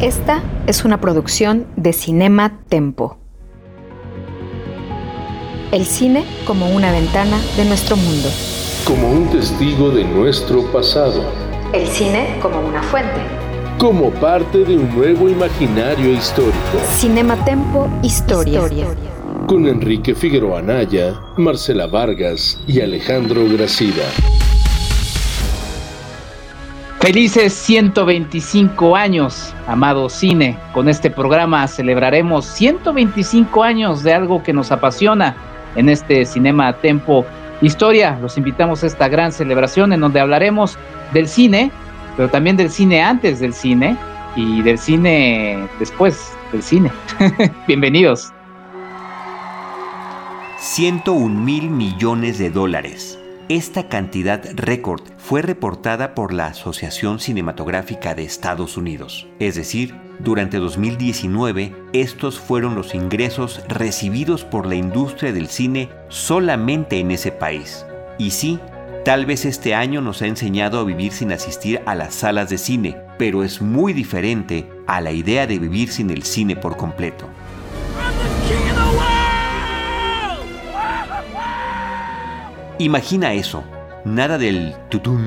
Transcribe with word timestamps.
Esta 0.00 0.42
es 0.66 0.84
una 0.84 1.00
producción 1.00 1.66
de 1.76 1.92
Cinema 1.92 2.60
Tempo. 2.68 3.18
El 5.72 5.84
cine 5.84 6.24
como 6.46 6.70
una 6.70 6.90
ventana 6.92 7.38
de 7.56 7.64
nuestro 7.64 7.96
mundo. 7.96 8.28
como 8.86 9.10
un 9.10 9.28
testigo 9.28 9.90
de 9.90 10.04
nuestro 10.04 10.62
pasado, 10.72 11.22
El 11.74 11.86
cine 11.88 12.38
como 12.40 12.60
una 12.60 12.82
fuente. 12.82 13.20
como 13.78 14.10
parte 14.12 14.64
de 14.64 14.76
un 14.76 14.94
nuevo 14.96 15.28
imaginario 15.28 16.12
histórico, 16.12 16.78
Cinema 16.96 17.36
Tempo 17.44 17.88
Historia. 18.02 18.62
con 19.46 19.66
Enrique 19.66 20.14
Figueroa 20.14 20.60
Anaya, 20.60 21.20
Marcela 21.36 21.86
Vargas 21.86 22.58
y 22.66 22.80
Alejandro 22.80 23.44
Gracida. 23.48 24.04
Felices 27.00 27.52
125 27.52 28.96
años, 28.96 29.54
amado 29.68 30.08
cine. 30.08 30.58
Con 30.74 30.88
este 30.88 31.10
programa 31.10 31.68
celebraremos 31.68 32.44
125 32.44 33.62
años 33.62 34.02
de 34.02 34.12
algo 34.12 34.42
que 34.42 34.52
nos 34.52 34.72
apasiona 34.72 35.36
en 35.76 35.88
este 35.88 36.24
Cinema 36.24 36.72
Tempo 36.72 37.24
Historia. 37.62 38.18
Los 38.20 38.36
invitamos 38.36 38.82
a 38.82 38.88
esta 38.88 39.08
gran 39.08 39.30
celebración 39.30 39.92
en 39.92 40.00
donde 40.00 40.18
hablaremos 40.18 40.76
del 41.12 41.28
cine, 41.28 41.70
pero 42.16 42.28
también 42.30 42.56
del 42.56 42.68
cine 42.68 43.00
antes 43.00 43.38
del 43.38 43.54
cine 43.54 43.96
y 44.34 44.62
del 44.62 44.76
cine 44.76 45.68
después 45.78 46.32
del 46.50 46.64
cine. 46.64 46.90
Bienvenidos. 47.68 48.32
101 50.58 51.28
mil 51.28 51.70
millones 51.70 52.38
de 52.38 52.50
dólares. 52.50 53.17
Esta 53.48 53.88
cantidad 53.88 54.42
récord 54.56 55.00
fue 55.16 55.40
reportada 55.40 56.14
por 56.14 56.34
la 56.34 56.48
Asociación 56.48 57.18
Cinematográfica 57.18 58.14
de 58.14 58.22
Estados 58.22 58.76
Unidos. 58.76 59.26
Es 59.38 59.54
decir, 59.54 59.94
durante 60.18 60.58
2019, 60.58 61.74
estos 61.94 62.38
fueron 62.38 62.74
los 62.74 62.94
ingresos 62.94 63.62
recibidos 63.66 64.44
por 64.44 64.66
la 64.66 64.74
industria 64.74 65.32
del 65.32 65.46
cine 65.46 65.88
solamente 66.10 67.00
en 67.00 67.10
ese 67.10 67.32
país. 67.32 67.86
Y 68.18 68.32
sí, 68.32 68.60
tal 69.06 69.24
vez 69.24 69.46
este 69.46 69.74
año 69.74 70.02
nos 70.02 70.20
ha 70.20 70.26
enseñado 70.26 70.78
a 70.78 70.84
vivir 70.84 71.12
sin 71.12 71.32
asistir 71.32 71.80
a 71.86 71.94
las 71.94 72.16
salas 72.16 72.50
de 72.50 72.58
cine, 72.58 72.98
pero 73.16 73.44
es 73.44 73.62
muy 73.62 73.94
diferente 73.94 74.68
a 74.86 75.00
la 75.00 75.12
idea 75.12 75.46
de 75.46 75.58
vivir 75.58 75.88
sin 75.88 76.10
el 76.10 76.22
cine 76.22 76.54
por 76.54 76.76
completo. 76.76 77.26
Imagina 82.80 83.32
eso, 83.32 83.64
nada 84.04 84.38
del 84.38 84.72
tutum 84.88 85.20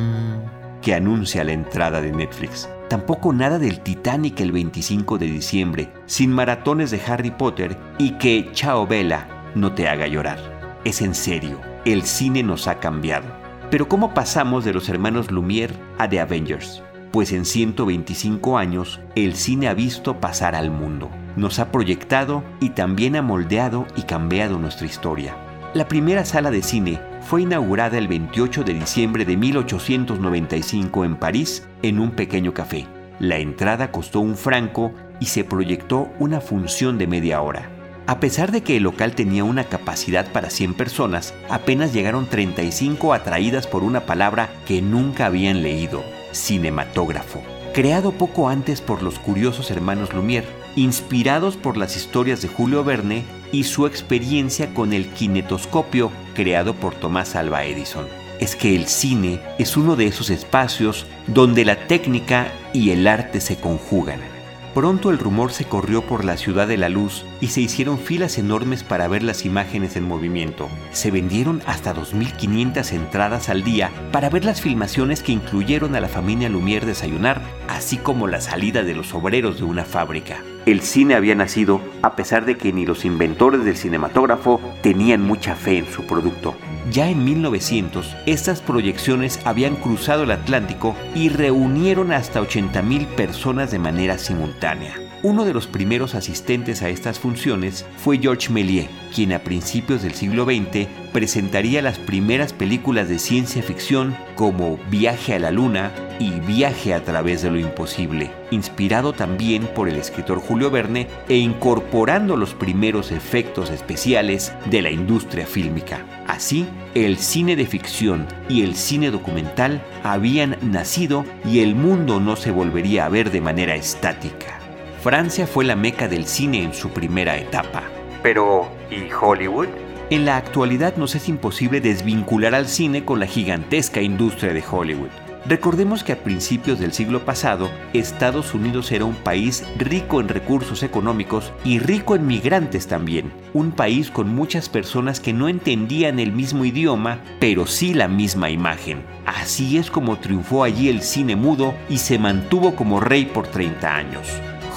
que 0.81 0.95
anuncia 0.95 1.43
la 1.43 1.51
entrada 1.51 1.99
de 1.99 2.13
Netflix. 2.13 2.69
Tampoco 2.87 3.33
nada 3.33 3.59
del 3.59 3.81
Titanic 3.81 4.39
el 4.39 4.53
25 4.53 5.17
de 5.17 5.25
diciembre, 5.25 5.91
sin 6.05 6.31
maratones 6.31 6.91
de 6.91 7.01
Harry 7.05 7.31
Potter 7.31 7.77
y 7.99 8.11
que 8.11 8.49
Chao 8.53 8.87
Vela 8.87 9.51
no 9.53 9.73
te 9.73 9.89
haga 9.89 10.07
llorar. 10.07 10.39
Es 10.85 11.01
en 11.01 11.13
serio, 11.13 11.59
el 11.83 12.03
cine 12.03 12.41
nos 12.41 12.69
ha 12.69 12.79
cambiado. 12.79 13.27
Pero 13.69 13.89
¿cómo 13.89 14.13
pasamos 14.13 14.63
de 14.63 14.71
los 14.71 14.87
hermanos 14.87 15.29
Lumière 15.29 15.73
a 15.97 16.07
The 16.07 16.21
Avengers? 16.21 16.81
Pues 17.11 17.33
en 17.33 17.43
125 17.43 18.57
años 18.57 19.01
el 19.15 19.35
cine 19.35 19.67
ha 19.67 19.73
visto 19.73 20.21
pasar 20.21 20.55
al 20.55 20.71
mundo, 20.71 21.09
nos 21.35 21.59
ha 21.59 21.69
proyectado 21.69 22.45
y 22.61 22.69
también 22.69 23.17
ha 23.17 23.21
moldeado 23.21 23.87
y 23.97 24.03
cambiado 24.03 24.57
nuestra 24.57 24.85
historia. 24.87 25.35
La 25.73 25.89
primera 25.89 26.23
sala 26.23 26.49
de 26.49 26.63
cine 26.63 27.10
fue 27.21 27.43
inaugurada 27.43 27.97
el 27.97 28.07
28 28.07 28.63
de 28.63 28.73
diciembre 28.73 29.25
de 29.25 29.37
1895 29.37 31.05
en 31.05 31.15
París 31.15 31.67
en 31.81 31.99
un 31.99 32.11
pequeño 32.11 32.53
café. 32.53 32.87
La 33.19 33.37
entrada 33.37 33.91
costó 33.91 34.19
un 34.19 34.35
franco 34.35 34.91
y 35.19 35.27
se 35.27 35.43
proyectó 35.43 36.09
una 36.19 36.41
función 36.41 36.97
de 36.97 37.07
media 37.07 37.41
hora. 37.41 37.69
A 38.07 38.19
pesar 38.19 38.51
de 38.51 38.61
que 38.61 38.77
el 38.77 38.83
local 38.83 39.13
tenía 39.13 39.43
una 39.43 39.65
capacidad 39.65 40.31
para 40.31 40.49
100 40.49 40.73
personas, 40.73 41.33
apenas 41.49 41.93
llegaron 41.93 42.25
35 42.27 43.13
atraídas 43.13 43.67
por 43.67 43.83
una 43.83 44.01
palabra 44.01 44.49
que 44.65 44.81
nunca 44.81 45.27
habían 45.27 45.61
leído, 45.61 46.03
cinematógrafo. 46.33 47.41
Creado 47.73 48.11
poco 48.11 48.49
antes 48.49 48.81
por 48.81 49.01
los 49.03 49.19
curiosos 49.19 49.71
hermanos 49.71 50.13
Lumière, 50.13 50.45
inspirados 50.75 51.55
por 51.55 51.77
las 51.77 51.95
historias 51.95 52.41
de 52.41 52.49
Julio 52.49 52.83
Verne 52.83 53.23
y 53.51 53.63
su 53.63 53.85
experiencia 53.85 54.73
con 54.73 54.93
el 54.93 55.07
kinetoscopio 55.09 56.11
creado 56.33 56.73
por 56.73 56.95
Tomás 56.95 57.35
Alva 57.35 57.65
Edison. 57.65 58.07
Es 58.39 58.55
que 58.55 58.75
el 58.75 58.87
cine 58.87 59.39
es 59.59 59.77
uno 59.77 59.95
de 59.95 60.07
esos 60.07 60.29
espacios 60.29 61.05
donde 61.27 61.65
la 61.65 61.87
técnica 61.87 62.51
y 62.73 62.91
el 62.91 63.05
arte 63.07 63.39
se 63.39 63.57
conjugan. 63.57 64.30
Pronto 64.73 65.09
el 65.09 65.19
rumor 65.19 65.51
se 65.51 65.65
corrió 65.65 66.01
por 66.01 66.23
la 66.23 66.37
ciudad 66.37 66.65
de 66.65 66.77
la 66.77 66.87
luz 66.87 67.25
y 67.41 67.47
se 67.47 67.59
hicieron 67.59 67.99
filas 67.99 68.37
enormes 68.37 68.83
para 68.85 69.09
ver 69.09 69.21
las 69.21 69.45
imágenes 69.45 69.97
en 69.97 70.07
movimiento. 70.07 70.69
Se 70.93 71.11
vendieron 71.11 71.61
hasta 71.65 71.93
2.500 71.93 72.93
entradas 72.93 73.49
al 73.49 73.63
día 73.63 73.91
para 74.13 74.29
ver 74.29 74.45
las 74.45 74.61
filmaciones 74.61 75.23
que 75.23 75.33
incluyeron 75.33 75.93
a 75.95 75.99
la 75.99 76.07
familia 76.07 76.47
Lumière 76.47 76.85
desayunar, 76.85 77.41
así 77.67 77.97
como 77.97 78.27
la 78.27 78.39
salida 78.39 78.83
de 78.83 78.95
los 78.95 79.13
obreros 79.13 79.57
de 79.57 79.65
una 79.65 79.83
fábrica. 79.83 80.37
El 80.65 80.79
cine 80.79 81.15
había 81.15 81.35
nacido 81.35 81.81
a 82.01 82.15
pesar 82.15 82.45
de 82.45 82.55
que 82.55 82.71
ni 82.71 82.85
los 82.85 83.03
inventores 83.03 83.65
del 83.65 83.75
cinematógrafo 83.75 84.61
tenían 84.81 85.21
mucha 85.21 85.55
fe 85.55 85.79
en 85.79 85.91
su 85.91 86.05
producto. 86.05 86.55
Ya 86.91 87.09
en 87.09 87.23
1900, 87.23 88.17
estas 88.25 88.59
proyecciones 88.59 89.39
habían 89.45 89.77
cruzado 89.77 90.23
el 90.23 90.31
Atlántico 90.31 90.93
y 91.15 91.29
reunieron 91.29 92.11
hasta 92.11 92.41
80.000 92.41 93.07
personas 93.15 93.71
de 93.71 93.79
manera 93.79 94.17
simultánea. 94.17 95.10
Uno 95.23 95.45
de 95.45 95.53
los 95.53 95.67
primeros 95.67 96.15
asistentes 96.15 96.81
a 96.81 96.89
estas 96.89 97.19
funciones 97.19 97.85
fue 97.97 98.17
Georges 98.17 98.49
Méliès, 98.49 98.87
quien 99.13 99.33
a 99.33 99.39
principios 99.39 100.01
del 100.01 100.15
siglo 100.15 100.45
XX 100.45 100.87
presentaría 101.13 101.83
las 101.83 101.99
primeras 101.99 102.53
películas 102.53 103.07
de 103.07 103.19
ciencia 103.19 103.61
ficción 103.61 104.17
como 104.33 104.79
Viaje 104.89 105.35
a 105.35 105.39
la 105.39 105.51
Luna 105.51 105.91
y 106.17 106.31
Viaje 106.39 106.95
a 106.95 107.03
través 107.03 107.43
de 107.43 107.51
lo 107.51 107.59
imposible, 107.59 108.31
inspirado 108.49 109.13
también 109.13 109.67
por 109.75 109.87
el 109.87 109.97
escritor 109.97 110.39
Julio 110.39 110.71
Verne 110.71 111.07
e 111.29 111.37
incorporando 111.37 112.35
los 112.35 112.55
primeros 112.55 113.11
efectos 113.11 113.69
especiales 113.69 114.51
de 114.71 114.81
la 114.81 114.89
industria 114.89 115.45
fílmica. 115.45 116.03
Así, 116.25 116.65
el 116.95 117.19
cine 117.19 117.55
de 117.55 117.67
ficción 117.67 118.25
y 118.49 118.63
el 118.63 118.73
cine 118.73 119.11
documental 119.11 119.83
habían 120.03 120.57
nacido 120.63 121.25
y 121.45 121.59
el 121.59 121.75
mundo 121.75 122.19
no 122.19 122.35
se 122.35 122.49
volvería 122.49 123.05
a 123.05 123.09
ver 123.09 123.29
de 123.29 123.41
manera 123.41 123.75
estática. 123.75 124.60
Francia 125.01 125.47
fue 125.47 125.65
la 125.65 125.75
meca 125.75 126.07
del 126.07 126.27
cine 126.27 126.61
en 126.61 126.75
su 126.75 126.91
primera 126.91 127.35
etapa. 127.35 127.81
Pero, 128.21 128.69
¿y 128.91 129.11
Hollywood? 129.11 129.67
En 130.11 130.25
la 130.25 130.37
actualidad 130.37 130.95
nos 130.95 131.15
es 131.15 131.27
imposible 131.27 131.81
desvincular 131.81 132.53
al 132.53 132.67
cine 132.67 133.03
con 133.03 133.19
la 133.19 133.25
gigantesca 133.25 133.99
industria 133.99 134.53
de 134.53 134.63
Hollywood. 134.69 135.09
Recordemos 135.47 136.03
que 136.03 136.11
a 136.11 136.23
principios 136.23 136.77
del 136.77 136.93
siglo 136.93 137.25
pasado, 137.25 137.71
Estados 137.93 138.53
Unidos 138.53 138.91
era 138.91 139.05
un 139.05 139.15
país 139.15 139.63
rico 139.75 140.21
en 140.21 140.27
recursos 140.27 140.83
económicos 140.83 141.51
y 141.65 141.79
rico 141.79 142.15
en 142.15 142.27
migrantes 142.27 142.85
también. 142.85 143.33
Un 143.53 143.71
país 143.71 144.11
con 144.11 144.29
muchas 144.29 144.69
personas 144.69 145.19
que 145.19 145.33
no 145.33 145.49
entendían 145.49 146.19
el 146.19 146.31
mismo 146.31 146.63
idioma, 146.63 147.21
pero 147.39 147.65
sí 147.65 147.95
la 147.95 148.07
misma 148.07 148.51
imagen. 148.51 149.01
Así 149.25 149.79
es 149.79 149.89
como 149.89 150.19
triunfó 150.19 150.63
allí 150.63 150.89
el 150.89 151.01
cine 151.01 151.35
mudo 151.35 151.73
y 151.89 151.97
se 151.97 152.19
mantuvo 152.19 152.75
como 152.75 152.99
rey 152.99 153.25
por 153.25 153.47
30 153.47 153.95
años. 153.95 154.27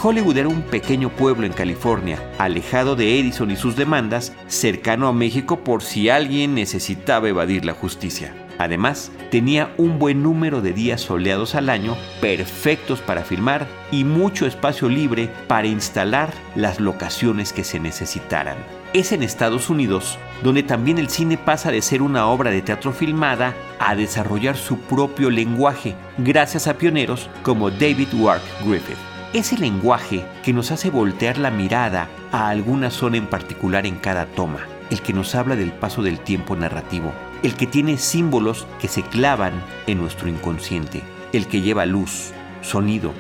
Hollywood 0.03 0.37
era 0.37 0.49
un 0.49 0.63
pequeño 0.63 1.09
pueblo 1.09 1.47
en 1.47 1.53
California, 1.53 2.19
alejado 2.39 2.97
de 2.97 3.19
Edison 3.19 3.51
y 3.51 3.57
sus 3.57 3.77
demandas, 3.77 4.33
cercano 4.47 5.09
a 5.09 5.13
México 5.13 5.61
por 5.61 5.83
si 5.83 6.09
alguien 6.09 6.55
necesitaba 6.55 7.29
evadir 7.29 7.65
la 7.65 7.73
justicia. 7.73 8.35
Además, 8.59 9.11
tenía 9.31 9.73
un 9.79 9.99
buen 9.99 10.23
número 10.23 10.61
de 10.61 10.73
días 10.73 11.01
soleados 11.01 11.55
al 11.55 11.69
año, 11.69 11.97
perfectos 12.21 13.01
para 13.01 13.25
filmar 13.25 13.67
y 13.91 14.05
mucho 14.05 14.47
espacio 14.47 14.89
libre 14.89 15.29
para 15.49 15.67
instalar 15.67 16.33
las 16.55 16.81
locaciones 16.81 17.53
que 17.53 17.65
se 17.65 17.81
necesitaran. 17.81 18.57
Es 18.93 19.11
en 19.11 19.23
Estados 19.23 19.71
Unidos 19.71 20.19
donde 20.45 20.63
también 20.63 20.99
el 20.99 21.09
cine 21.09 21.39
pasa 21.39 21.73
de 21.73 21.83
ser 21.83 22.03
una 22.03 22.27
obra 22.27 22.51
de 22.51 22.63
teatro 22.63 22.93
filmada 22.93 23.55
a 23.81 23.97
desarrollar 23.97 24.57
su 24.57 24.79
propio 24.79 25.31
lenguaje, 25.31 25.95
gracias 26.19 26.69
a 26.69 26.75
pioneros 26.75 27.29
como 27.43 27.71
David 27.71 28.09
Wark 28.15 28.43
Griffith. 28.65 29.14
Ese 29.35 29.59
lenguaje 29.59 30.25
que 30.45 30.53
nos 30.53 30.71
hace 30.71 30.91
voltear 30.91 31.39
la 31.39 31.51
mirada 31.51 32.09
a 32.31 32.51
alguna 32.51 32.93
zona 32.93 33.17
en 33.17 33.27
particular 33.27 33.85
en 33.85 33.97
cada 33.97 34.27
toma, 34.27 34.61
el 34.91 35.03
que 35.03 35.13
nos 35.13 35.35
habla 35.35 35.57
del 35.57 35.73
paso 35.73 36.05
del 36.05 36.21
tiempo 36.21 36.55
narrativo, 36.55 37.13
el 37.43 37.57
que 37.57 37.67
tiene 37.67 37.99
símbolos 37.99 38.69
que 38.81 38.87
se 38.87 39.03
clavan 39.03 39.53
en 39.89 39.99
nuestro 39.99 40.29
inconsciente, 40.29 41.03
el 41.33 41.49
que 41.49 41.63
lleva 41.63 41.85
luz, 41.85 42.31
sonido, 42.63 43.13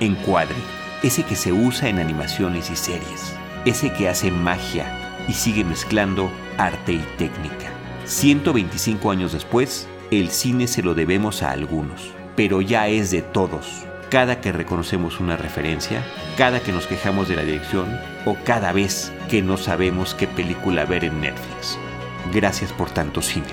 encuadre, 0.00 0.56
ese 1.02 1.22
que 1.24 1.36
se 1.36 1.52
usa 1.52 1.90
en 1.90 1.98
animaciones 1.98 2.70
y 2.70 2.76
series, 2.76 3.34
ese 3.66 3.92
que 3.92 4.08
hace 4.08 4.30
magia 4.30 4.86
y 5.28 5.34
sigue 5.34 5.64
mezclando 5.64 6.30
arte 6.56 6.94
y 6.94 7.04
técnica. 7.18 7.70
125 8.06 9.10
años 9.10 9.32
después, 9.34 9.86
el 10.10 10.30
cine 10.30 10.66
se 10.66 10.82
lo 10.82 10.94
debemos 10.94 11.42
a 11.42 11.50
algunos, 11.50 12.14
pero 12.36 12.62
ya 12.62 12.88
es 12.88 13.10
de 13.10 13.20
todos. 13.20 13.84
Cada 14.10 14.40
que 14.40 14.52
reconocemos 14.52 15.20
una 15.20 15.36
referencia, 15.36 16.02
cada 16.38 16.60
que 16.60 16.72
nos 16.72 16.86
quejamos 16.86 17.28
de 17.28 17.36
la 17.36 17.42
dirección 17.42 17.86
o 18.24 18.36
cada 18.44 18.72
vez 18.72 19.12
que 19.28 19.42
no 19.42 19.58
sabemos 19.58 20.14
qué 20.14 20.26
película 20.26 20.86
ver 20.86 21.04
en 21.04 21.20
Netflix. 21.20 21.78
Gracias 22.32 22.72
por 22.72 22.88
tanto 22.88 23.20
cine. 23.20 23.46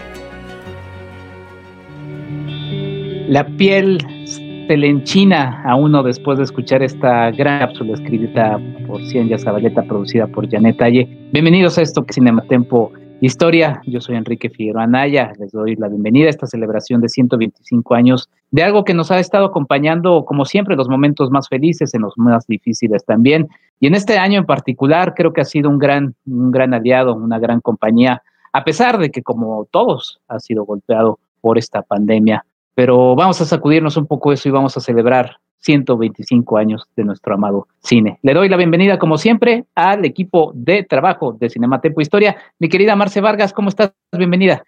La 3.27 3.45
piel 3.57 3.97
se 4.25 4.77
le 4.77 4.87
enchina 4.87 5.61
a 5.65 5.75
uno 5.75 6.03
después 6.03 6.37
de 6.37 6.45
escuchar 6.45 6.81
esta 6.83 7.31
gran 7.31 7.59
cápsula 7.59 7.95
escrita 7.95 8.57
por 8.87 9.03
Cienya 9.07 9.37
Zabaleta, 9.37 9.83
producida 9.83 10.25
por 10.27 10.49
Janet 10.49 10.77
Talle. 10.77 11.07
Bienvenidos 11.33 11.77
a 11.77 11.81
esto 11.81 12.05
que 12.05 12.13
Cinematempo 12.13 12.93
Historia. 13.21 13.81
Yo 13.85 14.01
soy 14.01 14.15
Enrique 14.15 14.49
Figueroa 14.49 14.83
Anaya. 14.83 15.31
Les 15.39 15.51
doy 15.51 15.75
la 15.75 15.87
bienvenida 15.87 16.27
a 16.27 16.29
esta 16.29 16.47
celebración 16.47 17.01
de 17.01 17.09
125 17.09 17.95
años 17.95 18.29
de 18.51 18.63
algo 18.63 18.83
que 18.83 18.93
nos 18.93 19.09
ha 19.11 19.19
estado 19.19 19.45
acompañando, 19.45 20.25
como 20.25 20.45
siempre, 20.45 20.73
en 20.73 20.79
los 20.79 20.89
momentos 20.89 21.31
más 21.31 21.47
felices, 21.47 21.93
en 21.93 22.01
los 22.01 22.17
más 22.17 22.45
difíciles 22.47 23.05
también. 23.05 23.47
Y 23.79 23.87
en 23.87 23.95
este 23.95 24.17
año 24.17 24.39
en 24.39 24.45
particular, 24.45 25.13
creo 25.15 25.33
que 25.33 25.41
ha 25.41 25.45
sido 25.45 25.69
un 25.69 25.79
gran, 25.79 26.15
un 26.25 26.51
gran 26.51 26.73
aliado, 26.73 27.15
una 27.15 27.39
gran 27.39 27.61
compañía, 27.61 28.21
a 28.53 28.63
pesar 28.63 28.97
de 28.97 29.11
que, 29.11 29.23
como 29.23 29.65
todos, 29.71 30.19
ha 30.27 30.39
sido 30.39 30.65
golpeado 30.65 31.19
por 31.41 31.57
esta 31.57 31.81
pandemia 31.81 32.45
pero 32.75 33.15
vamos 33.15 33.39
a 33.41 33.45
sacudirnos 33.45 33.97
un 33.97 34.05
poco 34.05 34.33
eso 34.33 34.49
y 34.49 34.51
vamos 34.51 34.75
a 34.77 34.81
celebrar 34.81 35.37
125 35.59 36.57
años 36.57 36.87
de 36.95 37.03
nuestro 37.03 37.33
amado 37.33 37.67
cine. 37.79 38.19
Le 38.21 38.33
doy 38.33 38.49
la 38.49 38.57
bienvenida, 38.57 38.99
como 38.99 39.17
siempre, 39.17 39.65
al 39.75 40.05
equipo 40.05 40.51
de 40.53 40.83
trabajo 40.83 41.33
de 41.33 41.49
Cinematempo 41.49 42.01
Historia. 42.01 42.37
Mi 42.59 42.69
querida 42.69 42.95
Marce 42.95 43.21
Vargas, 43.21 43.53
¿cómo 43.53 43.69
estás? 43.69 43.93
Bienvenida. 44.11 44.63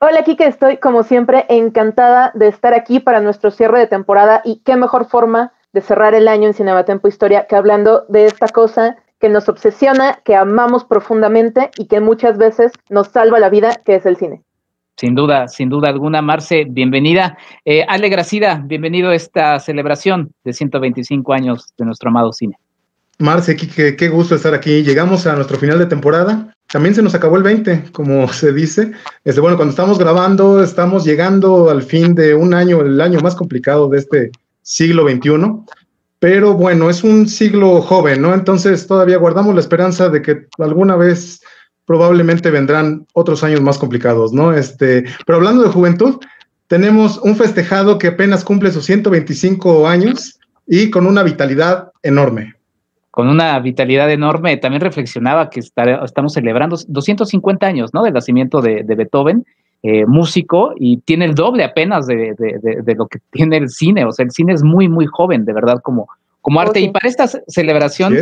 Hola, 0.00 0.24
Kike, 0.24 0.46
estoy 0.46 0.78
como 0.78 1.02
siempre 1.02 1.44
encantada 1.48 2.32
de 2.34 2.48
estar 2.48 2.72
aquí 2.72 3.00
para 3.00 3.20
nuestro 3.20 3.50
cierre 3.50 3.80
de 3.80 3.86
temporada 3.86 4.40
y 4.44 4.62
qué 4.64 4.76
mejor 4.76 5.06
forma 5.06 5.52
de 5.72 5.82
cerrar 5.82 6.14
el 6.14 6.26
año 6.26 6.48
en 6.48 6.54
Cinematempo 6.54 7.06
Historia 7.06 7.46
que 7.46 7.54
hablando 7.54 8.06
de 8.08 8.24
esta 8.24 8.48
cosa 8.48 8.96
que 9.20 9.28
nos 9.28 9.48
obsesiona, 9.48 10.20
que 10.24 10.34
amamos 10.34 10.84
profundamente 10.84 11.70
y 11.76 11.86
que 11.86 12.00
muchas 12.00 12.38
veces 12.38 12.72
nos 12.88 13.08
salva 13.08 13.38
la 13.38 13.50
vida, 13.50 13.76
que 13.84 13.96
es 13.96 14.06
el 14.06 14.16
cine. 14.16 14.42
Sin 15.00 15.14
duda, 15.14 15.48
sin 15.48 15.70
duda 15.70 15.88
alguna, 15.88 16.20
Marce, 16.20 16.66
bienvenida. 16.68 17.38
Eh, 17.64 17.86
Ale 17.88 18.10
Gracida, 18.10 18.62
bienvenido 18.62 19.08
a 19.08 19.14
esta 19.14 19.58
celebración 19.58 20.34
de 20.44 20.52
125 20.52 21.32
años 21.32 21.72
de 21.78 21.86
nuestro 21.86 22.10
amado 22.10 22.34
cine. 22.34 22.58
Marce, 23.18 23.56
qué, 23.56 23.96
qué 23.96 24.08
gusto 24.10 24.34
estar 24.34 24.52
aquí. 24.52 24.82
Llegamos 24.82 25.26
a 25.26 25.34
nuestro 25.36 25.56
final 25.56 25.78
de 25.78 25.86
temporada. 25.86 26.54
También 26.70 26.94
se 26.94 27.00
nos 27.00 27.14
acabó 27.14 27.38
el 27.38 27.42
20, 27.42 27.84
como 27.92 28.28
se 28.34 28.52
dice. 28.52 28.92
Este, 29.24 29.40
bueno, 29.40 29.56
cuando 29.56 29.70
estamos 29.70 29.98
grabando, 29.98 30.62
estamos 30.62 31.06
llegando 31.06 31.70
al 31.70 31.82
fin 31.82 32.14
de 32.14 32.34
un 32.34 32.52
año, 32.52 32.82
el 32.82 33.00
año 33.00 33.20
más 33.20 33.34
complicado 33.34 33.88
de 33.88 34.00
este 34.00 34.30
siglo 34.60 35.08
XXI. 35.08 35.30
Pero 36.18 36.52
bueno, 36.52 36.90
es 36.90 37.02
un 37.02 37.26
siglo 37.26 37.80
joven, 37.80 38.20
¿no? 38.20 38.34
Entonces 38.34 38.86
todavía 38.86 39.16
guardamos 39.16 39.54
la 39.54 39.62
esperanza 39.62 40.10
de 40.10 40.20
que 40.20 40.44
alguna 40.58 40.94
vez 40.94 41.40
probablemente 41.90 42.52
vendrán 42.52 43.04
otros 43.14 43.42
años 43.42 43.60
más 43.62 43.76
complicados, 43.76 44.32
¿no? 44.32 44.52
Este, 44.52 45.06
pero 45.26 45.38
hablando 45.38 45.64
de 45.64 45.70
juventud, 45.70 46.20
tenemos 46.68 47.18
un 47.18 47.34
festejado 47.34 47.98
que 47.98 48.06
apenas 48.06 48.44
cumple 48.44 48.70
sus 48.70 48.84
125 48.84 49.88
años 49.88 50.38
y 50.68 50.88
con 50.88 51.04
una 51.04 51.24
vitalidad 51.24 51.90
enorme. 52.04 52.54
Con 53.10 53.28
una 53.28 53.58
vitalidad 53.58 54.08
enorme, 54.08 54.56
también 54.58 54.82
reflexionaba 54.82 55.50
que 55.50 55.58
estamos 55.58 56.32
celebrando 56.32 56.78
250 56.86 57.66
años, 57.66 57.90
¿no? 57.92 58.04
Del 58.04 58.14
nacimiento 58.14 58.60
de, 58.60 58.84
Beethoven, 58.84 59.44
eh, 59.82 60.06
músico, 60.06 60.74
y 60.76 60.98
tiene 60.98 61.24
el 61.24 61.34
doble 61.34 61.64
apenas 61.64 62.06
de, 62.06 62.36
lo 62.96 63.08
que 63.08 63.18
tiene 63.32 63.56
el 63.56 63.68
cine. 63.68 64.04
O 64.04 64.12
sea, 64.12 64.24
el 64.24 64.30
cine 64.30 64.52
es 64.52 64.62
muy, 64.62 64.88
muy 64.88 65.06
joven, 65.06 65.44
de 65.44 65.54
verdad, 65.54 65.80
como, 65.82 66.06
como 66.40 66.60
arte. 66.60 66.78
Y 66.78 66.90
para 66.90 67.08
esta 67.08 67.26
celebración, 67.48 68.14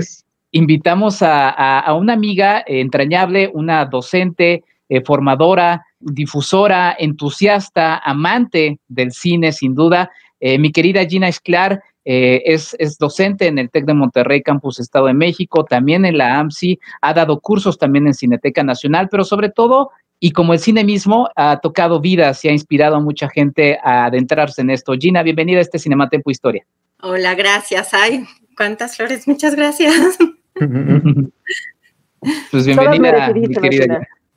invitamos 0.53 1.19
a, 1.23 1.93
una 1.95 2.13
amiga 2.13 2.63
entrañable, 2.67 3.51
una 3.53 3.85
docente, 3.85 4.65
eh, 4.89 5.03
formadora, 5.03 5.85
difusora, 6.01 6.97
entusiasta, 6.99 7.99
amante 7.99 8.79
del 8.89 9.13
cine, 9.13 9.53
sin 9.53 9.75
duda. 9.75 10.11
Eh, 10.41 10.59
mi 10.59 10.73
querida 10.73 11.05
Gina 11.05 11.29
Esclar 11.29 11.83
eh, 12.05 12.43
es, 12.47 12.75
es, 12.79 12.97
docente 12.97 13.49
en 13.49 13.59
el 13.59 13.71
TEC 13.71 13.85
de 13.85 13.95
Monterrey, 13.95 14.43
Campus 14.43 14.81
Estado 14.81 15.07
de 15.07 15.15
México, 15.15 15.65
también 15.65 16.05
en 16.05 16.17
la 16.17 16.39
AMSI, 16.39 16.79
ha 17.03 17.13
dado 17.13 17.41
cursos 17.41 17.77
también 17.77 18.07
en 18.07 18.15
Cineteca 18.15 18.63
Nacional, 18.63 19.09
pero 19.11 19.25
sobre 19.25 19.51
todo, 19.51 19.91
y 20.21 20.31
como 20.31 20.55
el 20.55 20.59
cine 20.59 20.85
mismo, 20.85 21.29
ha 21.37 21.61
tocado 21.61 22.01
vidas 22.01 22.45
y 22.45 22.49
ha 22.49 22.53
inspirado 22.53 22.97
a 22.97 23.01
mucha 23.01 23.29
gente 23.29 23.79
a 23.83 24.07
adentrarse 24.07 24.63
en 24.63 24.71
esto. 24.71 24.95
Gina, 24.99 25.23
bienvenida 25.23 25.59
a 25.59 25.63
este 25.63 25.79
Cinematempo 25.79 26.31
Historia. 26.31 26.65
Hola, 27.03 27.35
gracias. 27.35 27.93
Ay, 27.93 28.25
cuántas 28.57 28.97
flores, 28.97 29.29
muchas 29.29 29.55
gracias. 29.55 30.17
pues 32.51 32.67
bienvenida, 32.67 33.33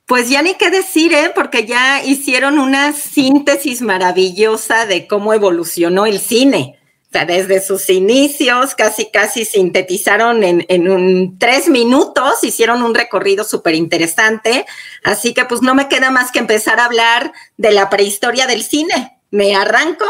Pues 0.06 0.28
ya 0.28 0.42
ni 0.42 0.54
qué 0.54 0.70
decir, 0.70 1.12
¿eh? 1.12 1.32
porque 1.34 1.64
ya 1.66 2.04
hicieron 2.04 2.58
una 2.58 2.92
síntesis 2.92 3.82
maravillosa 3.82 4.86
de 4.86 5.06
cómo 5.06 5.34
evolucionó 5.34 6.06
el 6.06 6.18
cine. 6.18 6.78
O 7.08 7.12
sea, 7.12 7.26
desde 7.26 7.60
sus 7.60 7.90
inicios, 7.90 8.74
casi, 8.74 9.10
casi 9.10 9.44
sintetizaron 9.44 10.42
en, 10.44 10.64
en 10.68 10.90
un 10.90 11.38
tres 11.38 11.68
minutos, 11.68 12.42
hicieron 12.42 12.82
un 12.82 12.94
recorrido 12.94 13.44
súper 13.44 13.74
interesante. 13.74 14.64
Así 15.04 15.34
que 15.34 15.44
pues 15.44 15.60
no 15.60 15.74
me 15.74 15.88
queda 15.88 16.10
más 16.10 16.32
que 16.32 16.38
empezar 16.38 16.80
a 16.80 16.86
hablar 16.86 17.32
de 17.58 17.72
la 17.72 17.90
prehistoria 17.90 18.46
del 18.46 18.62
cine. 18.62 19.18
¿Me 19.30 19.54
arranco? 19.54 20.06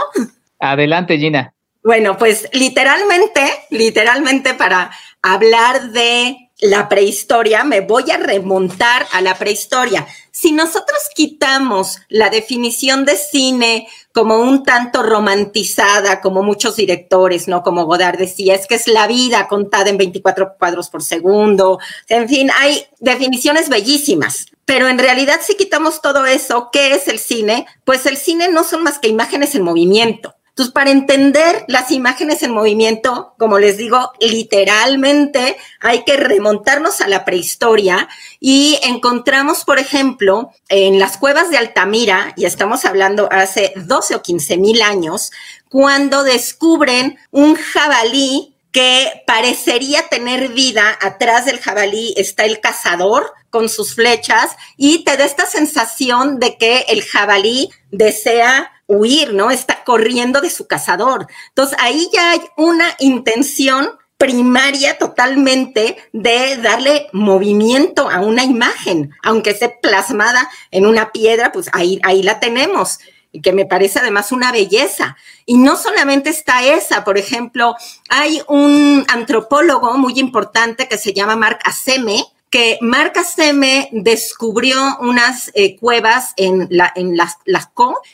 Adelante, 0.60 1.18
Gina. 1.18 1.52
Bueno, 1.82 2.16
pues 2.16 2.48
literalmente, 2.52 3.40
literalmente 3.70 4.54
para 4.54 4.92
hablar 5.22 5.92
de 5.92 6.50
la 6.60 6.88
prehistoria, 6.88 7.64
me 7.64 7.80
voy 7.80 8.10
a 8.12 8.18
remontar 8.18 9.06
a 9.12 9.20
la 9.20 9.36
prehistoria. 9.36 10.06
Si 10.30 10.52
nosotros 10.52 10.98
quitamos 11.14 11.98
la 12.08 12.30
definición 12.30 13.04
de 13.04 13.16
cine 13.16 13.88
como 14.12 14.36
un 14.38 14.62
tanto 14.62 15.02
romantizada, 15.02 16.20
como 16.20 16.42
muchos 16.42 16.76
directores, 16.76 17.48
¿no? 17.48 17.62
Como 17.62 17.84
Godard 17.84 18.16
decía, 18.16 18.54
es 18.54 18.66
que 18.68 18.76
es 18.76 18.86
la 18.86 19.08
vida 19.08 19.48
contada 19.48 19.90
en 19.90 19.98
24 19.98 20.54
cuadros 20.56 20.88
por 20.88 21.02
segundo. 21.02 21.80
En 22.08 22.28
fin, 22.28 22.50
hay 22.56 22.86
definiciones 23.00 23.68
bellísimas. 23.68 24.46
Pero 24.64 24.88
en 24.88 24.98
realidad, 24.98 25.40
si 25.42 25.56
quitamos 25.56 26.00
todo 26.00 26.26
eso, 26.26 26.70
¿qué 26.72 26.94
es 26.94 27.08
el 27.08 27.18
cine? 27.18 27.66
Pues 27.84 28.06
el 28.06 28.16
cine 28.16 28.48
no 28.48 28.62
son 28.62 28.84
más 28.84 29.00
que 29.00 29.08
imágenes 29.08 29.56
en 29.56 29.62
movimiento. 29.62 30.36
Entonces, 30.52 30.74
para 30.74 30.90
entender 30.90 31.64
las 31.66 31.90
imágenes 31.90 32.42
en 32.42 32.50
movimiento, 32.50 33.34
como 33.38 33.58
les 33.58 33.78
digo, 33.78 34.12
literalmente 34.20 35.56
hay 35.80 36.04
que 36.04 36.18
remontarnos 36.18 37.00
a 37.00 37.08
la 37.08 37.24
prehistoria 37.24 38.06
y 38.38 38.78
encontramos, 38.82 39.64
por 39.64 39.78
ejemplo, 39.78 40.50
en 40.68 40.98
las 40.98 41.16
cuevas 41.16 41.48
de 41.48 41.56
Altamira, 41.56 42.34
y 42.36 42.44
estamos 42.44 42.84
hablando 42.84 43.30
hace 43.32 43.72
12 43.76 44.16
o 44.16 44.22
15 44.22 44.58
mil 44.58 44.82
años, 44.82 45.30
cuando 45.70 46.22
descubren 46.22 47.18
un 47.30 47.54
jabalí 47.54 48.54
que 48.72 49.22
parecería 49.26 50.08
tener 50.08 50.48
vida, 50.48 50.98
atrás 51.00 51.46
del 51.46 51.60
jabalí 51.60 52.12
está 52.18 52.44
el 52.44 52.60
cazador 52.60 53.32
con 53.48 53.70
sus 53.70 53.94
flechas 53.94 54.50
y 54.76 55.04
te 55.04 55.16
da 55.16 55.24
esta 55.24 55.46
sensación 55.46 56.38
de 56.38 56.56
que 56.56 56.86
el 56.88 57.02
jabalí 57.02 57.70
desea 57.90 58.71
huir, 58.86 59.34
¿no? 59.34 59.50
Está 59.50 59.84
corriendo 59.84 60.40
de 60.40 60.50
su 60.50 60.66
cazador. 60.66 61.26
Entonces 61.48 61.78
ahí 61.80 62.08
ya 62.12 62.32
hay 62.32 62.40
una 62.56 62.94
intención 62.98 63.90
primaria 64.18 64.98
totalmente 64.98 65.96
de 66.12 66.56
darle 66.58 67.08
movimiento 67.12 68.08
a 68.08 68.20
una 68.20 68.44
imagen, 68.44 69.10
aunque 69.24 69.50
esté 69.50 69.68
plasmada 69.82 70.48
en 70.70 70.86
una 70.86 71.10
piedra, 71.10 71.50
pues 71.50 71.68
ahí, 71.72 71.98
ahí 72.04 72.22
la 72.22 72.38
tenemos. 72.38 73.00
y 73.34 73.40
que 73.40 73.52
me 73.52 73.64
parece 73.64 73.98
además 73.98 74.30
una 74.30 74.52
belleza. 74.52 75.16
Y 75.46 75.56
no 75.56 75.76
solamente 75.76 76.28
está 76.28 76.64
esa, 76.64 77.02
por 77.02 77.16
ejemplo, 77.16 77.74
hay 78.10 78.42
un 78.46 79.04
antropólogo 79.08 79.96
muy 79.96 80.20
importante 80.20 80.86
que 80.86 80.98
se 80.98 81.14
llama 81.14 81.34
Marc 81.34 81.60
Aseme, 81.64 82.22
que 82.52 82.76
Marc 82.82 83.16
Aseme 83.16 83.88
descubrió 83.92 84.98
unas 85.00 85.50
eh, 85.54 85.78
cuevas 85.78 86.34
en, 86.36 86.68
la, 86.70 86.92
en 86.94 87.16
las, 87.16 87.38
las 87.46 87.70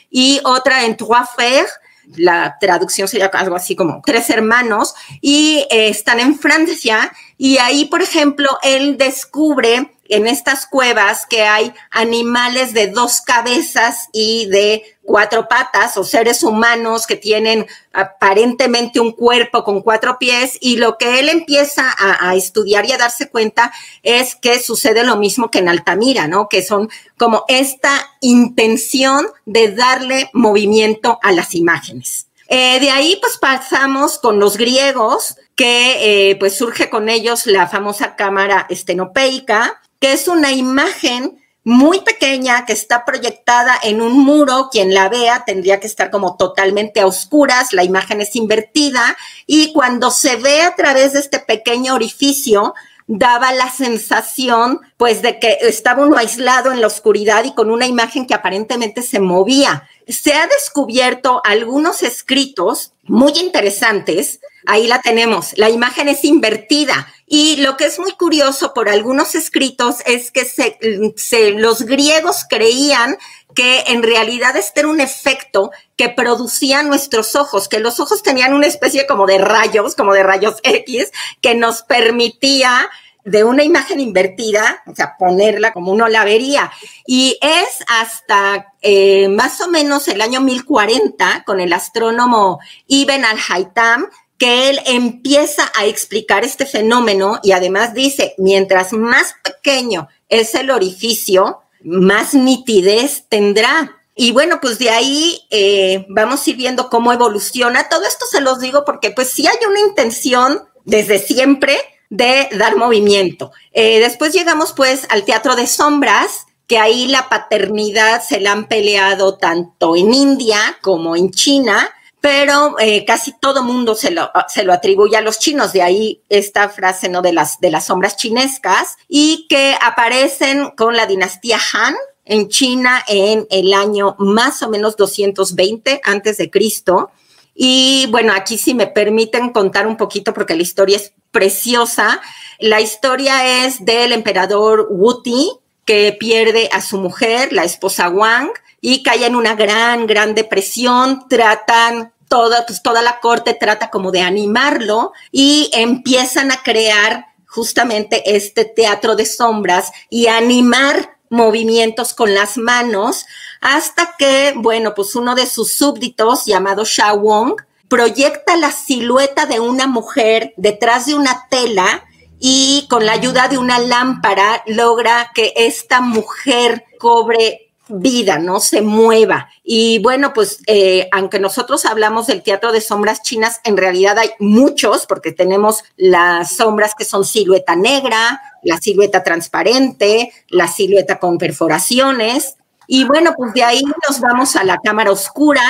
y 0.09 0.39
otra 0.45 0.85
en 0.85 0.95
Trois 0.95 1.29
Frères, 1.35 1.69
la 2.15 2.57
traducción 2.57 3.09
sería 3.09 3.27
algo 3.27 3.57
así 3.57 3.75
como 3.75 4.01
tres 4.03 4.29
hermanos, 4.29 4.95
y 5.19 5.67
eh, 5.69 5.89
están 5.89 6.21
en 6.21 6.39
Francia, 6.39 7.11
y 7.41 7.57
ahí, 7.57 7.85
por 7.85 8.01
ejemplo, 8.01 8.49
él 8.63 8.97
descubre 8.97 9.95
en 10.09 10.27
estas 10.27 10.65
cuevas 10.65 11.25
que 11.25 11.43
hay 11.43 11.73
animales 11.89 12.73
de 12.73 12.87
dos 12.87 13.21
cabezas 13.21 14.09
y 14.11 14.47
de 14.47 14.83
cuatro 15.03 15.47
patas 15.47 15.95
o 15.95 16.03
seres 16.03 16.43
humanos 16.43 17.07
que 17.07 17.15
tienen 17.15 17.65
aparentemente 17.93 18.99
un 18.99 19.13
cuerpo 19.13 19.63
con 19.63 19.81
cuatro 19.81 20.19
pies 20.19 20.57
y 20.59 20.75
lo 20.75 20.97
que 20.97 21.21
él 21.21 21.29
empieza 21.29 21.95
a, 21.97 22.35
estudiar 22.35 22.85
y 22.85 22.91
a 22.91 22.97
darse 22.97 23.29
cuenta 23.29 23.71
es 24.03 24.35
que 24.35 24.59
sucede 24.59 25.05
lo 25.05 25.15
mismo 25.15 25.49
que 25.49 25.59
en 25.59 25.69
Altamira, 25.69 26.27
¿no? 26.27 26.49
Que 26.49 26.61
son 26.61 26.89
como 27.17 27.45
esta 27.47 28.05
intención 28.19 29.27
de 29.45 29.71
darle 29.71 30.29
movimiento 30.33 31.19
a 31.23 31.31
las 31.31 31.55
imágenes. 31.55 32.27
Eh, 32.49 32.79
de 32.79 32.89
ahí 32.89 33.17
pues 33.21 33.37
pasamos 33.37 34.17
con 34.17 34.39
los 34.39 34.57
griegos, 34.57 35.37
que 35.59 36.29
eh, 36.29 36.37
pues 36.37 36.57
surge 36.57 36.89
con 36.89 37.09
ellos 37.09 37.45
la 37.45 37.67
famosa 37.67 38.15
cámara 38.15 38.65
estenopeica, 38.69 39.81
que 39.99 40.13
es 40.13 40.29
una 40.29 40.53
imagen 40.53 41.43
muy 41.65 41.99
pequeña 41.99 42.65
que 42.65 42.71
está 42.71 43.03
proyectada 43.03 43.77
en 43.83 44.01
un 44.01 44.13
muro. 44.23 44.69
Quien 44.71 44.93
la 44.93 45.09
vea 45.09 45.43
tendría 45.45 45.81
que 45.81 45.87
estar 45.87 46.11
como 46.11 46.37
totalmente 46.37 47.01
a 47.01 47.07
oscuras, 47.07 47.73
la 47.73 47.83
imagen 47.83 48.21
es 48.21 48.37
invertida 48.37 49.17
y 49.47 49.73
cuando 49.73 50.11
se 50.11 50.37
ve 50.37 50.61
a 50.61 50.77
través 50.77 51.11
de 51.11 51.19
este 51.19 51.39
pequeño 51.39 51.93
orificio, 51.93 52.73
daba 53.07 53.51
la 53.51 53.69
sensación 53.69 54.79
pues 54.95 55.21
de 55.21 55.39
que 55.39 55.57
estaba 55.63 56.05
uno 56.05 56.15
aislado 56.15 56.71
en 56.71 56.79
la 56.79 56.87
oscuridad 56.87 57.43
y 57.43 57.53
con 57.53 57.69
una 57.69 57.85
imagen 57.85 58.25
que 58.27 58.33
aparentemente 58.33 59.01
se 59.01 59.19
movía. 59.19 59.89
Se 60.07 60.31
ha 60.35 60.47
descubierto 60.47 61.41
algunos 61.43 62.01
escritos 62.01 62.93
muy 63.03 63.33
interesantes. 63.33 64.39
Ahí 64.65 64.87
la 64.87 65.01
tenemos. 65.01 65.57
La 65.57 65.69
imagen 65.69 66.07
es 66.07 66.23
invertida. 66.23 67.07
Y 67.25 67.57
lo 67.57 67.77
que 67.77 67.85
es 67.85 67.99
muy 67.99 68.11
curioso 68.13 68.73
por 68.73 68.89
algunos 68.89 69.35
escritos 69.35 69.97
es 70.05 70.31
que 70.31 71.55
los 71.57 71.83
griegos 71.83 72.45
creían 72.49 73.17
que 73.55 73.83
en 73.87 74.03
realidad 74.03 74.55
este 74.57 74.81
era 74.81 74.89
un 74.89 75.01
efecto 75.01 75.71
que 75.95 76.09
producían 76.09 76.87
nuestros 76.87 77.35
ojos, 77.35 77.67
que 77.67 77.79
los 77.79 77.99
ojos 77.99 78.23
tenían 78.23 78.53
una 78.53 78.67
especie 78.67 79.05
como 79.05 79.25
de 79.25 79.37
rayos, 79.37 79.95
como 79.95 80.13
de 80.13 80.23
rayos 80.23 80.55
X, 80.63 81.11
que 81.41 81.55
nos 81.55 81.83
permitía 81.83 82.89
de 83.25 83.43
una 83.43 83.63
imagen 83.63 83.99
invertida, 83.99 84.81
o 84.87 84.95
sea, 84.95 85.15
ponerla 85.17 85.71
como 85.71 85.91
uno 85.91 86.07
la 86.07 86.23
vería. 86.23 86.71
Y 87.05 87.37
es 87.41 87.83
hasta 87.87 88.73
eh, 88.81 89.27
más 89.29 89.61
o 89.61 89.67
menos 89.67 90.07
el 90.07 90.21
año 90.21 90.41
1040 90.41 91.43
con 91.45 91.59
el 91.59 91.73
astrónomo 91.73 92.59
Ibn 92.87 93.25
al-Haytham 93.25 94.07
que 94.39 94.69
él 94.69 94.79
empieza 94.85 95.69
a 95.75 95.85
explicar 95.85 96.43
este 96.43 96.65
fenómeno 96.65 97.39
y 97.43 97.51
además 97.51 97.93
dice, 97.93 98.33
mientras 98.37 98.93
más 98.93 99.35
pequeño 99.43 100.07
es 100.29 100.55
el 100.55 100.71
orificio, 100.71 101.59
más 101.83 102.33
nitidez 102.33 103.25
tendrá. 103.27 103.97
Y 104.15 104.31
bueno, 104.31 104.59
pues 104.61 104.79
de 104.79 104.89
ahí 104.89 105.41
eh, 105.51 106.05
vamos 106.09 106.45
a 106.45 106.49
ir 106.49 106.55
viendo 106.55 106.89
cómo 106.89 107.11
evoluciona. 107.11 107.89
Todo 107.89 108.05
esto 108.05 108.25
se 108.25 108.41
los 108.41 108.59
digo 108.59 108.85
porque 108.85 109.11
pues 109.11 109.29
sí 109.29 109.45
hay 109.45 109.57
una 109.69 109.81
intención 109.81 110.63
desde 110.85 111.19
siempre 111.19 111.77
de 112.09 112.47
dar 112.57 112.77
movimiento. 112.77 113.51
Eh, 113.73 113.99
después 113.99 114.33
llegamos 114.33 114.73
pues 114.73 115.05
al 115.09 115.25
teatro 115.25 115.55
de 115.55 115.67
sombras, 115.67 116.45
que 116.65 116.77
ahí 116.77 117.07
la 117.07 117.29
paternidad 117.29 118.23
se 118.23 118.39
la 118.39 118.53
han 118.53 118.67
peleado 118.67 119.37
tanto 119.37 119.95
en 119.95 120.13
India 120.13 120.77
como 120.81 121.15
en 121.15 121.31
China, 121.31 121.89
pero 122.21 122.77
eh, 122.79 123.05
casi 123.05 123.33
todo 123.39 123.63
mundo 123.63 123.95
se 123.95 124.11
lo, 124.11 124.31
se 124.47 124.63
lo 124.63 124.73
atribuye 124.73 125.15
a 125.15 125.21
los 125.21 125.39
chinos, 125.39 125.73
de 125.73 125.81
ahí 125.81 126.21
esta 126.29 126.69
frase 126.69 127.09
¿no? 127.09 127.21
de, 127.21 127.33
las, 127.33 127.59
de 127.59 127.71
las 127.71 127.85
sombras 127.85 128.17
chinescas, 128.17 128.97
y 129.07 129.47
que 129.49 129.75
aparecen 129.81 130.71
con 130.71 130.95
la 130.95 131.05
dinastía 131.05 131.57
Han, 131.73 131.95
en 132.29 132.47
China 132.47 133.03
en 133.07 133.47
el 133.49 133.73
año 133.73 134.15
más 134.19 134.61
o 134.61 134.69
menos 134.69 134.95
220 134.95 135.99
antes 136.03 136.37
de 136.37 136.49
Cristo. 136.49 137.09
Y 137.55 138.07
bueno, 138.11 138.33
aquí 138.33 138.57
si 138.57 138.75
me 138.75 138.85
permiten 138.85 139.49
contar 139.49 139.87
un 139.87 139.97
poquito 139.97 140.31
porque 140.33 140.55
la 140.55 140.61
historia 140.61 140.97
es 140.97 141.11
preciosa. 141.31 142.21
La 142.59 142.81
historia 142.81 143.65
es 143.65 143.83
del 143.83 144.13
emperador 144.13 144.87
Wuti 144.91 145.51
que 145.85 146.15
pierde 146.19 146.69
a 146.71 146.81
su 146.81 146.99
mujer, 146.99 147.51
la 147.51 147.63
esposa 147.63 148.09
Wang, 148.09 148.51
y 148.81 149.03
cae 149.03 149.25
en 149.25 149.35
una 149.35 149.55
gran, 149.55 150.07
gran 150.07 150.35
depresión. 150.35 151.27
Tratan 151.27 152.13
toda, 152.27 152.65
pues 152.65 152.81
toda 152.81 153.01
la 153.01 153.19
corte 153.19 153.53
trata 153.53 153.89
como 153.89 154.11
de 154.11 154.21
animarlo 154.21 155.13
y 155.31 155.69
empiezan 155.73 156.51
a 156.51 156.61
crear 156.63 157.25
justamente 157.47 158.35
este 158.35 158.65
teatro 158.65 159.15
de 159.15 159.25
sombras 159.25 159.91
y 160.09 160.27
animar 160.27 161.17
movimientos 161.29 162.13
con 162.13 162.33
las 162.33 162.57
manos 162.57 163.25
hasta 163.61 164.15
que, 164.17 164.53
bueno, 164.55 164.93
pues 164.95 165.15
uno 165.15 165.35
de 165.35 165.45
sus 165.45 165.73
súbditos 165.73 166.45
llamado 166.45 166.85
Sha 166.85 167.13
Wong 167.13 167.55
proyecta 167.87 168.55
la 168.55 168.71
silueta 168.71 169.45
de 169.45 169.59
una 169.59 169.87
mujer 169.87 170.53
detrás 170.57 171.07
de 171.07 171.15
una 171.15 171.47
tela 171.49 172.05
y 172.39 172.87
con 172.89 173.05
la 173.05 173.13
ayuda 173.13 173.47
de 173.47 173.57
una 173.57 173.79
lámpara 173.79 174.63
logra 174.65 175.31
que 175.33 175.53
esta 175.55 175.99
mujer 175.99 176.85
cobre 176.99 177.68
vida, 177.89 178.39
no 178.39 178.59
se 178.59 178.81
mueva. 178.81 179.49
Y 179.63 179.99
bueno, 179.99 180.33
pues 180.33 180.59
eh, 180.67 181.09
aunque 181.11 181.39
nosotros 181.39 181.85
hablamos 181.85 182.27
del 182.27 182.43
teatro 182.43 182.71
de 182.71 182.81
sombras 182.81 183.21
chinas, 183.21 183.59
en 183.63 183.77
realidad 183.77 184.17
hay 184.17 184.31
muchos, 184.39 185.05
porque 185.05 185.31
tenemos 185.31 185.83
las 185.97 186.55
sombras 186.55 186.93
que 186.95 187.05
son 187.05 187.25
silueta 187.25 187.75
negra, 187.75 188.41
la 188.63 188.77
silueta 188.77 189.23
transparente, 189.23 190.31
la 190.49 190.67
silueta 190.67 191.19
con 191.19 191.37
perforaciones. 191.37 192.55
Y 192.87 193.03
bueno, 193.03 193.33
pues 193.37 193.53
de 193.53 193.63
ahí 193.63 193.81
nos 194.07 194.19
vamos 194.19 194.55
a 194.55 194.63
la 194.63 194.77
cámara 194.83 195.11
oscura, 195.11 195.61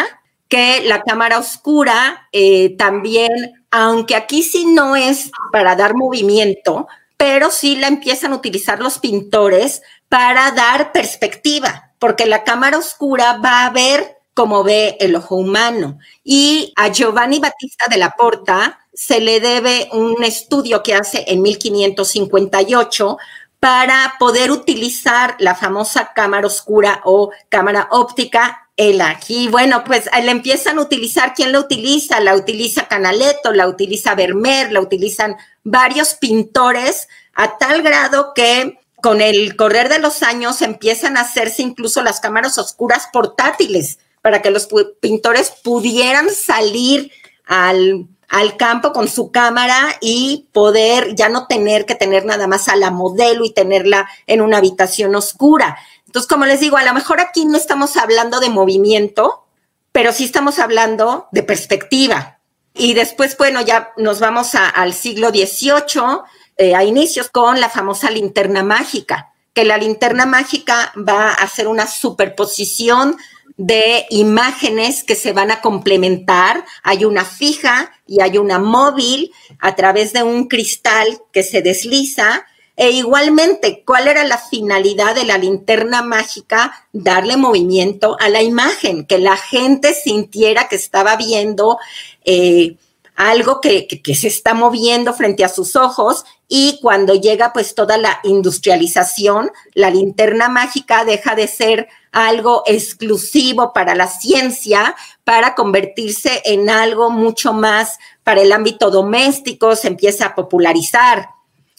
que 0.47 0.81
la 0.85 1.01
cámara 1.03 1.39
oscura 1.39 2.27
eh, 2.31 2.75
también, 2.77 3.29
aunque 3.71 4.15
aquí 4.15 4.43
sí 4.43 4.65
no 4.65 4.95
es 4.95 5.31
para 5.51 5.75
dar 5.75 5.95
movimiento, 5.95 6.88
pero 7.17 7.51
sí 7.51 7.75
la 7.75 7.88
empiezan 7.88 8.31
a 8.31 8.35
utilizar 8.38 8.79
los 8.79 8.97
pintores 8.97 9.81
para 10.07 10.51
dar 10.51 10.91
perspectiva, 10.91 11.88
porque 12.00 12.25
la 12.25 12.44
cámara 12.44 12.77
oscura 12.77 13.39
va 13.44 13.65
a 13.65 13.70
ver 13.70 14.18
como 14.34 14.63
ve 14.63 14.96
el 15.00 15.15
ojo 15.15 15.36
humano. 15.36 16.00
Y 16.24 16.74
a 16.77 16.88
Giovanni 16.88 17.39
Battista 17.39 17.88
de 17.89 17.98
la 17.98 18.12
Porta 18.12 18.79
se 18.94 19.20
le 19.20 19.39
debe 19.39 19.89
un 19.91 20.24
estudio 20.24 20.82
que 20.82 20.96
hace 20.96 21.25
en 21.27 21.41
1558 21.41 23.18
para 23.60 24.15
poder 24.18 24.51
utilizar 24.51 25.36
la 25.39 25.56
famosa 25.56 26.13
cámara 26.13 26.48
oscura 26.48 27.01
o 27.03 27.32
cámara 27.50 27.89
óptica 27.91 28.70
el 28.79 29.01
aquí, 29.01 29.50
bueno, 29.50 29.84
pues 29.84 30.10
le 30.24 30.32
empiezan 30.32 30.77
a 30.77 30.82
utilizar, 30.82 31.34
¿quién 31.34 31.51
la 31.51 31.60
utiliza? 31.60 32.22
La 32.22 32.34
utiliza 32.34 32.88
Canaletto, 32.88 33.51
la 33.51 33.68
utiliza 33.68 34.15
Vermeer, 34.15 34.72
la 34.72 34.79
utilizan 34.79 35.36
varios 35.65 36.13
pintores 36.13 37.10
a 37.34 37.58
tal 37.58 37.82
grado 37.82 38.32
que 38.34 38.79
con 39.01 39.22
el 39.22 39.56
correr 39.56 39.89
de 39.89 40.00
los 40.00 40.24
años 40.24 40.62
empiezan 40.62 41.18
a 41.18 41.22
hacerse 41.22 41.62
incluso 41.62 42.01
las 42.01 42.20
cámaras 42.20 42.58
oscuras 42.58 43.08
portátiles 43.12 44.00
para 44.22 44.41
que 44.41 44.51
los 44.51 44.68
pintores 45.00 45.51
pudieran 45.63 46.29
salir 46.29 47.12
al, 47.46 48.08
al 48.27 48.58
campo 48.58 48.94
con 48.94 49.08
su 49.08 49.32
cámara 49.32 49.96
y 50.01 50.48
poder 50.51 51.15
ya 51.15 51.29
no 51.29 51.48
tener 51.48 51.86
que 51.86 51.96
tener 51.96 52.25
nada 52.25 52.48
más 52.48 52.68
a 52.68 52.75
la 52.75 52.91
modelo 52.91 53.46
y 53.46 53.53
tenerla 53.53 54.10
en 54.27 54.41
una 54.41 54.58
habitación 54.58 55.15
oscura. 55.15 55.77
Entonces, 56.06 56.27
como 56.27 56.46
les 56.46 56.60
digo, 56.60 56.77
a 56.77 56.84
lo 56.84 56.94
mejor 56.94 57.20
aquí 57.20 57.46
no 57.46 57.58
estamos 57.58 57.98
hablando 57.98 58.39
de 58.39 58.50
movimiento, 58.50 59.46
pero 59.91 60.12
sí 60.12 60.25
estamos 60.25 60.60
hablando 60.60 61.27
de 61.32 61.44
perspectiva. 61.44 62.39
Y 62.74 62.94
después, 62.94 63.38
bueno, 63.38 63.62
ya 63.62 63.91
nos 63.98 64.20
vamos 64.20 64.56
al 64.56 64.94
siglo 64.94 65.29
XVIII, 65.29 66.22
eh, 66.59 66.75
a 66.75 66.83
inicios, 66.83 67.29
con 67.29 67.61
la 67.61 67.69
famosa 67.69 68.11
linterna 68.11 68.63
mágica, 68.63 69.31
que 69.53 69.63
la 69.63 69.77
linterna 69.77 70.25
mágica 70.25 70.91
va 70.97 71.29
a 71.29 71.35
hacer 71.35 71.69
una 71.69 71.87
superposición 71.87 73.15
de 73.55 74.05
imágenes 74.09 75.05
que 75.05 75.15
se 75.15 75.31
van 75.31 75.51
a 75.51 75.61
complementar. 75.61 76.65
Hay 76.83 77.05
una 77.05 77.23
fija 77.23 77.93
y 78.05 78.21
hay 78.21 78.37
una 78.37 78.59
móvil 78.59 79.31
a 79.59 79.73
través 79.75 80.11
de 80.11 80.21
un 80.21 80.49
cristal 80.49 81.21
que 81.31 81.43
se 81.43 81.61
desliza 81.61 82.45
E 82.75 82.91
igualmente, 82.91 83.83
¿cuál 83.85 84.09
era 84.09 84.25
la 84.25 84.37
finalidad 84.37 85.15
de 85.15 85.25
la 85.25 85.37
linterna 85.37 86.01
mágica? 86.01 86.87
Darle 86.93 87.37
movimiento 87.37 88.17
a 88.19 88.27
la 88.27 88.41
imagen, 88.41 89.05
que 89.05 89.17
la 89.17 89.35
gente 89.35 89.93
sintiera 89.93 90.67
que 90.67 90.75
estaba 90.75 91.15
viendo 91.15 91.77
eh, 92.25 92.75
algo 93.19 93.59
que, 93.59 93.85
se 94.15 94.29
está 94.29 94.53
moviendo 94.53 95.13
frente 95.13 95.43
a 95.43 95.49
sus 95.49 95.75
ojos 95.75 96.23
y 96.47 96.79
cuando 96.81 97.15
llega 97.15 97.51
pues 97.51 97.75
toda 97.75 97.97
la 97.97 98.21
industrialización, 98.23 99.51
la 99.73 99.89
linterna 99.89 100.47
mágica 100.47 101.03
deja 101.03 101.35
de 101.35 101.47
ser 101.47 101.89
algo 102.13 102.63
exclusivo 102.65 103.73
para 103.73 103.93
la 103.93 104.07
ciencia, 104.07 104.95
para 105.25 105.53
convertirse 105.53 106.41
en 106.45 106.69
algo 106.69 107.09
mucho 107.09 107.51
más 107.51 107.97
para 108.23 108.39
el 108.41 108.53
ámbito 108.53 108.89
doméstico, 108.89 109.75
se 109.75 109.89
empieza 109.89 110.27
a 110.27 110.35
popularizar. 110.35 111.27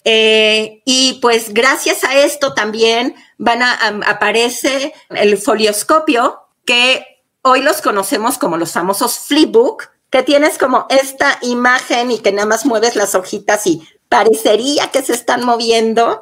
Eh, 0.03 0.83
y 0.85 1.17
pues 1.23 1.55
gracias 1.55 2.03
a 2.03 2.19
esto 2.19 2.53
también 2.53 3.15
van 3.39 3.63
a, 3.63 3.73
aparece 4.05 4.93
el 5.09 5.39
folioscopio, 5.39 6.39
que 6.65 7.03
hoy 7.41 7.61
los 7.61 7.81
conocemos 7.81 8.37
como 8.37 8.57
los 8.57 8.73
famosos 8.73 9.17
flipbook, 9.17 9.89
que 10.11 10.23
tienes 10.23 10.57
como 10.57 10.85
esta 10.89 11.39
imagen 11.41 12.11
y 12.11 12.19
que 12.19 12.31
nada 12.31 12.45
más 12.47 12.65
mueves 12.65 12.95
las 12.95 13.15
hojitas 13.15 13.65
y 13.65 13.87
parecería 14.09 14.91
que 14.91 15.01
se 15.01 15.13
están 15.13 15.43
moviendo. 15.43 16.21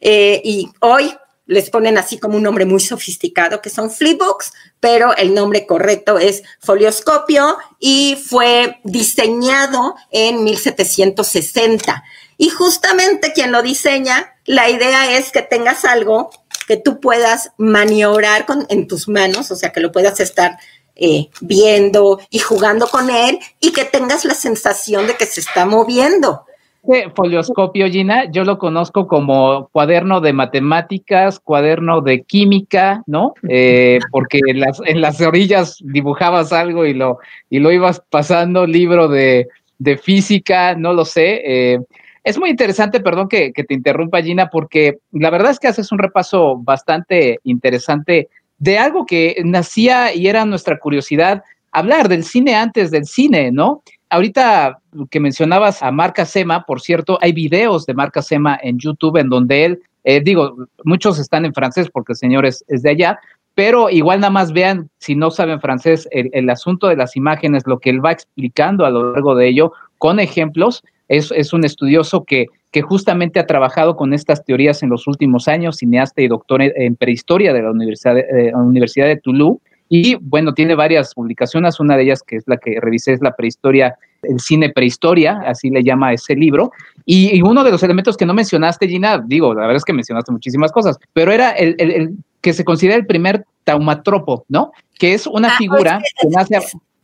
Eh, 0.00 0.40
y 0.44 0.70
hoy 0.80 1.14
les 1.46 1.68
ponen 1.68 1.98
así 1.98 2.18
como 2.18 2.36
un 2.36 2.44
nombre 2.44 2.64
muy 2.64 2.80
sofisticado, 2.80 3.60
que 3.60 3.70
son 3.70 3.90
flipbooks, 3.90 4.52
pero 4.80 5.14
el 5.16 5.34
nombre 5.34 5.66
correcto 5.66 6.18
es 6.18 6.42
folioscopio 6.60 7.56
y 7.78 8.16
fue 8.24 8.78
diseñado 8.84 9.96
en 10.10 10.44
1760. 10.44 12.04
Y 12.38 12.50
justamente 12.50 13.32
quien 13.32 13.52
lo 13.52 13.62
diseña, 13.62 14.34
la 14.44 14.70
idea 14.70 15.16
es 15.16 15.32
que 15.32 15.42
tengas 15.42 15.84
algo 15.84 16.30
que 16.66 16.76
tú 16.76 17.00
puedas 17.00 17.50
maniobrar 17.58 18.46
con, 18.46 18.66
en 18.70 18.88
tus 18.88 19.08
manos, 19.08 19.50
o 19.50 19.56
sea, 19.56 19.72
que 19.72 19.80
lo 19.80 19.92
puedas 19.92 20.20
estar 20.20 20.58
eh, 20.96 21.28
viendo 21.40 22.20
y 22.30 22.38
jugando 22.38 22.86
con 22.86 23.10
él 23.10 23.38
y 23.60 23.72
que 23.72 23.84
tengas 23.84 24.24
la 24.24 24.34
sensación 24.34 25.06
de 25.06 25.16
que 25.16 25.26
se 25.26 25.40
está 25.40 25.66
moviendo. 25.66 26.44
Este 26.86 27.10
folioscopio, 27.10 27.88
Gina, 27.88 28.30
yo 28.30 28.44
lo 28.44 28.58
conozco 28.58 29.06
como 29.06 29.68
cuaderno 29.72 30.20
de 30.20 30.34
matemáticas, 30.34 31.40
cuaderno 31.40 32.02
de 32.02 32.22
química, 32.22 33.02
¿no? 33.06 33.32
Eh, 33.48 33.98
porque 34.10 34.40
en 34.46 34.60
las, 34.60 34.80
en 34.84 35.00
las 35.00 35.20
orillas 35.20 35.78
dibujabas 35.80 36.52
algo 36.52 36.84
y 36.84 36.92
lo, 36.92 37.18
y 37.48 37.58
lo 37.58 37.72
ibas 37.72 38.02
pasando, 38.10 38.66
libro 38.66 39.08
de, 39.08 39.48
de 39.78 39.96
física, 39.96 40.74
no 40.74 40.92
lo 40.92 41.06
sé. 41.06 41.40
Eh, 41.44 41.78
es 42.22 42.38
muy 42.38 42.50
interesante, 42.50 43.00
perdón 43.00 43.28
que, 43.28 43.52
que, 43.52 43.64
te 43.64 43.74
interrumpa, 43.74 44.22
Gina, 44.22 44.50
porque 44.50 44.98
la 45.12 45.30
verdad 45.30 45.52
es 45.52 45.58
que 45.58 45.68
haces 45.68 45.90
un 45.90 45.98
repaso 45.98 46.56
bastante 46.58 47.38
interesante 47.44 48.28
de 48.64 48.78
algo 48.78 49.04
que 49.04 49.42
nacía 49.44 50.14
y 50.14 50.26
era 50.26 50.46
nuestra 50.46 50.78
curiosidad, 50.78 51.44
hablar 51.70 52.08
del 52.08 52.24
cine 52.24 52.54
antes 52.54 52.90
del 52.90 53.04
cine, 53.04 53.52
¿no? 53.52 53.82
Ahorita 54.08 54.78
que 55.10 55.20
mencionabas 55.20 55.82
a 55.82 55.90
Marca 55.90 56.24
Sema, 56.24 56.64
por 56.64 56.80
cierto, 56.80 57.18
hay 57.20 57.32
videos 57.32 57.84
de 57.84 57.92
Marca 57.92 58.22
Sema 58.22 58.58
en 58.62 58.78
YouTube 58.78 59.18
en 59.18 59.28
donde 59.28 59.66
él, 59.66 59.82
eh, 60.04 60.22
digo, 60.24 60.56
muchos 60.82 61.18
están 61.18 61.44
en 61.44 61.52
francés 61.52 61.90
porque 61.92 62.12
el 62.12 62.16
señor 62.16 62.46
es, 62.46 62.64
de 62.66 62.88
allá, 62.88 63.18
pero 63.54 63.90
igual 63.90 64.20
nada 64.20 64.30
más 64.30 64.50
vean, 64.50 64.88
si 64.96 65.14
no 65.14 65.30
saben 65.30 65.60
francés, 65.60 66.08
el, 66.10 66.30
el 66.32 66.48
asunto 66.48 66.88
de 66.88 66.96
las 66.96 67.16
imágenes, 67.16 67.64
lo 67.66 67.80
que 67.80 67.90
él 67.90 68.02
va 68.02 68.12
explicando 68.12 68.86
a 68.86 68.90
lo 68.90 69.12
largo 69.12 69.34
de 69.34 69.46
ello, 69.46 69.72
con 69.98 70.20
ejemplos, 70.20 70.82
es, 71.08 71.30
es 71.32 71.52
un 71.52 71.66
estudioso 71.66 72.24
que, 72.24 72.46
que 72.74 72.82
justamente 72.82 73.38
ha 73.38 73.46
trabajado 73.46 73.94
con 73.94 74.12
estas 74.12 74.44
teorías 74.44 74.82
en 74.82 74.88
los 74.90 75.06
últimos 75.06 75.46
años, 75.46 75.76
cineasta 75.76 76.22
y 76.22 76.26
doctor 76.26 76.60
en 76.60 76.96
prehistoria 76.96 77.52
de 77.52 77.62
la 77.62 77.70
Universidad 77.70 78.16
de, 78.16 78.22
eh, 78.22 78.52
Universidad 78.52 79.06
de 79.06 79.16
Toulouse. 79.16 79.60
Y 79.88 80.16
bueno, 80.16 80.54
tiene 80.54 80.74
varias 80.74 81.14
publicaciones, 81.14 81.78
una 81.78 81.96
de 81.96 82.02
ellas 82.02 82.24
que 82.26 82.34
es 82.34 82.42
la 82.48 82.56
que 82.56 82.80
revisé 82.80 83.12
es 83.12 83.20
la 83.22 83.36
prehistoria, 83.36 83.96
el 84.24 84.40
cine 84.40 84.70
prehistoria, 84.70 85.40
así 85.46 85.70
le 85.70 85.84
llama 85.84 86.14
ese 86.14 86.34
libro. 86.34 86.72
Y, 87.04 87.36
y 87.36 87.42
uno 87.42 87.62
de 87.62 87.70
los 87.70 87.80
elementos 87.84 88.16
que 88.16 88.26
no 88.26 88.34
mencionaste, 88.34 88.88
Gina, 88.88 89.22
digo, 89.24 89.54
la 89.54 89.60
verdad 89.60 89.76
es 89.76 89.84
que 89.84 89.92
mencionaste 89.92 90.32
muchísimas 90.32 90.72
cosas, 90.72 90.98
pero 91.12 91.30
era 91.30 91.52
el, 91.52 91.76
el, 91.78 91.90
el 91.92 92.10
que 92.40 92.52
se 92.52 92.64
considera 92.64 92.96
el 92.96 93.06
primer 93.06 93.44
taumatropo, 93.62 94.46
¿no? 94.48 94.72
Que 94.98 95.14
es 95.14 95.28
una 95.28 95.46
ah, 95.46 95.58
figura 95.58 96.02
que 96.20 96.28
nace... 96.28 96.58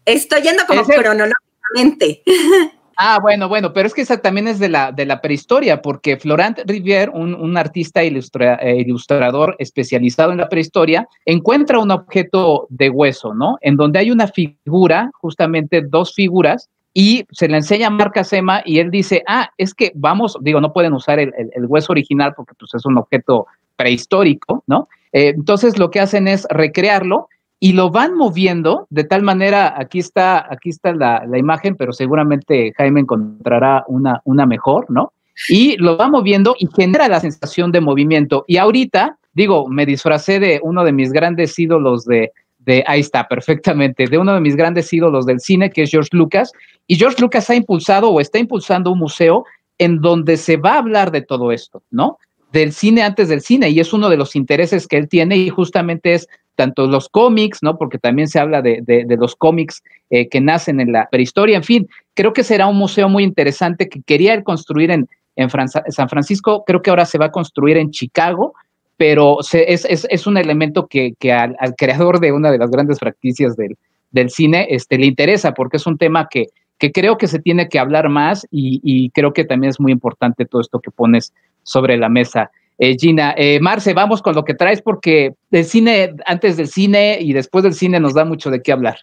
Estoy 0.05 0.43
yendo 0.43 0.65
como 0.67 0.83
cronológicamente. 0.83 2.25
Ah, 3.03 3.19
bueno, 3.19 3.49
bueno, 3.49 3.73
pero 3.73 3.87
es 3.87 3.95
que 3.95 4.03
esa 4.03 4.19
también 4.19 4.47
es 4.47 4.59
de 4.59 4.69
la, 4.69 4.93
de 4.93 5.07
la 5.07 5.23
prehistoria, 5.23 5.81
porque 5.81 6.19
Florent 6.19 6.59
Rivière, 6.67 7.11
un, 7.15 7.35
un 7.35 7.57
artista 7.57 8.05
ilustra, 8.05 8.57
eh, 8.57 8.77
ilustrador 8.77 9.57
especializado 9.59 10.33
en 10.33 10.37
la 10.37 10.51
prehistoria, 10.51 11.09
encuentra 11.25 11.79
un 11.79 11.93
objeto 11.93 12.67
de 12.69 12.91
hueso, 12.91 13.33
¿no? 13.33 13.57
En 13.63 13.77
donde 13.77 14.01
hay 14.01 14.11
una 14.11 14.27
figura, 14.27 15.11
justamente 15.15 15.81
dos 15.81 16.13
figuras, 16.13 16.69
y 16.93 17.25
se 17.31 17.49
le 17.49 17.57
enseña 17.57 17.87
a 17.87 17.91
Marca 17.91 18.23
Sema 18.23 18.61
y 18.67 18.81
él 18.81 18.91
dice, 18.91 19.23
ah, 19.27 19.49
es 19.57 19.73
que 19.73 19.93
vamos, 19.95 20.37
digo, 20.43 20.61
no 20.61 20.75
pueden 20.75 20.93
usar 20.93 21.19
el, 21.21 21.33
el, 21.39 21.65
hueso 21.65 21.93
original 21.93 22.35
porque 22.37 22.53
pues 22.59 22.75
es 22.75 22.85
un 22.85 22.99
objeto 22.99 23.47
prehistórico, 23.77 24.63
¿no? 24.67 24.91
Eh, 25.13 25.29
entonces 25.29 25.79
lo 25.79 25.91
que 25.91 26.01
hacen 26.01 26.29
es 26.29 26.47
recrearlo 26.51 27.29
y 27.63 27.75
lo 27.75 27.91
van 27.91 28.17
moviendo 28.17 28.87
de 28.89 29.05
tal 29.05 29.23
manera, 29.23 29.75
aquí 29.77 29.99
está, 29.99 30.51
aquí 30.51 30.71
está 30.71 30.95
la, 30.95 31.27
imagen, 31.37 31.77
pero 31.77 31.93
seguramente 31.93 32.73
Jaime 32.77 33.01
encontrará 33.01 33.85
una, 33.87 34.23
una 34.25 34.47
mejor, 34.47 34.87
¿no? 34.89 35.13
Y 35.49 35.77
lo 35.77 35.99
va 35.99 36.09
moviendo 36.09 36.57
y 36.59 36.69
genera 36.75 37.07
la 37.07 37.21
sensación 37.21 37.71
de 37.71 37.83
movimiento. 37.83 38.45
Y 38.49 38.57
ahorita, 38.57 39.19
digo, 39.35 39.69
me 39.69 39.85
disfracé 39.85 40.41
de 40.41 40.61
uno 40.63 40.85
de 40.85 40.93
mis 40.93 41.13
grandes 41.13 41.59
ídolos 41.59 42.07
de, 42.07 42.33
de, 42.61 42.83
ahí 42.87 43.01
está, 43.01 43.29
perfectamente, 43.29 44.07
de 44.07 44.19
uno 44.19 44.33
de 44.33 44.41
mis 44.41 44.57
grandes 44.57 44.91
ídolos 44.91 45.27
del 45.27 45.41
cine, 45.41 45.71
que 45.71 45.83
es 45.83 45.91
George 45.91 46.11
Lucas. 46.13 46.53
Y 46.87 46.97
George 46.97 47.21
Lucas 47.21 47.51
ha 47.51 47.55
impulsado 47.55 48.09
o 48.11 48.21
está 48.21 48.39
impulsando 48.39 48.91
un 48.91 48.99
museo 48.99 49.45
en 49.77 50.01
donde 50.01 50.39
se 50.39 50.57
va 50.57 50.75
a 50.75 50.79
hablar 50.79 51.11
de 51.11 51.23
todo 51.23 51.53
esto, 51.53 51.83
¿no? 51.91 52.19
Del 52.53 52.73
cine 52.73 53.03
antes 53.03 53.29
del 53.29 53.43
cine. 53.43 53.69
Y 53.69 53.81
es 53.81 53.93
uno 53.93 54.09
de 54.09 54.17
los 54.17 54.35
intereses 54.35 54.87
que 54.87 54.97
él 54.97 55.09
tiene 55.09 55.37
y 55.37 55.51
justamente 55.51 56.15
es 56.15 56.29
tanto 56.61 56.87
los 56.87 57.09
cómics, 57.09 57.63
¿no? 57.63 57.79
Porque 57.79 57.97
también 57.97 58.29
se 58.29 58.39
habla 58.39 58.61
de, 58.61 58.83
de, 58.85 59.17
los 59.17 59.35
cómics 59.35 59.83
eh, 60.11 60.29
que 60.29 60.43
nacen 60.43 60.79
en 60.79 60.93
la 60.93 61.09
prehistoria. 61.11 61.57
En 61.57 61.65
fin, 61.65 61.89
creo 62.13 62.35
que 62.35 62.45
será 62.45 62.67
un 62.67 62.77
museo 62.77 63.09
muy 63.09 63.25
interesante 63.25 63.89
que 63.89 64.03
quería 64.03 64.45
construir 64.45 64.91
en, 64.91 65.09
en 65.37 65.49
San 65.49 66.11
Francisco. 66.11 66.65
Creo 66.67 66.83
que 66.83 66.91
ahora 66.91 67.07
se 67.07 67.17
va 67.17 67.27
a 67.27 67.31
construir 67.31 67.79
en 67.79 67.93
Chicago, 67.93 68.53
pero 68.99 69.39
es, 69.41 69.87
es, 69.89 70.27
un 70.27 70.37
elemento 70.37 70.87
que, 70.87 71.15
que 71.19 71.33
al, 71.33 71.57
al, 71.61 71.75
creador 71.77 72.21
de 72.21 72.33
una 72.33 72.53
de 72.53 72.59
las 72.59 72.71
grandes 72.71 72.99
franquicias 72.99 73.57
del, 73.57 73.79
del 74.11 74.29
cine 74.29 74.67
este, 74.69 74.99
le 74.99 75.07
interesa, 75.07 75.55
porque 75.55 75.79
es 75.79 75.87
un 75.87 75.97
tema 75.97 76.29
que, 76.31 76.49
que 76.79 76.93
creo 76.93 77.17
que 77.17 77.27
se 77.27 77.39
tiene 77.39 77.71
que 77.71 77.79
hablar 77.79 78.11
más 78.11 78.47
y, 78.51 78.83
y 78.85 79.09
creo 79.13 79.33
que 79.33 79.47
también 79.47 79.71
es 79.71 79.81
muy 79.81 79.93
importante 79.93 80.45
todo 80.45 80.61
esto 80.61 80.79
que 80.81 80.91
pones 80.91 81.33
sobre 81.63 81.97
la 81.97 82.11
mesa. 82.11 82.51
Eh, 82.83 82.97
Gina, 82.99 83.35
eh, 83.37 83.61
Marce, 83.61 83.93
vamos 83.93 84.23
con 84.23 84.35
lo 84.35 84.43
que 84.43 84.55
traes 84.55 84.81
porque 84.81 85.35
el 85.51 85.65
cine, 85.67 86.17
antes 86.25 86.57
del 86.57 86.67
cine 86.67 87.19
y 87.21 87.35
después 87.35 87.63
del 87.63 87.75
cine 87.75 88.01
nos 88.01 88.15
da 88.15 88.25
mucho 88.25 88.51
de 88.51 88.63
qué 88.63 88.73
hablar. 88.73 89.01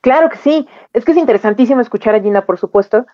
Claro 0.00 0.28
que 0.30 0.36
sí, 0.38 0.66
es 0.92 1.04
que 1.04 1.12
es 1.12 1.18
interesantísimo 1.18 1.80
escuchar 1.80 2.16
a 2.16 2.20
Gina, 2.20 2.44
por 2.44 2.58
supuesto. 2.58 3.06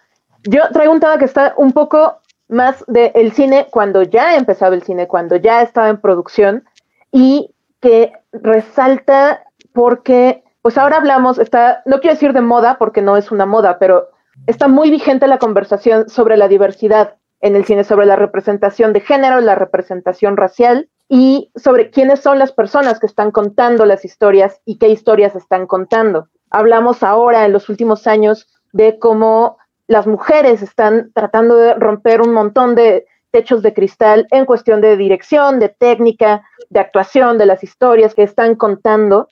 Yo 0.44 0.62
traigo 0.72 0.94
un 0.94 1.00
tema 1.00 1.18
que 1.18 1.26
está 1.26 1.52
un 1.58 1.72
poco 1.72 2.16
más 2.48 2.82
del 2.86 3.32
cine 3.32 3.66
cuando 3.70 4.04
ya 4.04 4.36
empezaba 4.36 4.74
el 4.74 4.82
cine, 4.82 5.06
cuando 5.06 5.36
ya 5.36 5.60
estaba 5.60 5.90
en 5.90 6.00
producción 6.00 6.64
y 7.12 7.50
que 7.82 8.12
resalta 8.32 9.42
porque, 9.74 10.44
pues 10.62 10.78
ahora 10.78 10.96
hablamos, 10.96 11.38
está, 11.38 11.82
no 11.84 12.00
quiero 12.00 12.14
decir 12.14 12.32
de 12.32 12.40
moda 12.40 12.78
porque 12.78 13.02
no 13.02 13.18
es 13.18 13.30
una 13.30 13.44
moda, 13.44 13.78
pero 13.78 14.08
está 14.46 14.66
muy 14.66 14.90
vigente 14.90 15.26
la 15.26 15.38
conversación 15.38 16.08
sobre 16.08 16.38
la 16.38 16.48
diversidad 16.48 17.16
en 17.46 17.54
el 17.54 17.64
cine 17.64 17.84
sobre 17.84 18.06
la 18.06 18.16
representación 18.16 18.92
de 18.92 19.00
género, 19.00 19.40
la 19.40 19.54
representación 19.54 20.36
racial 20.36 20.88
y 21.08 21.52
sobre 21.54 21.90
quiénes 21.90 22.18
son 22.18 22.40
las 22.40 22.50
personas 22.50 22.98
que 22.98 23.06
están 23.06 23.30
contando 23.30 23.86
las 23.86 24.04
historias 24.04 24.60
y 24.64 24.78
qué 24.78 24.88
historias 24.88 25.36
están 25.36 25.68
contando. 25.68 26.26
Hablamos 26.50 27.04
ahora 27.04 27.44
en 27.44 27.52
los 27.52 27.68
últimos 27.68 28.08
años 28.08 28.48
de 28.72 28.98
cómo 28.98 29.58
las 29.86 30.08
mujeres 30.08 30.60
están 30.60 31.12
tratando 31.14 31.56
de 31.56 31.74
romper 31.74 32.20
un 32.20 32.32
montón 32.32 32.74
de 32.74 33.06
techos 33.30 33.62
de 33.62 33.72
cristal 33.72 34.26
en 34.32 34.44
cuestión 34.44 34.80
de 34.80 34.96
dirección, 34.96 35.60
de 35.60 35.68
técnica, 35.68 36.42
de 36.70 36.80
actuación, 36.80 37.38
de 37.38 37.46
las 37.46 37.62
historias 37.62 38.12
que 38.14 38.24
están 38.24 38.56
contando. 38.56 39.28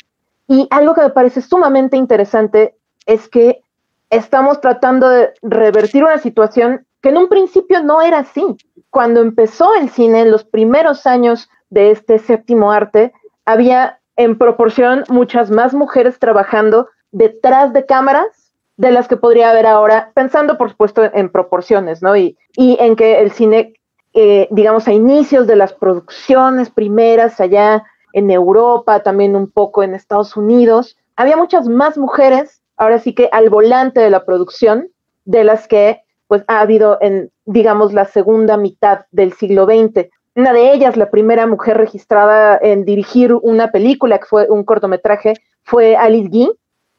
Y 0.47 0.69
algo 0.71 0.95
que 0.95 1.03
me 1.03 1.11
parece 1.11 1.43
sumamente 1.43 1.97
interesante 1.97 2.77
es 3.07 3.29
que 3.29 3.61
estamos 4.09 4.61
tratando 4.61 5.09
de 5.09 5.33
revertir 5.43 6.05
una 6.05 6.19
situación 6.19 6.87
que 7.05 7.11
en 7.11 7.19
un 7.19 7.29
principio 7.29 7.83
no 7.83 8.01
era 8.01 8.21
así. 8.21 8.43
Cuando 8.89 9.21
empezó 9.21 9.75
el 9.75 9.91
cine, 9.91 10.23
en 10.23 10.31
los 10.31 10.43
primeros 10.43 11.07
años 11.07 11.51
de 11.69 11.91
este 11.91 12.19
séptimo 12.19 12.73
arte, 12.73 13.13
había 13.45 14.01
en 14.17 14.39
proporción 14.39 15.05
muchas 15.11 15.51
más 15.51 15.75
mujeres 15.75 16.19
trabajando 16.19 16.89
detrás 17.13 17.75
de 17.75 17.85
cámaras 17.85 18.55
de 18.79 18.91
las 18.91 19.07
que 19.07 19.19
podría 19.19 19.51
haber 19.51 19.67
ahora, 19.67 20.13
pensando 20.15 20.57
por 20.57 20.71
supuesto 20.71 21.03
en 21.13 21.29
proporciones, 21.29 22.01
¿no? 22.01 22.17
Y, 22.17 22.39
en 22.57 22.97
que 22.97 23.21
el 23.21 23.33
cine 23.33 23.75
eh, 24.15 24.49
digamos, 24.51 24.89
a 24.89 24.93
inicios 24.95 25.47
de 25.47 25.57
las 25.57 25.75
producciones 25.75 26.71
primeras 26.71 27.39
allá 27.39 27.85
en 28.15 28.31
Europa, 28.31 29.03
también 29.03 29.37
un 29.37 29.51
poco 29.51 29.83
en 29.83 29.95
Estados 29.95 30.39
Unidos, 30.39 30.97
había 31.17 31.37
muchas 31.37 31.69
más 31.69 31.99
mujeres, 31.99 32.63
ahora 32.79 32.99
sí 32.99 33.15
que 33.15 33.29
al 33.31 33.51
volante 33.51 34.01
de 34.01 34.09
la 34.09 34.25
producción, 34.25 34.89
de 35.27 35.45
las 35.45 35.69
que 35.69 36.04
pues 36.27 36.45
ha 36.49 36.61
habido 36.61 36.99
en, 37.01 37.31
digamos, 37.45 37.93
la 37.93 38.07
segunda 38.07 38.57
mitad 38.57 39.07
del 39.11 39.33
siglo 39.33 39.67
XX. 39.67 40.09
Una 40.35 40.53
de 40.53 40.73
ellas, 40.73 40.97
la 40.97 41.11
primera 41.11 41.47
mujer 41.47 41.77
registrada 41.77 42.59
en 42.61 42.85
dirigir 42.85 43.35
una 43.35 43.71
película, 43.71 44.19
que 44.19 44.27
fue 44.27 44.47
un 44.49 44.65
cortometraje, 44.65 45.35
fue 45.63 45.97
Alice 45.97 46.29
Guy, 46.29 46.51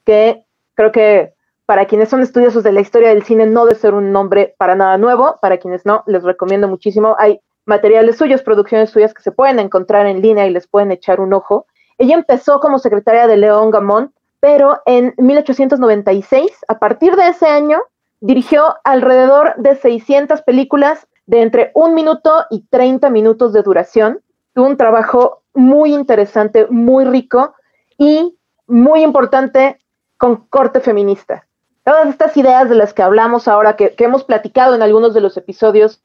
que 0.06 0.46
creo 0.76 0.92
que 0.92 1.34
para 1.66 1.86
quienes 1.86 2.10
son 2.10 2.22
estudiosos 2.22 2.64
de 2.64 2.72
la 2.72 2.82
historia 2.82 3.10
del 3.10 3.24
cine 3.24 3.46
no 3.46 3.66
debe 3.66 3.80
ser 3.80 3.94
un 3.94 4.12
nombre 4.12 4.56
para 4.58 4.76
nada 4.76 4.98
nuevo, 4.98 5.38
para 5.42 5.58
quienes 5.58 5.86
no, 5.86 6.04
les 6.06 6.24
recomiendo 6.24 6.68
muchísimo. 6.68 7.16
Hay 7.18 7.40
materiales 7.66 8.18
suyos, 8.18 8.44
producciones 8.44 8.92
suyas 8.92 9.14
que 9.14 9.24
se 9.24 9.32
pueden 9.32 9.60
encontrar 9.60 10.06
en 10.06 10.22
línea 10.22 10.46
y 10.46 10.52
les 10.52 10.68
pueden 10.68 10.92
echar 10.92 11.20
un 11.20 11.34
ojo. 11.34 11.66
Ella 11.98 12.16
empezó 12.16 12.60
como 12.60 12.78
secretaria 12.78 13.26
de 13.26 13.38
León 13.38 13.72
Gamón, 13.72 14.14
pero 14.40 14.80
en 14.86 15.14
1896, 15.18 16.52
a 16.68 16.78
partir 16.78 17.16
de 17.16 17.30
ese 17.30 17.48
año, 17.48 17.82
dirigió 18.26 18.76
alrededor 18.84 19.54
de 19.58 19.76
600 19.76 20.42
películas 20.42 21.08
de 21.28 21.44
entre 21.44 21.72
un 21.76 21.94
minuto 21.94 22.46
y 22.50 22.66
30 22.72 23.12
minutos 23.12 23.54
de 23.54 23.62
duración. 23.62 24.20
Tuvo 24.54 24.66
un 24.66 24.78
trabajo 24.78 25.44
muy 25.54 25.94
interesante, 25.94 26.66
muy 26.72 27.06
rico 27.06 27.54
y 28.00 28.36
muy 28.66 29.04
importante 29.04 29.80
con 30.18 30.48
corte 30.48 30.80
feminista. 30.80 31.46
Todas 31.84 32.08
estas 32.08 32.36
ideas 32.36 32.68
de 32.68 32.74
las 32.74 32.96
que 32.96 33.04
hablamos 33.04 33.48
ahora, 33.48 33.76
que, 33.76 33.94
hemos 34.00 34.24
platicado 34.24 34.74
en 34.74 34.82
algunos 34.82 35.14
de 35.14 35.22
los 35.22 35.38
episodios 35.38 36.02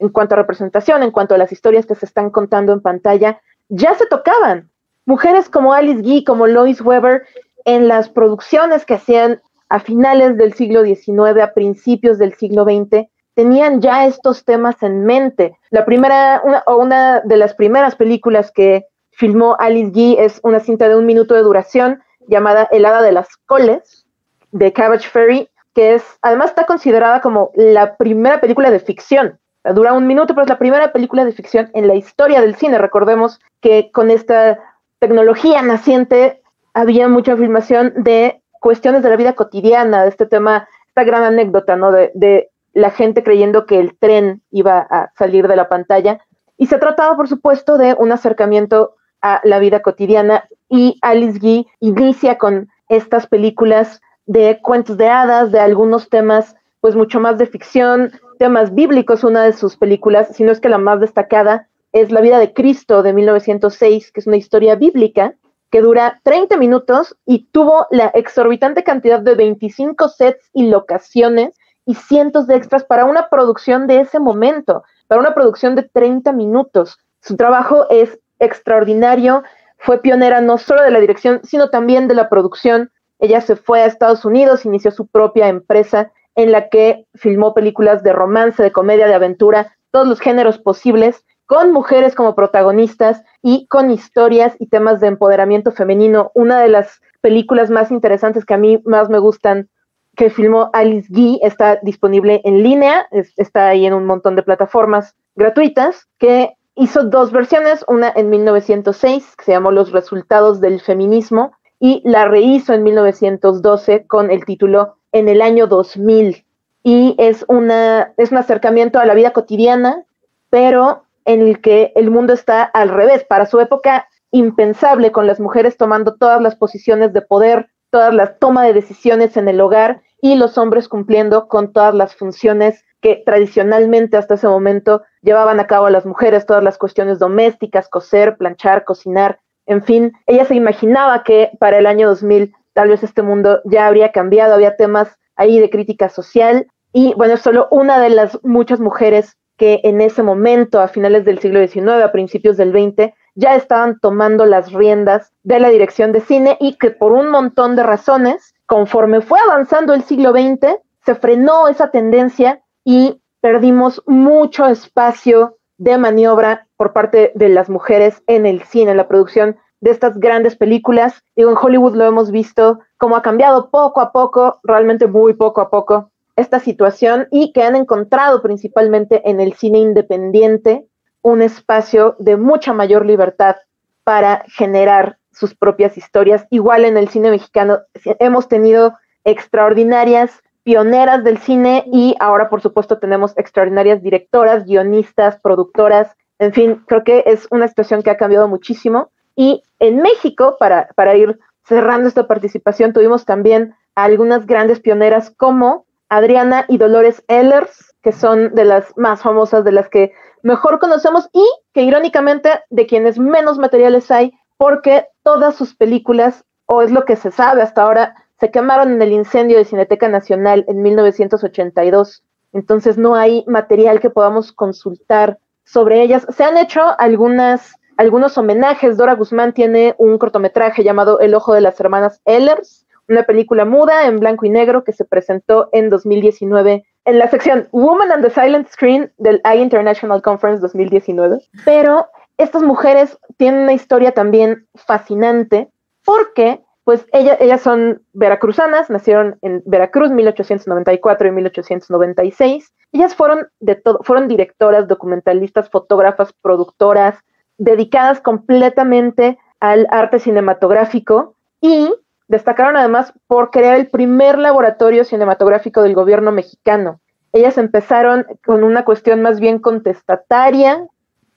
en 0.00 0.08
cuanto 0.08 0.34
a 0.34 0.38
representación, 0.38 1.04
en 1.04 1.12
cuanto 1.12 1.36
a 1.36 1.38
las 1.38 1.52
historias 1.52 1.86
que 1.86 1.94
se 1.94 2.06
están 2.06 2.30
contando 2.30 2.72
en 2.72 2.80
pantalla, 2.80 3.40
ya 3.68 3.94
se 3.94 4.06
tocaban. 4.06 4.68
Mujeres 5.06 5.48
como 5.48 5.72
Alice 5.72 6.02
Guy, 6.02 6.24
como 6.24 6.48
Lois 6.48 6.80
Weber, 6.80 7.22
en 7.64 7.86
las 7.86 8.08
producciones 8.08 8.84
que 8.84 8.94
hacían 8.94 9.40
a 9.68 9.80
finales 9.80 10.36
del 10.36 10.54
siglo 10.54 10.84
XIX, 10.84 11.40
a 11.42 11.52
principios 11.54 12.18
del 12.18 12.34
siglo 12.34 12.64
XX, 12.64 13.08
tenían 13.34 13.80
ya 13.80 14.06
estos 14.06 14.44
temas 14.44 14.82
en 14.82 15.04
mente. 15.04 15.58
La 15.70 15.84
primera, 15.84 16.42
o 16.66 16.76
una 16.76 17.20
de 17.20 17.36
las 17.36 17.54
primeras 17.54 17.96
películas 17.96 18.52
que 18.52 18.86
filmó 19.10 19.56
Alice 19.58 19.90
Guy 19.90 20.16
es 20.18 20.40
una 20.42 20.60
cinta 20.60 20.88
de 20.88 20.96
un 20.96 21.06
minuto 21.06 21.34
de 21.34 21.42
duración 21.42 22.02
llamada 22.28 22.68
El 22.70 22.86
Hada 22.86 23.02
de 23.02 23.12
las 23.12 23.36
Coles, 23.46 24.06
de 24.52 24.72
Cabbage 24.72 25.08
Ferry, 25.08 25.48
que 25.74 25.94
es, 25.94 26.04
además 26.22 26.50
está 26.50 26.64
considerada 26.64 27.20
como 27.20 27.50
la 27.54 27.96
primera 27.96 28.40
película 28.40 28.70
de 28.70 28.78
ficción 28.78 29.38
Dura 29.72 29.94
un 29.94 30.06
minuto, 30.06 30.34
pero 30.34 30.42
es 30.42 30.50
la 30.50 30.58
primera 30.58 30.92
película 30.92 31.24
de 31.24 31.32
ficción 31.32 31.70
en 31.72 31.88
la 31.88 31.94
historia 31.94 32.42
del 32.42 32.54
cine. 32.54 32.76
Recordemos 32.76 33.40
que 33.62 33.90
con 33.92 34.10
esta 34.10 34.58
tecnología 34.98 35.62
naciente 35.62 36.42
había 36.74 37.08
mucha 37.08 37.34
filmación 37.34 37.94
de 37.96 38.42
cuestiones 38.64 39.02
de 39.02 39.10
la 39.10 39.16
vida 39.16 39.34
cotidiana, 39.34 40.06
este 40.06 40.24
tema, 40.24 40.66
esta 40.88 41.04
gran 41.04 41.22
anécdota, 41.22 41.76
¿no? 41.76 41.92
De, 41.92 42.10
de 42.14 42.48
la 42.72 42.90
gente 42.90 43.22
creyendo 43.22 43.66
que 43.66 43.78
el 43.78 43.94
tren 43.98 44.40
iba 44.50 44.78
a 44.78 45.12
salir 45.18 45.48
de 45.48 45.56
la 45.56 45.68
pantalla. 45.68 46.24
Y 46.56 46.68
se 46.68 46.78
trataba, 46.78 47.14
por 47.14 47.28
supuesto, 47.28 47.76
de 47.76 47.94
un 47.98 48.10
acercamiento 48.10 48.94
a 49.20 49.42
la 49.44 49.58
vida 49.58 49.82
cotidiana. 49.82 50.48
Y 50.70 50.98
Alice 51.02 51.38
Guy 51.40 51.66
inicia 51.80 52.38
con 52.38 52.70
estas 52.88 53.26
películas 53.26 54.00
de 54.24 54.58
cuentos 54.62 54.96
de 54.96 55.08
hadas, 55.08 55.52
de 55.52 55.60
algunos 55.60 56.08
temas, 56.08 56.56
pues 56.80 56.96
mucho 56.96 57.20
más 57.20 57.36
de 57.36 57.44
ficción, 57.44 58.12
temas 58.38 58.74
bíblicos, 58.74 59.24
una 59.24 59.42
de 59.44 59.52
sus 59.52 59.76
películas, 59.76 60.28
si 60.34 60.42
no 60.42 60.52
es 60.52 60.60
que 60.60 60.70
la 60.70 60.78
más 60.78 61.00
destacada, 61.00 61.68
es 61.92 62.10
La 62.10 62.22
vida 62.22 62.38
de 62.38 62.54
Cristo 62.54 63.02
de 63.02 63.12
1906, 63.12 64.10
que 64.10 64.20
es 64.20 64.26
una 64.26 64.38
historia 64.38 64.74
bíblica 64.74 65.34
que 65.74 65.80
dura 65.80 66.20
30 66.22 66.56
minutos 66.56 67.16
y 67.26 67.48
tuvo 67.50 67.88
la 67.90 68.06
exorbitante 68.14 68.84
cantidad 68.84 69.18
de 69.18 69.34
25 69.34 70.08
sets 70.08 70.48
y 70.52 70.68
locaciones 70.68 71.56
y 71.84 71.96
cientos 71.96 72.46
de 72.46 72.54
extras 72.54 72.84
para 72.84 73.04
una 73.06 73.28
producción 73.28 73.88
de 73.88 73.98
ese 73.98 74.20
momento, 74.20 74.84
para 75.08 75.20
una 75.20 75.34
producción 75.34 75.74
de 75.74 75.82
30 75.82 76.30
minutos. 76.30 77.00
Su 77.22 77.36
trabajo 77.36 77.88
es 77.90 78.20
extraordinario, 78.38 79.42
fue 79.76 80.00
pionera 80.00 80.40
no 80.40 80.58
solo 80.58 80.80
de 80.80 80.92
la 80.92 81.00
dirección, 81.00 81.40
sino 81.42 81.70
también 81.70 82.06
de 82.06 82.14
la 82.14 82.28
producción. 82.28 82.92
Ella 83.18 83.40
se 83.40 83.56
fue 83.56 83.80
a 83.80 83.86
Estados 83.86 84.24
Unidos, 84.24 84.64
inició 84.64 84.92
su 84.92 85.08
propia 85.08 85.48
empresa 85.48 86.12
en 86.36 86.52
la 86.52 86.68
que 86.68 87.08
filmó 87.14 87.52
películas 87.52 88.04
de 88.04 88.12
romance, 88.12 88.62
de 88.62 88.70
comedia, 88.70 89.08
de 89.08 89.14
aventura, 89.14 89.76
todos 89.90 90.06
los 90.06 90.20
géneros 90.20 90.60
posibles, 90.60 91.24
con 91.46 91.72
mujeres 91.72 92.14
como 92.14 92.34
protagonistas 92.34 93.22
y 93.42 93.66
con 93.66 93.90
historias 93.90 94.56
y 94.58 94.66
temas 94.66 95.00
de 95.00 95.08
empoderamiento 95.08 95.72
femenino. 95.72 96.30
Una 96.34 96.60
de 96.60 96.68
las 96.68 97.00
películas 97.20 97.70
más 97.70 97.90
interesantes 97.90 98.44
que 98.44 98.54
a 98.54 98.58
mí 98.58 98.80
más 98.84 99.08
me 99.08 99.18
gustan 99.18 99.68
que 100.16 100.30
filmó 100.30 100.70
Alice 100.72 101.08
Guy 101.10 101.40
está 101.42 101.78
disponible 101.82 102.40
en 102.44 102.62
línea, 102.62 103.06
está 103.36 103.68
ahí 103.68 103.84
en 103.84 103.94
un 103.94 104.06
montón 104.06 104.36
de 104.36 104.42
plataformas 104.42 105.16
gratuitas, 105.34 106.06
que 106.18 106.54
hizo 106.76 107.04
dos 107.04 107.32
versiones, 107.32 107.84
una 107.88 108.12
en 108.14 108.30
1906 108.30 109.36
que 109.36 109.44
se 109.44 109.52
llamó 109.52 109.70
Los 109.70 109.92
resultados 109.92 110.60
del 110.60 110.80
feminismo 110.80 111.52
y 111.80 112.00
la 112.04 112.26
rehizo 112.26 112.72
en 112.72 112.84
1912 112.84 114.06
con 114.06 114.30
el 114.30 114.44
título 114.44 114.96
en 115.12 115.28
el 115.28 115.42
año 115.42 115.66
2000 115.66 116.44
y 116.82 117.14
es, 117.18 117.44
una, 117.48 118.12
es 118.18 118.30
un 118.30 118.38
acercamiento 118.38 118.98
a 118.98 119.06
la 119.06 119.14
vida 119.14 119.32
cotidiana, 119.32 120.04
pero 120.50 121.04
en 121.24 121.42
el 121.42 121.60
que 121.60 121.92
el 121.96 122.10
mundo 122.10 122.32
está 122.32 122.62
al 122.62 122.88
revés, 122.88 123.24
para 123.24 123.46
su 123.46 123.60
época 123.60 124.08
impensable, 124.30 125.12
con 125.12 125.26
las 125.26 125.40
mujeres 125.40 125.76
tomando 125.76 126.14
todas 126.16 126.40
las 126.42 126.56
posiciones 126.56 127.12
de 127.12 127.22
poder, 127.22 127.68
todas 127.90 128.12
las 128.12 128.38
tomas 128.38 128.66
de 128.66 128.72
decisiones 128.72 129.36
en 129.36 129.48
el 129.48 129.60
hogar 129.60 130.02
y 130.20 130.34
los 130.34 130.58
hombres 130.58 130.88
cumpliendo 130.88 131.48
con 131.48 131.72
todas 131.72 131.94
las 131.94 132.16
funciones 132.16 132.84
que 133.00 133.22
tradicionalmente 133.24 134.16
hasta 134.16 134.34
ese 134.34 134.48
momento 134.48 135.02
llevaban 135.22 135.60
a 135.60 135.66
cabo 135.66 135.90
las 135.90 136.06
mujeres, 136.06 136.46
todas 136.46 136.64
las 136.64 136.78
cuestiones 136.78 137.18
domésticas, 137.18 137.88
coser, 137.88 138.36
planchar, 138.36 138.84
cocinar, 138.84 139.38
en 139.66 139.82
fin, 139.82 140.12
ella 140.26 140.44
se 140.44 140.54
imaginaba 140.54 141.22
que 141.22 141.50
para 141.58 141.78
el 141.78 141.86
año 141.86 142.08
2000 142.08 142.52
tal 142.72 142.88
vez 142.88 143.02
este 143.02 143.22
mundo 143.22 143.60
ya 143.64 143.86
habría 143.86 144.12
cambiado, 144.12 144.54
había 144.54 144.76
temas 144.76 145.16
ahí 145.36 145.58
de 145.58 145.70
crítica 145.70 146.08
social. 146.08 146.66
Y 146.92 147.14
bueno, 147.14 147.36
solo 147.36 147.68
una 147.70 147.98
de 148.00 148.10
las 148.10 148.38
muchas 148.44 148.80
mujeres 148.80 149.36
que 149.56 149.80
en 149.84 150.00
ese 150.00 150.22
momento, 150.22 150.80
a 150.80 150.88
finales 150.88 151.24
del 151.24 151.38
siglo 151.38 151.66
XIX, 151.66 152.02
a 152.02 152.12
principios 152.12 152.56
del 152.56 152.72
XX, 152.72 153.12
ya 153.34 153.56
estaban 153.56 153.98
tomando 154.00 154.46
las 154.46 154.72
riendas 154.72 155.32
de 155.42 155.60
la 155.60 155.68
dirección 155.68 156.12
de 156.12 156.20
cine 156.20 156.56
y 156.60 156.76
que 156.76 156.90
por 156.90 157.12
un 157.12 157.30
montón 157.30 157.76
de 157.76 157.82
razones, 157.82 158.54
conforme 158.66 159.20
fue 159.20 159.38
avanzando 159.40 159.94
el 159.94 160.02
siglo 160.02 160.32
XX, 160.32 160.78
se 161.04 161.14
frenó 161.14 161.68
esa 161.68 161.90
tendencia 161.90 162.62
y 162.84 163.20
perdimos 163.40 164.02
mucho 164.06 164.66
espacio 164.66 165.58
de 165.76 165.98
maniobra 165.98 166.66
por 166.76 166.92
parte 166.92 167.32
de 167.34 167.48
las 167.48 167.68
mujeres 167.68 168.22
en 168.26 168.46
el 168.46 168.62
cine, 168.62 168.92
en 168.92 168.96
la 168.96 169.08
producción 169.08 169.56
de 169.80 169.90
estas 169.90 170.18
grandes 170.18 170.56
películas. 170.56 171.22
Digo, 171.36 171.50
en 171.50 171.58
Hollywood 171.60 171.94
lo 171.94 172.04
hemos 172.04 172.30
visto 172.30 172.80
cómo 172.96 173.16
ha 173.16 173.22
cambiado 173.22 173.70
poco 173.70 174.00
a 174.00 174.12
poco, 174.12 174.60
realmente 174.62 175.06
muy 175.06 175.34
poco 175.34 175.60
a 175.60 175.68
poco, 175.68 176.10
esta 176.36 176.60
situación 176.60 177.28
y 177.30 177.52
que 177.52 177.62
han 177.62 177.76
encontrado 177.76 178.42
principalmente 178.42 179.28
en 179.28 179.40
el 179.40 179.54
cine 179.54 179.78
independiente 179.78 180.86
un 181.22 181.42
espacio 181.42 182.16
de 182.18 182.36
mucha 182.36 182.72
mayor 182.72 183.06
libertad 183.06 183.56
para 184.02 184.44
generar 184.48 185.18
sus 185.32 185.54
propias 185.54 185.96
historias. 185.96 186.46
Igual 186.50 186.84
en 186.84 186.96
el 186.96 187.08
cine 187.08 187.30
mexicano 187.30 187.80
hemos 188.18 188.48
tenido 188.48 188.94
extraordinarias 189.24 190.42
pioneras 190.62 191.24
del 191.24 191.38
cine 191.38 191.84
y 191.92 192.14
ahora 192.20 192.48
por 192.48 192.60
supuesto 192.60 192.98
tenemos 192.98 193.36
extraordinarias 193.36 194.02
directoras, 194.02 194.64
guionistas, 194.64 195.38
productoras, 195.40 196.14
en 196.38 196.52
fin, 196.52 196.82
creo 196.86 197.04
que 197.04 197.22
es 197.26 197.46
una 197.50 197.68
situación 197.68 198.02
que 198.02 198.10
ha 198.10 198.16
cambiado 198.16 198.48
muchísimo 198.48 199.10
y 199.36 199.62
en 199.78 200.02
México, 200.02 200.56
para, 200.58 200.88
para 200.94 201.16
ir 201.16 201.38
cerrando 201.64 202.08
esta 202.08 202.26
participación, 202.26 202.92
tuvimos 202.92 203.24
también 203.24 203.74
a 203.94 204.04
algunas 204.04 204.46
grandes 204.46 204.80
pioneras 204.80 205.32
como 205.36 205.86
Adriana 206.16 206.64
y 206.68 206.78
Dolores 206.78 207.22
Ellers, 207.28 207.94
que 208.02 208.12
son 208.12 208.54
de 208.54 208.64
las 208.64 208.96
más 208.96 209.22
famosas, 209.22 209.64
de 209.64 209.72
las 209.72 209.88
que 209.88 210.12
mejor 210.42 210.78
conocemos 210.78 211.28
y 211.32 211.44
que 211.72 211.82
irónicamente 211.82 212.50
de 212.70 212.86
quienes 212.86 213.18
menos 213.18 213.58
materiales 213.58 214.10
hay, 214.10 214.32
porque 214.56 215.06
todas 215.22 215.54
sus 215.56 215.74
películas, 215.74 216.44
o 216.66 216.82
es 216.82 216.90
lo 216.90 217.04
que 217.04 217.16
se 217.16 217.30
sabe 217.30 217.62
hasta 217.62 217.82
ahora, 217.82 218.14
se 218.40 218.50
quemaron 218.50 218.92
en 218.92 219.02
el 219.02 219.12
incendio 219.12 219.58
de 219.58 219.64
Cineteca 219.64 220.08
Nacional 220.08 220.64
en 220.68 220.82
1982. 220.82 222.22
Entonces 222.52 222.98
no 222.98 223.14
hay 223.14 223.44
material 223.46 224.00
que 224.00 224.10
podamos 224.10 224.52
consultar 224.52 225.38
sobre 225.64 226.02
ellas. 226.02 226.26
Se 226.30 226.44
han 226.44 226.56
hecho 226.56 226.82
algunas 226.98 227.74
algunos 227.96 228.36
homenajes. 228.38 228.96
Dora 228.96 229.14
Guzmán 229.14 229.52
tiene 229.52 229.94
un 229.98 230.18
cortometraje 230.18 230.82
llamado 230.82 231.20
El 231.20 231.34
ojo 231.34 231.54
de 231.54 231.60
las 231.60 231.78
hermanas 231.80 232.20
Ellers, 232.24 232.83
una 233.08 233.24
película 233.24 233.64
muda 233.64 234.06
en 234.06 234.18
blanco 234.18 234.46
y 234.46 234.50
negro 234.50 234.84
que 234.84 234.92
se 234.92 235.04
presentó 235.04 235.68
en 235.72 235.90
2019 235.90 236.84
en 237.04 237.18
la 237.18 237.28
sección 237.28 237.68
Woman 237.72 238.10
and 238.12 238.24
the 238.24 238.30
Silent 238.30 238.68
Screen 238.68 239.12
del 239.18 239.40
I 239.44 239.58
International 239.58 240.22
Conference 240.22 240.60
2019, 240.62 241.38
pero 241.64 242.06
estas 242.38 242.62
mujeres 242.62 243.18
tienen 243.36 243.62
una 243.62 243.74
historia 243.74 244.12
también 244.12 244.66
fascinante 244.74 245.68
porque 246.04 246.60
pues 246.84 247.06
ellas 247.12 247.62
son 247.62 248.02
veracruzanas, 248.12 248.90
nacieron 248.90 249.38
en 249.40 249.62
Veracruz 249.64 250.10
1894 250.10 251.28
y 251.28 251.30
1896. 251.30 252.74
Ellas 252.92 253.14
fueron 253.14 253.48
de 253.60 253.76
todo, 253.76 254.00
fueron 254.02 254.28
directoras, 254.28 254.86
documentalistas, 254.86 255.70
fotógrafas, 255.70 256.34
productoras, 256.42 257.18
dedicadas 257.56 258.20
completamente 258.20 259.38
al 259.60 259.86
arte 259.90 260.18
cinematográfico 260.18 261.36
y 261.62 261.90
destacaron 262.28 262.76
además 262.76 263.12
por 263.26 263.50
crear 263.50 263.76
el 263.76 263.88
primer 263.88 264.38
laboratorio 264.38 265.04
cinematográfico 265.04 265.82
del 265.82 265.94
gobierno 265.94 266.32
mexicano. 266.32 267.00
Ellas 267.32 267.58
empezaron 267.58 268.26
con 268.44 268.64
una 268.64 268.84
cuestión 268.84 269.22
más 269.22 269.40
bien 269.40 269.58
contestataria 269.58 270.86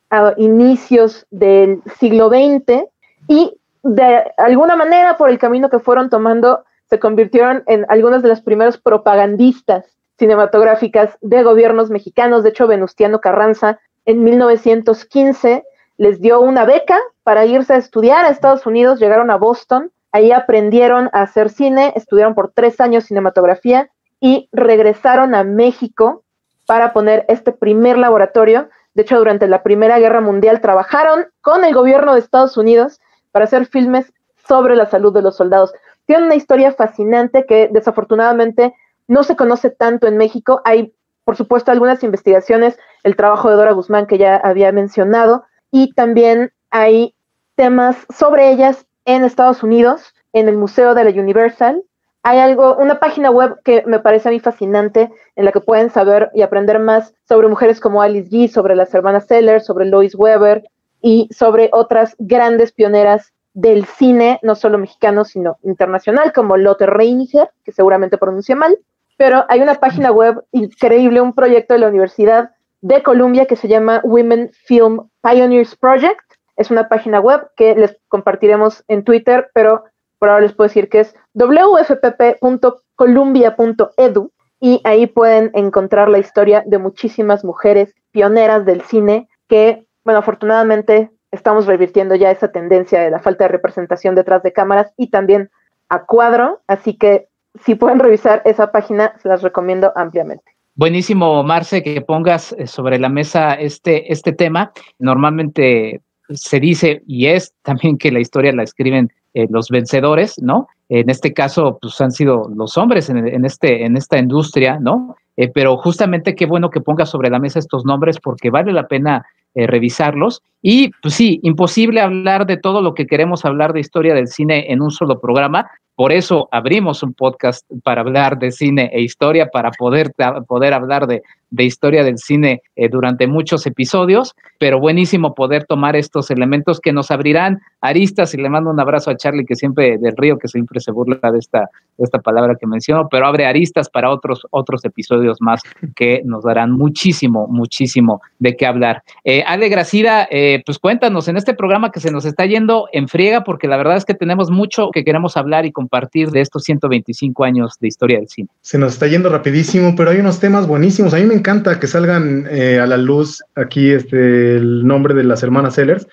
a 0.09 0.33
inicios 0.37 1.25
del 1.31 1.81
siglo 1.99 2.29
XX 2.29 2.85
y 3.27 3.59
de 3.83 4.31
alguna 4.37 4.75
manera 4.75 5.17
por 5.17 5.29
el 5.29 5.39
camino 5.39 5.69
que 5.69 5.79
fueron 5.79 6.09
tomando 6.09 6.63
se 6.89 6.99
convirtieron 6.99 7.63
en 7.67 7.85
algunas 7.89 8.21
de 8.21 8.29
las 8.29 8.41
primeras 8.41 8.77
propagandistas 8.77 9.85
cinematográficas 10.17 11.17
de 11.21 11.43
gobiernos 11.43 11.89
mexicanos. 11.89 12.43
De 12.43 12.49
hecho, 12.49 12.67
Venustiano 12.67 13.19
Carranza 13.19 13.79
en 14.05 14.23
1915 14.23 15.65
les 15.97 16.21
dio 16.21 16.39
una 16.39 16.63
beca 16.65 16.99
para 17.23 17.45
irse 17.45 17.73
a 17.73 17.77
estudiar 17.77 18.25
a 18.25 18.29
Estados 18.29 18.65
Unidos, 18.65 18.99
llegaron 18.99 19.31
a 19.31 19.35
Boston, 19.35 19.91
ahí 20.17 20.31
aprendieron 20.31 21.09
a 21.13 21.21
hacer 21.21 21.49
cine, 21.49 21.93
estudiaron 21.95 22.35
por 22.35 22.51
tres 22.51 22.81
años 22.81 23.05
cinematografía 23.05 23.89
y 24.19 24.49
regresaron 24.51 25.35
a 25.35 25.43
México 25.43 26.23
para 26.65 26.91
poner 26.91 27.25
este 27.27 27.51
primer 27.51 27.97
laboratorio. 27.97 28.69
De 28.93 29.03
hecho, 29.03 29.17
durante 29.17 29.47
la 29.47 29.61
Primera 29.61 29.99
Guerra 29.99 30.21
Mundial 30.21 30.59
trabajaron 30.59 31.27
con 31.41 31.63
el 31.63 31.73
gobierno 31.73 32.13
de 32.13 32.19
Estados 32.19 32.57
Unidos 32.57 32.99
para 33.31 33.45
hacer 33.45 33.67
filmes 33.67 34.11
sobre 34.47 34.75
la 34.75 34.87
salud 34.87 35.13
de 35.13 35.21
los 35.21 35.35
soldados. 35.35 35.71
Tiene 36.05 36.25
una 36.25 36.35
historia 36.35 36.71
fascinante 36.71 37.45
que 37.45 37.69
desafortunadamente 37.71 38.73
no 39.07 39.23
se 39.23 39.35
conoce 39.35 39.69
tanto 39.69 40.07
en 40.07 40.17
México. 40.17 40.61
Hay, 40.65 40.93
por 41.25 41.35
supuesto, 41.35 41.71
algunas 41.71 42.03
investigaciones, 42.03 42.79
el 43.03 43.15
trabajo 43.15 43.49
de 43.49 43.55
Dora 43.55 43.73
Guzmán 43.73 44.07
que 44.07 44.17
ya 44.17 44.37
había 44.37 44.71
mencionado, 44.71 45.43
y 45.69 45.93
también 45.93 46.51
hay 46.71 47.13
temas 47.55 47.97
sobre 48.09 48.49
ellas 48.51 48.86
en 49.07 49.23
Estados 49.23 49.63
Unidos, 49.63 50.13
en 50.33 50.49
el 50.49 50.57
Museo 50.57 50.93
de 50.93 51.05
la 51.05 51.09
Universal. 51.09 51.81
Hay 52.23 52.39
algo, 52.39 52.75
una 52.75 52.99
página 52.99 53.31
web 53.31 53.55
que 53.63 53.83
me 53.87 53.99
parece 53.99 54.27
a 54.27 54.31
mí 54.33 54.39
fascinante, 54.41 55.09
en 55.37 55.45
la 55.45 55.53
que 55.53 55.61
pueden 55.61 55.89
saber 55.89 56.29
y 56.33 56.41
aprender 56.41 56.77
más 56.77 57.13
sobre 57.27 57.47
mujeres 57.47 57.79
como 57.79 58.01
Alice 58.01 58.29
G, 58.29 58.49
sobre 58.49 58.75
las 58.75 58.93
hermanas 58.93 59.25
Seller, 59.25 59.61
sobre 59.61 59.85
Lois 59.85 60.13
Weber 60.13 60.65
y 61.01 61.29
sobre 61.31 61.69
otras 61.71 62.15
grandes 62.19 62.73
pioneras 62.73 63.31
del 63.53 63.85
cine, 63.85 64.39
no 64.43 64.55
solo 64.55 64.77
mexicano, 64.77 65.23
sino 65.23 65.57
internacional, 65.63 66.33
como 66.33 66.57
Lotte 66.57 66.85
Reiniger, 66.85 67.49
que 67.63 67.71
seguramente 67.71 68.17
pronuncia 68.17 68.57
mal. 68.57 68.77
Pero 69.15 69.45
hay 69.47 69.61
una 69.61 69.75
página 69.75 70.11
web 70.11 70.43
increíble, 70.51 71.21
un 71.21 71.33
proyecto 71.33 71.73
de 71.73 71.79
la 71.79 71.87
Universidad 71.87 72.51
de 72.81 73.01
Columbia 73.01 73.45
que 73.45 73.55
se 73.55 73.69
llama 73.69 74.01
Women 74.03 74.51
Film 74.65 75.07
Pioneers 75.21 75.77
Project. 75.77 76.26
Es 76.57 76.71
una 76.71 76.89
página 76.89 77.19
web 77.19 77.49
que 77.55 77.75
les 77.75 77.95
compartiremos 78.09 78.83
en 78.87 79.03
Twitter, 79.03 79.51
pero 79.53 79.83
por 80.19 80.29
ahora 80.29 80.41
les 80.41 80.53
puedo 80.53 80.67
decir 80.67 80.89
que 80.89 81.01
es 81.01 81.15
wfpp.columbia.edu 81.33 84.31
y 84.59 84.81
ahí 84.83 85.05
pueden 85.07 85.51
encontrar 85.53 86.09
la 86.09 86.17
historia 86.17 86.63
de 86.65 86.79
muchísimas 86.79 87.45
mujeres 87.45 87.93
pioneras 88.11 88.65
del 88.65 88.81
cine 88.81 89.29
que, 89.47 89.85
bueno, 90.03 90.19
afortunadamente 90.19 91.11
estamos 91.31 91.67
revirtiendo 91.67 92.15
ya 92.15 92.31
esa 92.31 92.51
tendencia 92.51 92.99
de 93.01 93.11
la 93.11 93.19
falta 93.19 93.43
de 93.43 93.49
representación 93.49 94.15
detrás 94.15 94.41
de 94.43 94.53
cámaras 94.53 94.91
y 94.97 95.11
también 95.11 95.51
a 95.89 96.05
cuadro, 96.05 96.61
así 96.67 96.97
que 96.97 97.27
si 97.63 97.75
pueden 97.75 97.99
revisar 97.99 98.41
esa 98.45 98.71
página, 98.71 99.13
se 99.21 99.29
las 99.29 99.41
recomiendo 99.41 99.91
ampliamente. 99.95 100.43
Buenísimo, 100.75 101.41
Marce, 101.43 101.81
que 101.81 102.01
pongas 102.01 102.53
eh, 102.53 102.67
sobre 102.67 102.99
la 102.99 103.09
mesa 103.09 103.53
este, 103.53 104.11
este 104.11 104.31
tema. 104.31 104.71
Normalmente 104.99 106.01
se 106.29 106.59
dice 106.59 107.01
y 107.07 107.27
es 107.27 107.53
también 107.63 107.97
que 107.97 108.11
la 108.11 108.19
historia 108.19 108.51
la 108.53 108.63
escriben 108.63 109.11
eh, 109.33 109.47
los 109.49 109.69
vencedores, 109.69 110.35
¿no? 110.41 110.67
En 110.89 111.09
este 111.09 111.33
caso, 111.33 111.77
pues 111.81 111.99
han 112.01 112.11
sido 112.11 112.49
los 112.55 112.77
hombres 112.77 113.09
en, 113.09 113.45
este, 113.45 113.85
en 113.85 113.97
esta 113.97 114.17
industria, 114.17 114.79
¿no? 114.79 115.15
Eh, 115.35 115.49
pero 115.53 115.77
justamente 115.77 116.35
qué 116.35 116.45
bueno 116.45 116.69
que 116.69 116.81
pongas 116.81 117.09
sobre 117.09 117.29
la 117.29 117.39
mesa 117.39 117.59
estos 117.59 117.85
nombres 117.85 118.19
porque 118.19 118.49
vale 118.49 118.71
la 118.71 118.87
pena 118.87 119.25
revisarlos. 119.55 120.43
Y 120.61 120.91
pues 121.01 121.15
sí, 121.15 121.39
imposible 121.41 121.99
hablar 121.99 122.45
de 122.45 122.57
todo 122.57 122.83
lo 122.83 122.93
que 122.93 123.07
queremos 123.07 123.43
hablar 123.43 123.73
de 123.73 123.79
historia 123.79 124.13
del 124.13 124.27
cine 124.27 124.71
en 124.71 124.83
un 124.83 124.91
solo 124.91 125.19
programa, 125.19 125.67
por 125.97 126.11
eso 126.11 126.47
abrimos 126.51 127.01
un 127.01 127.15
podcast 127.15 127.65
para 127.83 128.01
hablar 128.01 128.37
de 128.37 128.51
cine 128.51 128.91
e 128.93 129.01
historia, 129.01 129.47
para 129.47 129.71
poder, 129.71 130.13
poder 130.47 130.75
hablar 130.75 131.07
de, 131.07 131.23
de 131.49 131.63
historia 131.63 132.03
del 132.03 132.17
cine 132.17 132.61
eh, 132.75 132.89
durante 132.89 133.27
muchos 133.27 133.65
episodios, 133.65 134.35
pero 134.59 134.79
buenísimo 134.79 135.35
poder 135.35 135.65
tomar 135.65 135.95
estos 135.95 136.29
elementos 136.31 136.79
que 136.79 136.91
nos 136.91 137.11
abrirán 137.11 137.59
aristas 137.81 138.33
y 138.33 138.37
le 138.37 138.49
mando 138.49 138.69
un 138.69 138.79
abrazo 138.79 139.11
a 139.11 139.17
Charlie 139.17 139.45
que 139.45 139.55
siempre 139.55 139.97
del 139.97 140.15
río 140.17 140.37
que 140.37 140.47
siempre 140.47 140.79
se 140.79 140.91
burla 140.91 141.31
de 141.31 141.39
esta, 141.39 141.69
esta 141.97 142.19
palabra 142.19 142.55
que 142.59 142.67
menciono, 142.67 143.07
pero 143.09 143.27
abre 143.27 143.45
aristas 143.45 143.89
para 143.89 144.09
otros, 144.09 144.45
otros 144.51 144.83
episodios 144.85 145.37
más 145.41 145.61
que 145.95 146.21
nos 146.25 146.43
darán 146.43 146.71
muchísimo, 146.71 147.47
muchísimo 147.47 148.21
de 148.39 148.55
qué 148.55 148.65
hablar. 148.65 149.03
Eh, 149.23 149.43
Ale 149.45 149.69
Gracida, 149.69 150.27
eh, 150.29 150.61
pues 150.65 150.79
cuéntanos 150.79 151.27
en 151.27 151.37
este 151.37 151.53
programa 151.53 151.91
que 151.91 151.99
se 151.99 152.11
nos 152.11 152.25
está 152.25 152.45
yendo 152.45 152.87
en 152.91 153.07
friega 153.07 153.43
porque 153.43 153.67
la 153.67 153.77
verdad 153.77 153.97
es 153.97 154.05
que 154.05 154.13
tenemos 154.13 154.51
mucho 154.51 154.89
que 154.91 155.03
queremos 155.03 155.37
hablar 155.37 155.65
y 155.65 155.71
compartir 155.71 156.31
de 156.31 156.41
estos 156.41 156.63
125 156.63 157.43
años 157.43 157.77
de 157.79 157.87
historia 157.87 158.19
del 158.19 158.27
cine. 158.27 158.49
Se 158.61 158.77
nos 158.77 158.93
está 158.93 159.07
yendo 159.07 159.29
rapidísimo, 159.29 159.93
pero 159.95 160.11
hay 160.11 160.19
unos 160.19 160.39
temas 160.39 160.67
buenísimos. 160.67 161.13
A 161.13 161.17
mí 161.17 161.25
me 161.25 161.36
encanta 161.37 161.79
que 161.79 161.87
salgan 161.87 162.47
eh, 162.49 162.79
a 162.79 162.85
la 162.85 162.97
luz 162.97 163.41
aquí 163.55 163.91
este, 163.91 164.57
el 164.57 164.85
nombre 164.85 165.13
de 165.13 165.23
las 165.23 165.43
hermanas 165.43 165.75
Sellers. 165.75 166.07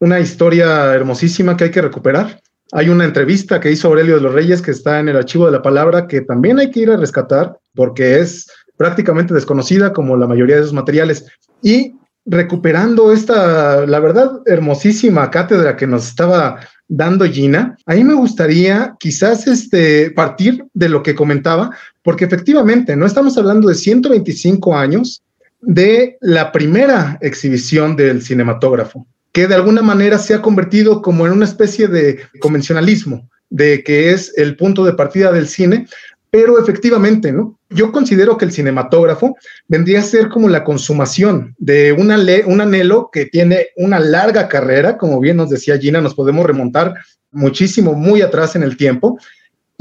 Una 0.00 0.20
historia 0.20 0.94
hermosísima 0.94 1.56
que 1.56 1.64
hay 1.64 1.70
que 1.70 1.82
recuperar. 1.82 2.40
Hay 2.72 2.88
una 2.88 3.04
entrevista 3.04 3.60
que 3.60 3.70
hizo 3.70 3.88
Aurelio 3.88 4.16
de 4.16 4.22
los 4.22 4.32
Reyes 4.34 4.62
que 4.62 4.70
está 4.70 5.00
en 5.00 5.08
el 5.08 5.16
archivo 5.16 5.46
de 5.46 5.52
la 5.52 5.62
palabra 5.62 6.06
que 6.06 6.20
también 6.20 6.58
hay 6.58 6.70
que 6.70 6.80
ir 6.80 6.90
a 6.90 6.96
rescatar 6.96 7.58
porque 7.74 8.20
es 8.20 8.46
prácticamente 8.76 9.34
desconocida 9.34 9.92
como 9.92 10.16
la 10.16 10.26
mayoría 10.26 10.56
de 10.56 10.62
esos 10.62 10.72
materiales. 10.72 11.26
Y 11.62 11.94
recuperando 12.24 13.12
esta, 13.12 13.86
la 13.86 14.00
verdad, 14.00 14.40
hermosísima 14.46 15.30
cátedra 15.30 15.76
que 15.76 15.86
nos 15.86 16.06
estaba 16.06 16.60
dando 16.88 17.24
Gina, 17.24 17.76
a 17.86 17.94
mí 17.94 18.04
me 18.04 18.14
gustaría 18.14 18.94
quizás 18.98 19.46
este, 19.46 20.10
partir 20.10 20.64
de 20.74 20.88
lo 20.88 21.02
que 21.02 21.14
comentaba, 21.14 21.70
porque 22.02 22.24
efectivamente 22.24 22.96
no 22.96 23.06
estamos 23.06 23.36
hablando 23.36 23.68
de 23.68 23.74
125 23.74 24.76
años 24.76 25.22
de 25.60 26.16
la 26.20 26.52
primera 26.52 27.18
exhibición 27.20 27.96
del 27.96 28.22
cinematógrafo, 28.22 29.06
que 29.32 29.46
de 29.46 29.54
alguna 29.54 29.82
manera 29.82 30.18
se 30.18 30.34
ha 30.34 30.42
convertido 30.42 31.02
como 31.02 31.26
en 31.26 31.32
una 31.32 31.44
especie 31.44 31.88
de 31.88 32.20
convencionalismo, 32.40 33.28
de 33.50 33.82
que 33.84 34.12
es 34.12 34.32
el 34.36 34.56
punto 34.56 34.84
de 34.84 34.94
partida 34.94 35.32
del 35.32 35.48
cine, 35.48 35.86
pero 36.30 36.60
efectivamente, 36.60 37.32
¿no? 37.32 37.58
Yo 37.68 37.90
considero 37.90 38.36
que 38.36 38.44
el 38.44 38.52
cinematógrafo 38.52 39.36
vendría 39.66 39.98
a 39.98 40.04
ser 40.04 40.28
como 40.28 40.48
la 40.48 40.62
consumación 40.62 41.54
de 41.58 41.92
un 41.92 42.60
anhelo 42.60 43.10
que 43.12 43.26
tiene 43.26 43.68
una 43.76 43.98
larga 43.98 44.48
carrera, 44.48 44.96
como 44.96 45.20
bien 45.20 45.36
nos 45.36 45.50
decía 45.50 45.78
Gina, 45.78 46.00
nos 46.00 46.14
podemos 46.14 46.46
remontar 46.46 46.94
muchísimo, 47.32 47.94
muy 47.94 48.22
atrás 48.22 48.54
en 48.56 48.62
el 48.62 48.76
tiempo, 48.76 49.18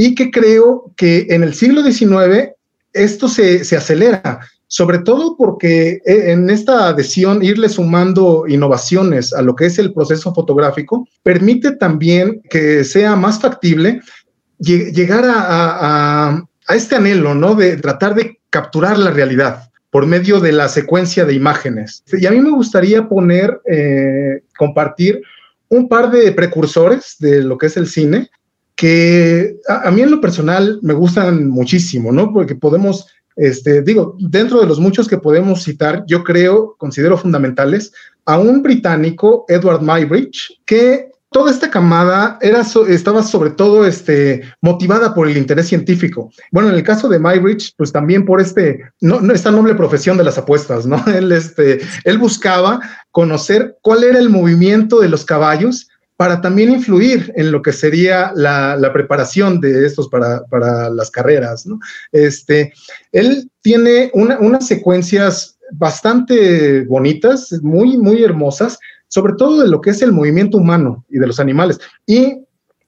y 0.02 0.16
que 0.16 0.32
creo 0.32 0.94
que 0.96 1.28
en 1.30 1.44
el 1.44 1.54
siglo 1.54 1.84
XIX 1.84 2.52
esto 2.94 3.28
se, 3.28 3.66
se 3.66 3.76
acelera, 3.76 4.40
sobre 4.68 5.00
todo 5.00 5.36
porque 5.36 6.00
eh, 6.06 6.32
en 6.32 6.50
esta 6.50 6.88
adhesión 6.88 7.44
irle 7.44 7.68
sumando 7.68 8.46
innovaciones 8.48 9.34
a 9.34 9.42
lo 9.42 9.58
que 9.58 9.66
es 9.66 9.78
el 9.78 9.94
proceso 9.94 10.34
fotográfico 10.34 11.06
permite 11.22 11.76
también 11.76 12.42
que 12.50 12.86
sea 12.86 13.18
más 13.18 13.42
factible 13.42 14.00
llegar 14.60 15.26
a, 15.28 16.46
este 16.70 16.96
anhelo, 16.96 17.36
¿no? 17.36 17.56
De 17.56 17.76
tratar 17.76 18.16
de 18.16 18.40
capturar 18.50 18.98
la 18.98 19.12
realidad 19.12 19.70
por 19.90 20.06
medio 20.06 20.40
de 20.40 20.54
la 20.54 20.70
secuencia 20.70 21.26
de 21.26 21.34
imágenes. 21.34 22.04
Y 22.14 22.26
a 22.26 22.32
mí 22.32 22.40
me 22.40 22.52
gustaría 22.52 23.10
poner, 23.10 23.60
eh, 23.70 24.44
compartir 24.58 25.22
un 25.68 25.90
par 25.90 26.10
de 26.10 26.32
precursores 26.32 27.16
de 27.20 27.44
lo 27.44 27.58
que 27.58 27.68
es 27.68 27.76
el 27.76 27.88
cine, 27.88 28.30
que 28.80 29.58
a, 29.68 29.92
mí 29.92 30.04
en 30.04 30.12
lo 30.12 30.22
personal 30.22 30.80
me 30.82 30.94
gustan 30.94 31.50
muchísimo, 31.50 32.14
¿no? 32.14 32.32
Porque 32.32 32.56
podemos, 32.56 33.08
este, 33.36 33.82
digo, 33.82 34.16
dentro 34.20 34.62
de 34.62 34.68
los 34.68 34.80
muchos 34.80 35.06
que 35.06 35.18
podemos 35.18 35.64
citar, 35.64 36.06
yo 36.08 36.24
creo, 36.24 36.76
considero 36.78 37.18
fundamentales 37.18 37.92
a 38.24 38.40
un 38.40 38.64
británico, 38.64 39.44
Edward 39.50 39.82
Mybridge, 39.82 40.62
que 40.64 41.12
toda 41.30 41.52
esta 41.52 41.70
camada 41.70 42.38
era 42.40 42.64
estaba 42.88 43.22
sobre 43.22 43.50
todo 43.50 43.86
este, 43.86 44.44
motivada 44.62 45.14
por 45.14 45.28
el 45.28 45.36
interés 45.36 45.68
científico. 45.68 46.32
Bueno, 46.50 46.70
en 46.70 46.76
el 46.76 46.84
caso 46.84 47.10
de 47.10 47.20
Mybridge, 47.20 47.74
pues 47.76 47.92
también 47.92 48.26
por 48.26 48.40
este, 48.40 48.80
no, 49.02 49.20
esta 49.34 49.52
noble 49.52 49.76
profesión 49.76 50.16
de 50.16 50.24
las 50.24 50.38
apuestas, 50.38 50.86
¿no? 50.86 51.04
Él, 51.14 51.34
este, 51.34 51.82
él 52.06 52.18
buscaba 52.18 52.80
conocer 53.12 53.78
cuál 53.82 54.06
era 54.06 54.20
el 54.20 54.30
movimiento 54.30 55.02
de 55.02 55.10
los 55.10 55.26
caballos 55.26 55.89
para 56.20 56.42
también 56.42 56.70
influir 56.74 57.32
en 57.38 57.50
lo 57.50 57.62
que 57.62 57.72
sería 57.72 58.34
la, 58.36 58.92
preparación 58.92 59.62
de 59.62 59.86
estos 59.86 60.10
para, 60.10 60.44
para, 60.48 60.90
las 60.90 61.10
carreras. 61.10 61.66
Este, 62.12 62.74
él 63.14 63.50
tiene 63.62 64.12
unas 64.14 64.68
secuencias 64.68 65.58
bastante 65.72 66.82
bonitas, 66.82 67.54
muy, 67.62 67.98
muy 67.98 68.22
hermosas, 68.22 68.78
sobre 69.08 69.36
todo 69.38 69.62
de 69.62 69.70
lo 69.70 69.80
que 69.80 69.92
es 69.92 70.02
el 70.02 70.12
movimiento 70.12 70.58
humano 70.58 71.06
y 71.10 71.20
de 71.20 71.28
los 71.28 71.40
animales. 71.40 71.80
Y 72.06 72.44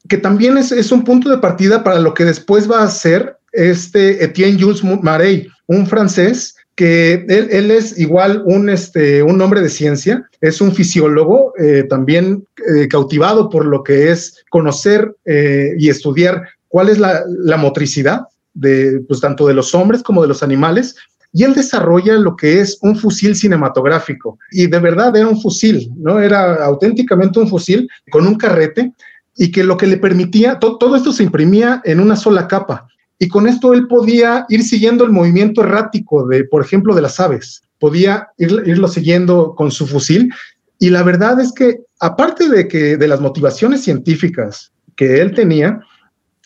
que 0.09 0.17
también 0.17 0.57
es, 0.57 0.91
un 0.91 1.05
punto 1.05 1.29
de 1.29 1.37
partida 1.37 1.85
para 1.85 1.99
lo 1.99 2.13
que 2.13 2.25
después 2.25 2.69
va 2.69 2.83
a 2.83 2.89
ser 2.89 3.37
este 3.53 4.21
Etienne 4.25 4.61
Jules 4.61 4.83
Marey, 4.83 5.47
un 5.67 5.87
francés 5.87 6.57
que 6.81 7.25
él, 7.29 7.69
es 7.69 7.99
igual 7.99 8.41
un, 8.43 8.67
este, 8.67 9.21
hombre 9.21 9.61
de 9.61 9.69
ciencia, 9.69 10.27
es 10.41 10.61
un 10.61 10.73
fisiólogo 10.73 11.53
eh, 11.59 11.83
también 11.87 12.43
eh, 12.75 12.87
cautivado 12.87 13.51
por 13.51 13.67
lo 13.67 13.83
que 13.83 14.11
es 14.11 14.43
conocer 14.49 15.15
eh, 15.25 15.75
y 15.77 15.89
estudiar 15.89 16.41
cuál 16.69 16.89
es 16.89 16.97
la, 16.97 17.21
la 17.27 17.57
motricidad 17.57 18.21
de, 18.55 18.99
pues, 19.07 19.21
tanto 19.21 19.45
de 19.45 19.53
los 19.53 19.75
hombres 19.75 20.01
como 20.01 20.23
de 20.23 20.27
los 20.27 20.41
animales, 20.41 20.95
y 21.31 21.43
él 21.43 21.53
desarrolla 21.53 22.15
lo 22.15 22.35
que 22.35 22.61
es 22.61 22.79
un 22.81 22.97
fusil 22.97 23.35
cinematográfico. 23.35 24.39
Y 24.49 24.65
de 24.65 24.79
verdad 24.79 25.15
era 25.15 25.27
un 25.27 25.39
fusil, 25.39 25.91
¿no? 25.97 26.19
Era 26.19 26.65
auténticamente 26.65 27.39
un 27.39 27.47
fusil 27.47 27.87
con 28.09 28.25
un 28.25 28.39
carrete 28.39 28.91
y 29.37 29.51
que 29.51 29.63
lo 29.63 29.77
que 29.77 29.85
le 29.85 29.97
permitía, 29.97 30.57
todo 30.57 30.95
esto 30.95 31.13
se 31.13 31.21
imprimía 31.21 31.79
en 31.85 31.99
una 31.99 32.15
sola 32.15 32.47
capa. 32.47 32.87
Y 33.21 33.27
con 33.27 33.47
esto 33.47 33.75
él 33.75 33.87
podía 33.87 34.47
ir 34.49 34.63
siguiendo 34.63 35.03
el 35.03 35.11
movimiento 35.11 35.61
errático 35.61 36.25
de, 36.25 36.43
por 36.43 36.65
ejemplo, 36.65 36.95
de 36.95 37.03
las 37.03 37.19
aves. 37.19 37.61
Podía 37.77 38.29
irlo 38.39 38.87
siguiendo 38.87 39.53
con 39.53 39.69
su 39.69 39.85
fusil. 39.85 40.33
Y 40.79 40.89
la 40.89 41.03
verdad 41.03 41.39
es 41.39 41.51
que, 41.51 41.81
aparte 41.99 42.49
de 42.49 42.67
que 42.67 42.97
de 42.97 43.07
las 43.07 43.21
motivaciones 43.21 43.83
científicas 43.83 44.71
que 44.95 45.21
él 45.21 45.35
tenía, 45.35 45.81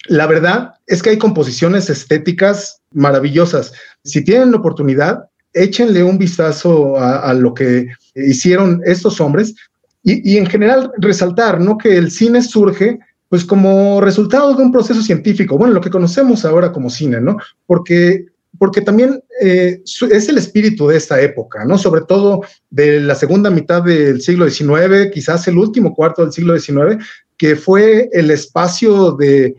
la 0.09 0.27
verdad 0.27 0.71
es 0.85 1.01
que 1.01 1.11
hay 1.11 1.17
composiciones 1.17 1.89
estéticas 1.89 2.81
maravillosas. 2.91 3.71
Si 4.03 4.21
tienen 4.25 4.51
la 4.51 4.57
oportunidad, 4.57 5.29
échenle 5.53 6.03
un 6.03 6.17
vistazo 6.17 6.97
a, 6.99 7.33
lo 7.35 7.53
que 7.53 7.87
hicieron 8.15 8.81
estos 8.83 9.21
hombres 9.21 9.55
y, 10.03 10.35
en 10.35 10.45
general 10.45 10.91
resaltar, 10.97 11.61
¿no? 11.61 11.77
Que 11.77 11.95
el 11.95 12.11
cine 12.11 12.41
surge 12.41 12.99
pues 13.35 13.43
como 13.43 13.99
resultado 13.99 14.53
de 14.55 14.63
un 14.63 14.71
proceso 14.71 15.01
científico, 15.01 15.57
bueno, 15.57 15.73
lo 15.73 15.81
que 15.81 15.89
conocemos 15.89 16.45
ahora 16.45 16.71
como 16.71 16.89
cine, 16.89 17.19
¿no? 17.19 17.35
Porque, 17.65 18.27
porque 18.57 18.79
también 18.79 19.21
eh, 19.41 19.81
es 19.83 20.29
el 20.29 20.37
espíritu 20.37 20.87
de 20.87 20.95
esta 20.95 21.19
época, 21.19 21.65
¿no? 21.65 21.77
Sobre 21.77 22.03
todo 22.03 22.43
de 22.69 23.01
la 23.01 23.13
segunda 23.13 23.49
mitad 23.49 23.83
del 23.83 24.21
siglo 24.21 24.49
XIX, 24.49 25.11
quizás 25.13 25.49
el 25.49 25.57
último 25.57 25.93
cuarto 25.93 26.21
del 26.21 26.31
siglo 26.31 26.57
XIX, 26.57 27.03
que 27.35 27.57
fue 27.57 28.07
el 28.13 28.31
espacio 28.31 29.17
de 29.17 29.53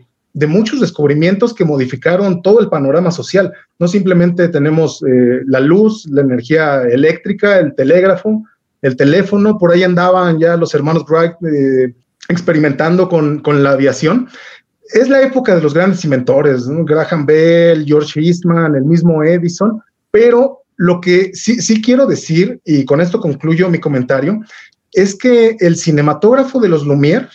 muchos 0.47 0.81
descubrimientos 0.81 1.53
que 1.53 1.63
modificaron 1.63 2.41
todo 2.41 2.61
el 2.61 2.69
panorama 2.69 3.11
social. 3.11 3.53
No 3.77 3.87
simplemente 3.87 4.49
tenemos 4.49 5.03
eh, 5.03 5.41
la 5.45 5.59
luz, 5.59 6.07
la 6.09 6.21
energía 6.21 6.81
eléctrica, 6.81 7.59
el 7.59 7.75
telégrafo, 7.75 8.41
el 8.81 8.95
teléfono, 8.95 9.59
por 9.59 9.71
ahí 9.71 9.83
andaban 9.83 10.39
ya 10.39 10.57
los 10.57 10.73
hermanos 10.73 11.05
Wright 11.07 11.33
eh, 11.43 11.93
experimentando 12.29 13.09
con, 13.09 13.41
la 13.63 13.71
aviación. 13.71 14.27
Es 14.93 15.09
la 15.09 15.21
época 15.21 15.55
de 15.55 15.61
los 15.61 15.73
grandes 15.73 16.03
inventores, 16.03 16.67
Graham 16.67 17.25
Bell, 17.25 17.85
George 17.85 18.19
Eastman, 18.19 18.75
el 18.75 18.83
mismo 18.83 19.23
Edison, 19.23 19.81
pero 20.11 20.59
lo 20.77 21.01
que 21.01 21.31
sí, 21.33 21.61
sí 21.61 21.81
quiero 21.81 22.05
decir, 22.05 22.59
y 22.63 22.85
con 22.85 23.01
esto 23.01 23.19
concluyo 23.19 23.69
mi 23.69 23.79
comentario, 23.79 24.39
es 24.93 25.15
que 25.15 25.57
el 25.59 25.75
cinematógrafo 25.75 26.59
de 26.59 26.69
los 26.69 26.85
Lumière 26.85 27.29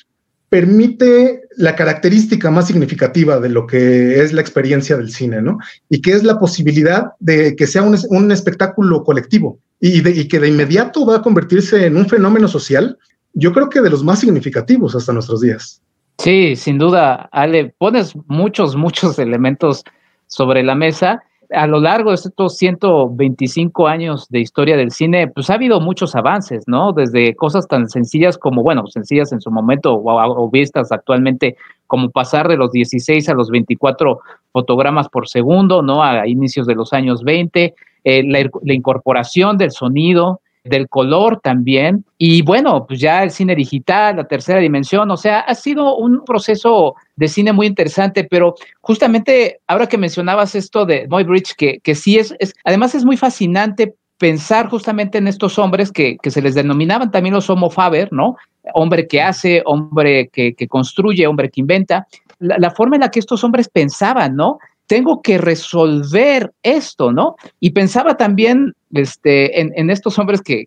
permite 0.48 1.42
la 1.56 1.74
característica 1.74 2.50
más 2.50 2.66
significativa 2.66 3.40
de 3.40 3.48
lo 3.48 3.66
que 3.66 4.20
es 4.20 4.34
la 4.34 4.42
experiencia 4.42 4.98
del 4.98 5.10
cine, 5.10 5.40
¿no? 5.40 5.58
Y 5.88 6.02
que 6.02 6.12
es 6.12 6.24
la 6.24 6.38
posibilidad 6.38 7.12
de 7.20 7.56
que 7.56 7.66
sea 7.66 7.82
un, 7.82 8.30
espectáculo 8.32 9.02
colectivo 9.02 9.58
y, 9.80 10.06
y, 10.06 10.28
que 10.28 10.40
de 10.40 10.48
inmediato 10.48 11.06
va 11.06 11.16
a 11.16 11.22
convertirse 11.22 11.86
en 11.86 11.96
un 11.96 12.06
fenómeno 12.06 12.48
social, 12.48 12.98
yo 13.34 13.52
creo 13.52 13.68
que 13.68 13.80
de 13.80 13.90
los 13.90 14.04
más 14.04 14.20
significativos 14.20 14.94
hasta 14.94 15.12
nuestros 15.12 15.40
días. 15.40 15.82
Sí, 16.18 16.56
sin 16.56 16.78
duda, 16.78 17.28
Ale, 17.32 17.74
pones 17.78 18.14
muchos, 18.26 18.76
muchos 18.76 19.18
elementos 19.18 19.84
sobre 20.26 20.62
la 20.62 20.74
mesa 20.74 21.22
a 21.54 21.66
lo 21.66 21.80
largo 21.80 22.10
de 22.10 22.16
estos 22.16 22.56
125 22.56 23.86
años 23.86 24.26
de 24.28 24.40
historia 24.40 24.76
del 24.76 24.90
cine, 24.90 25.28
pues 25.28 25.50
ha 25.50 25.54
habido 25.54 25.80
muchos 25.80 26.14
avances, 26.14 26.64
¿no? 26.66 26.92
Desde 26.92 27.34
cosas 27.34 27.68
tan 27.68 27.88
sencillas 27.88 28.38
como, 28.38 28.62
bueno, 28.62 28.86
sencillas 28.86 29.32
en 29.32 29.40
su 29.40 29.50
momento 29.50 29.94
o, 29.94 30.50
vistas 30.50 30.92
actualmente, 30.92 31.56
como 31.86 32.10
pasar 32.10 32.48
de 32.48 32.56
los 32.56 32.72
16 32.72 33.28
a 33.28 33.34
los 33.34 33.50
24 33.50 34.20
fotogramas 34.52 35.08
por 35.08 35.28
segundo, 35.28 35.82
¿no? 35.82 36.02
A 36.02 36.26
inicios 36.26 36.66
de 36.66 36.74
los 36.74 36.92
años 36.92 37.22
20, 37.22 37.74
eh, 38.04 38.22
la 38.24 38.74
incorporación 38.74 39.58
del 39.58 39.72
sonido, 39.72 40.40
del 40.64 40.88
color 40.88 41.40
también. 41.40 42.04
Y 42.18 42.42
bueno, 42.42 42.86
pues 42.86 43.00
ya 43.00 43.22
el 43.22 43.30
cine 43.30 43.54
digital, 43.54 44.16
la 44.16 44.24
tercera 44.24 44.60
dimensión, 44.60 45.10
o 45.10 45.16
sea, 45.16 45.40
ha 45.40 45.54
sido 45.54 45.96
un 45.96 46.24
proceso 46.24 46.94
de 47.16 47.28
cine 47.28 47.52
muy 47.52 47.66
interesante, 47.66 48.24
pero 48.24 48.54
justamente 48.80 49.60
ahora 49.66 49.88
que 49.88 49.98
mencionabas 49.98 50.54
esto 50.54 50.86
de 50.86 51.06
Moybridge, 51.08 51.54
que, 51.56 51.80
que 51.80 51.94
sí 51.94 52.18
es, 52.18 52.34
es, 52.38 52.54
además 52.64 52.94
es 52.94 53.04
muy 53.04 53.16
fascinante 53.16 53.94
pensar 54.18 54.68
justamente 54.68 55.18
en 55.18 55.26
estos 55.26 55.58
hombres 55.58 55.90
que, 55.90 56.16
que, 56.22 56.30
se 56.30 56.40
les 56.40 56.54
denominaban 56.54 57.10
también 57.10 57.34
los 57.34 57.50
homo 57.50 57.70
faber, 57.70 58.12
¿no? 58.12 58.36
Hombre 58.72 59.08
que 59.08 59.20
hace, 59.20 59.62
hombre 59.64 60.28
que, 60.28 60.54
que 60.54 60.68
construye, 60.68 61.26
hombre 61.26 61.50
que 61.50 61.60
inventa. 61.60 62.06
La, 62.38 62.70
forma 62.70 62.94
en 62.94 63.00
la 63.00 63.10
que 63.10 63.18
estos 63.18 63.42
hombres 63.42 63.68
pensaban, 63.68 64.36
¿no? 64.36 64.58
Tengo 64.92 65.22
que 65.22 65.38
resolver 65.38 66.52
esto, 66.62 67.12
¿no? 67.12 67.36
Y 67.60 67.70
pensaba 67.70 68.18
también 68.18 68.74
este, 68.92 69.58
en, 69.58 69.88
estos 69.88 70.18
hombres 70.18 70.42
que, 70.42 70.66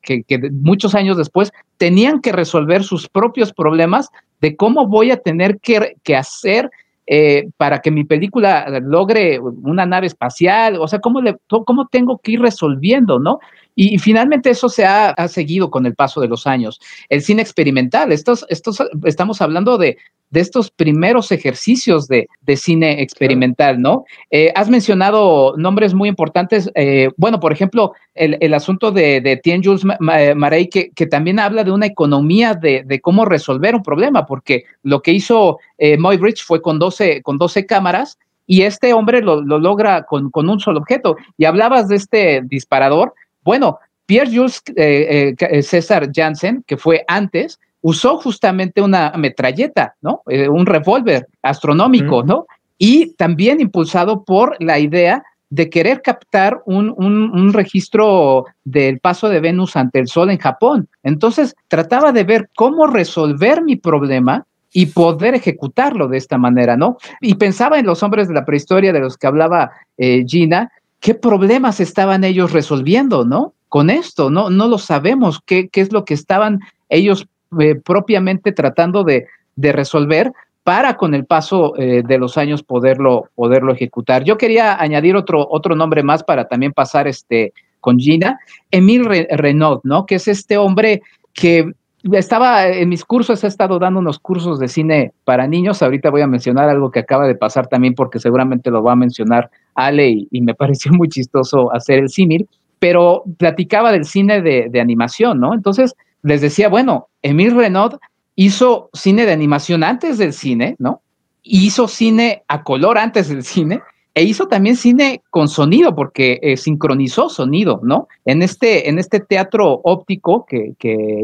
muchos 0.51 0.95
años 0.95 1.15
después 1.15 1.51
tenían 1.77 2.21
que 2.21 2.31
resolver 2.31 2.83
sus 2.83 3.07
propios 3.07 3.53
problemas 3.53 4.09
de 4.41 4.55
cómo 4.55 4.88
voy 4.88 5.11
a 5.11 5.17
tener 5.17 5.59
que, 5.59 6.15
hacer 6.15 6.71
eh, 7.05 7.49
para 7.57 7.81
que 7.81 7.91
mi 7.91 8.03
película 8.03 8.65
logre 8.81 9.39
una 9.39 9.85
nave 9.85 10.07
espacial, 10.07 10.77
o 10.79 10.88
sea, 10.88 10.97
cómo, 10.97 11.21
cómo 11.47 11.88
tengo 11.91 12.17
que 12.17 12.31
ir 12.31 12.41
resolviendo, 12.41 13.19
¿no? 13.19 13.38
Y, 13.75 13.97
finalmente 13.99 14.49
eso 14.49 14.69
se 14.69 14.85
ha, 14.85 15.13
seguido 15.27 15.69
con 15.69 15.85
el 15.85 15.95
paso 15.95 16.21
de 16.21 16.27
los 16.27 16.47
años. 16.47 16.79
El 17.09 17.21
cine 17.21 17.41
experimental, 17.41 18.11
estos, 18.11 18.45
estos, 18.49 18.81
estamos 19.03 19.41
hablando 19.41 19.77
de, 19.77 19.97
de 20.29 20.39
estos 20.39 20.71
primeros 20.71 21.31
ejercicios 21.31 22.07
de, 22.07 22.27
cine 22.55 23.01
experimental, 23.01 23.81
¿no? 23.81 24.05
Eh, 24.31 24.51
has 24.55 24.69
mencionado 24.69 25.55
nombres 25.57 25.93
muy 25.93 26.09
importantes. 26.09 26.69
Eh, 26.75 27.09
bueno, 27.17 27.39
por 27.39 27.51
ejemplo, 27.51 27.93
el, 28.13 28.53
asunto 28.53 28.91
de, 28.91 29.21
de 29.21 29.38
Tien 29.38 29.63
Jules 29.63 29.83
Marey, 29.99 30.69
que, 30.69 31.05
también 31.05 31.39
habla 31.39 31.63
de 31.63 31.71
una 31.71 31.85
economía 31.85 32.53
de, 32.53 32.99
cómo 33.01 33.25
resolver 33.25 33.75
un 33.75 33.83
problema, 33.83 34.25
porque 34.25 34.63
lo 34.83 35.01
que 35.01 35.11
hizo 35.11 35.59
eh, 35.77 35.97
Moybridge 35.97 36.43
fue 36.43 36.61
con 36.61 36.79
12, 36.79 37.21
con 37.21 37.38
12 37.38 37.65
cámaras 37.65 38.17
y 38.47 38.61
este 38.61 38.93
hombre 38.93 39.21
lo, 39.21 39.41
logra 39.41 40.03
con, 40.03 40.29
con 40.29 40.49
un 40.49 40.59
solo 40.59 40.79
objeto. 40.79 41.17
Y 41.38 41.45
hablabas 41.45 41.88
de 41.88 41.95
este 41.95 42.41
disparador 42.43 43.13
bueno, 43.45 43.79
Pierre-Jules 44.08 44.62
eh, 44.75 45.36
eh, 45.39 45.63
César 45.63 46.10
Janssen, 46.13 46.63
que 46.67 46.77
fue 46.77 47.05
antes, 47.08 47.60
usó 47.81 48.17
justamente 48.17 48.81
una 48.81 49.13
metralleta, 49.17 49.95
¿no? 50.01 50.23
Eh, 50.27 50.49
un 50.49 50.65
revólver 50.65 51.27
astronómico, 51.41 52.23
¿no? 52.23 52.47
Y 52.77 53.13
también 53.13 53.62
impulsado 53.62 54.23
por 54.23 54.58
la 54.60 54.79
idea 54.79 55.23
de 55.49 55.69
querer 55.69 56.01
captar 56.01 56.62
un, 56.65 56.93
un, 56.97 57.53
registro 57.53 58.45
del 58.63 58.99
paso 58.99 59.29
de 59.29 59.39
Venus 59.39 59.75
ante 59.75 59.99
el 59.99 60.08
Sol 60.08 60.31
en 60.31 60.39
Japón. 60.39 60.89
Entonces, 61.03 61.55
trataba 61.67 62.12
de 62.12 62.23
ver 62.23 62.49
cómo 62.55 62.88
resolver 62.88 63.63
mi 63.63 63.75
problema 63.75 64.45
y 64.73 64.88
poder 64.88 65.36
ejecutarlo 65.36 66.08
de 66.08 66.17
esta 66.17 66.38
manera, 66.38 66.75
¿no? 66.75 66.97
Y 67.21 67.36
pensaba 67.36 67.79
en 67.79 67.86
los 67.86 68.01
hombres 68.03 68.27
de 68.27 68.34
la 68.34 68.43
prehistoria 68.43 68.91
de 68.91 68.99
los 68.99 69.17
que 69.17 69.27
hablaba 69.27 69.71
Gina, 69.97 70.71
qué 71.05 71.13
problemas 71.13 71.79
estaban 71.79 72.23
ellos 72.23 72.51
resolviendo, 72.51 73.25
¿no? 73.25 73.53
Con 73.69 73.91
esto, 73.91 74.31
no, 74.31 74.49
no 74.49 74.67
lo 74.67 74.79
sabemos, 74.79 75.39
qué, 75.45 75.69
es 75.71 75.93
lo 75.93 76.03
que 76.03 76.15
estaban 76.15 76.61
ellos 76.89 77.27
eh, 77.59 77.75
propiamente 77.75 78.51
tratando 78.51 79.03
de, 79.03 79.27
resolver 79.55 80.33
para 80.63 80.97
con 80.97 81.13
el 81.13 81.25
paso 81.25 81.77
eh, 81.77 82.01
de 82.03 82.17
los 82.17 82.39
años 82.39 82.63
poderlo, 82.63 83.29
poderlo 83.35 83.71
ejecutar. 83.71 84.23
Yo 84.23 84.39
quería 84.39 84.81
añadir 84.81 85.15
otro, 85.15 85.47
otro 85.47 85.75
nombre 85.75 86.01
más 86.01 86.23
para 86.23 86.47
también 86.47 86.73
pasar 86.73 87.08
este, 87.08 87.53
con 87.79 87.99
Gina, 87.99 88.39
Emile 88.71 89.27
Renaud, 89.29 89.81
¿no? 89.83 90.08
Que 90.08 90.15
es 90.15 90.27
este 90.27 90.58
hombre 90.58 91.03
que 91.33 91.71
estaba 92.13 92.67
en 92.67 92.89
mis 92.89 93.03
cursos, 93.03 93.43
he 93.43 93.47
estado 93.47 93.79
dando 93.79 93.99
unos 93.99 94.19
cursos 94.19 94.60
de 94.60 94.67
cine 94.67 95.13
para 95.23 95.47
niños. 95.47 95.81
Ahorita 95.81 96.10
voy 96.10 96.21
a 96.21 96.27
mencionar 96.27 96.69
algo 96.69 96.91
que 96.91 96.99
acaba 96.99 97.27
de 97.27 97.35
pasar 97.35 97.67
también, 97.67 97.95
porque 97.95 98.19
seguramente 98.19 98.69
lo 98.69 98.83
va 98.83 98.93
a 98.93 98.95
mencionar 98.95 99.49
Ale 99.73 100.27
y, 100.29 100.41
me 100.41 100.53
pareció 100.56 100.91
muy 100.91 101.10
chistoso 101.10 101.73
hacer 101.73 101.99
el 101.99 102.10
símil. 102.10 102.47
Pero 102.79 103.23
platicaba 103.37 103.91
del 103.91 104.06
cine 104.06 104.41
de, 104.41 104.67
de 104.69 104.81
animación, 104.81 105.39
¿no? 105.39 105.53
Entonces 105.53 105.95
les 106.21 106.41
decía, 106.41 106.69
bueno, 106.69 107.08
Emil 107.21 107.56
Renaud 107.56 107.93
hizo 108.35 108.89
cine 108.93 109.25
de 109.25 109.31
animación 109.31 109.83
antes 109.83 110.17
del 110.17 110.33
cine, 110.33 110.75
¿no? 110.77 111.01
Hizo 111.41 111.87
cine 111.87 112.43
a 112.47 112.63
color 112.63 112.97
antes 112.97 113.29
del 113.29 113.43
cine 113.43 113.81
e 114.15 114.23
hizo 114.23 114.47
también 114.47 114.75
cine 114.77 115.21
con 115.29 115.49
sonido, 115.49 115.93
porque 115.93 116.39
eh, 116.41 116.55
sincronizó 116.55 117.27
sonido, 117.27 117.81
¿no? 117.83 118.07
En 118.23 118.41
este, 118.41 118.87
en 118.89 118.97
este 118.97 119.19
teatro 119.19 119.81
óptico 119.83 120.45
que, 120.47 120.73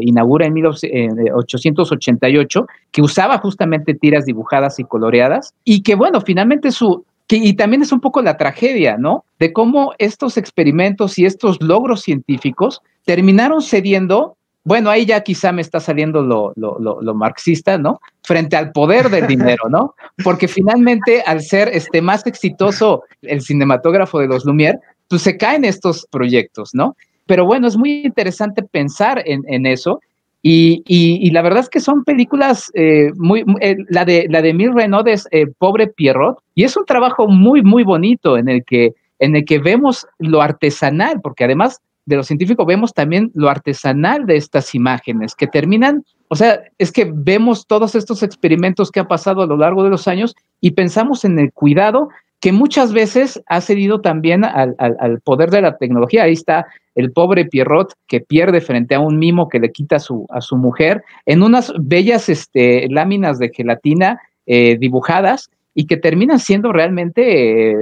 inaugura 0.02 0.44
en 0.46 0.52
1888, 0.52 2.66
que 2.90 3.00
usaba 3.00 3.38
justamente 3.38 3.94
tiras 3.94 4.26
dibujadas 4.26 4.78
y 4.78 4.84
coloreadas, 4.84 5.54
y 5.64 5.82
que 5.82 5.94
bueno, 5.94 6.20
finalmente 6.20 6.70
su, 6.70 7.06
y 7.30 7.54
también 7.54 7.80
es 7.80 7.92
un 7.92 8.00
poco 8.00 8.20
la 8.20 8.36
tragedia, 8.36 8.98
¿no? 8.98 9.24
De 9.38 9.54
cómo 9.54 9.94
estos 9.96 10.36
experimentos 10.36 11.18
y 11.18 11.24
estos 11.24 11.62
logros 11.62 12.02
científicos 12.02 12.82
terminaron 13.06 13.62
cediendo 13.62 14.36
bueno, 14.64 14.90
ahí 14.90 15.06
ya 15.06 15.22
quizá 15.22 15.50
me 15.50 15.60
está 15.60 15.80
saliendo 15.80 16.22
lo, 16.22 16.52
lo, 16.54 17.14
marxista, 17.14 17.78
¿no? 17.78 18.00
Frente 18.32 18.56
al 18.56 18.72
poder 18.72 19.10
del 19.10 19.26
dinero, 19.26 19.68
¿no? 19.68 19.94
Porque 20.24 20.48
finalmente, 20.48 21.22
al 21.26 21.42
ser 21.42 21.68
este, 21.68 22.00
más 22.00 22.26
exitoso 22.26 23.02
el 23.20 23.42
cinematógrafo 23.42 24.20
de 24.20 24.26
los 24.26 24.46
Lumière, 24.46 24.80
pues 25.08 25.20
se 25.20 25.36
caen 25.36 25.66
estos 25.66 26.06
proyectos, 26.10 26.70
¿no? 26.72 26.96
Pero 27.26 27.44
bueno, 27.44 27.68
es 27.68 27.76
muy 27.76 28.06
interesante 28.06 28.62
pensar 28.62 29.22
en, 29.26 29.66
eso. 29.66 30.00
Y, 30.40 31.30
la 31.30 31.42
verdad 31.42 31.60
es 31.60 31.68
que 31.68 31.80
son 31.80 32.04
películas 32.04 32.70
eh, 32.72 33.10
muy, 33.16 33.44
eh, 33.60 33.76
la 33.90 34.06
de 34.06 34.26
la 34.30 34.40
de 34.40 34.54
Mil 34.54 34.72
Renaud 34.72 35.06
es 35.08 35.28
eh, 35.30 35.48
Pobre 35.58 35.88
Pierrot, 35.88 36.38
y 36.54 36.64
es 36.64 36.74
un 36.74 36.86
trabajo 36.86 37.28
muy, 37.28 37.60
muy 37.60 37.84
bonito 37.84 38.38
en 38.38 38.48
el 38.48 38.64
que 38.64 38.94
en 39.18 39.36
el 39.36 39.44
que 39.44 39.58
vemos 39.58 40.06
lo 40.18 40.40
artesanal, 40.40 41.20
porque 41.20 41.44
además 41.44 41.82
de 42.04 42.16
lo 42.16 42.22
científico 42.22 42.66
vemos 42.66 42.92
también 42.92 43.30
lo 43.34 43.48
artesanal 43.48 44.26
de 44.26 44.36
estas 44.36 44.74
imágenes 44.74 45.34
que 45.34 45.46
terminan, 45.46 46.04
o 46.28 46.36
sea, 46.36 46.60
es 46.78 46.90
que 46.92 47.10
vemos 47.14 47.66
todos 47.66 47.94
estos 47.94 48.22
experimentos 48.22 48.90
que 48.90 49.00
han 49.00 49.08
pasado 49.08 49.42
a 49.42 49.46
lo 49.46 49.56
largo 49.56 49.84
de 49.84 49.90
los 49.90 50.08
años 50.08 50.34
y 50.60 50.72
pensamos 50.72 51.24
en 51.24 51.38
el 51.38 51.52
cuidado 51.52 52.08
que 52.40 52.50
muchas 52.50 52.92
veces 52.92 53.40
ha 53.46 53.60
cedido 53.60 54.00
también 54.00 54.44
al, 54.44 54.74
poder 55.22 55.50
de 55.50 55.62
la 55.62 55.76
tecnología. 55.76 56.24
Ahí 56.24 56.32
está 56.32 56.66
el 56.96 57.12
pobre 57.12 57.44
Pierrot 57.44 57.92
que 58.08 58.18
pierde 58.18 58.60
frente 58.60 58.96
a 58.96 59.00
un 59.00 59.16
mimo 59.16 59.48
que 59.48 59.60
le 59.60 59.70
quita 59.70 59.96
a 59.96 60.00
su, 60.00 60.26
a 60.28 60.40
su 60.40 60.56
mujer 60.56 61.04
en 61.24 61.44
unas 61.44 61.72
bellas 61.78 62.28
este, 62.28 62.88
láminas 62.90 63.38
de 63.38 63.50
gelatina 63.54 64.20
eh, 64.46 64.76
dibujadas 64.76 65.50
y 65.74 65.86
que 65.86 65.96
terminan 65.96 66.38
siendo 66.38 66.72
realmente 66.72 67.70
eh, 67.70 67.74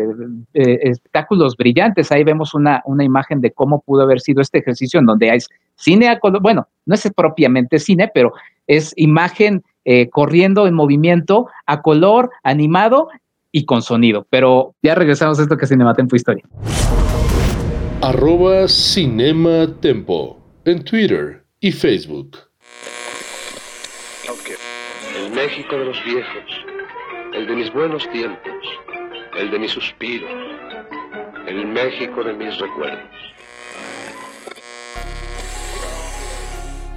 eh, 0.54 0.78
espectáculos 0.82 1.56
brillantes. 1.56 2.12
Ahí 2.12 2.24
vemos 2.24 2.54
una, 2.54 2.82
una 2.84 3.04
imagen 3.04 3.40
de 3.40 3.50
cómo 3.50 3.80
pudo 3.80 4.02
haber 4.02 4.20
sido 4.20 4.40
este 4.40 4.58
ejercicio 4.58 5.00
en 5.00 5.06
donde 5.06 5.30
hay 5.30 5.38
cine 5.74 6.08
a 6.08 6.18
color, 6.18 6.40
bueno, 6.40 6.68
no 6.86 6.94
es 6.94 7.10
propiamente 7.14 7.78
cine, 7.78 8.10
pero 8.12 8.32
es 8.66 8.92
imagen 8.96 9.62
eh, 9.84 10.08
corriendo 10.10 10.66
en 10.66 10.74
movimiento 10.74 11.48
a 11.66 11.82
color, 11.82 12.30
animado 12.42 13.08
y 13.50 13.64
con 13.64 13.82
sonido. 13.82 14.26
Pero 14.30 14.74
ya 14.82 14.94
regresamos 14.94 15.38
a 15.38 15.42
esto 15.42 15.56
que 15.56 15.64
es 15.64 15.70
Cinematempo 15.70 16.16
Historia. 16.16 16.44
Arroba 18.02 18.68
Cinema 18.68 19.66
Tempo 19.80 20.38
en 20.64 20.84
Twitter 20.84 21.44
y 21.60 21.72
Facebook. 21.72 22.36
El 25.16 25.32
México 25.34 25.76
de 25.76 25.84
los 25.84 26.04
viejos 26.04 26.69
el 27.40 27.46
de 27.46 27.56
mis 27.56 27.72
buenos 27.72 28.06
tiempos, 28.10 28.52
el 29.34 29.50
de 29.50 29.58
mis 29.58 29.70
suspiros, 29.70 30.30
el 31.46 31.66
México 31.68 32.22
de 32.22 32.34
mis 32.34 32.58
recuerdos. 32.58 33.08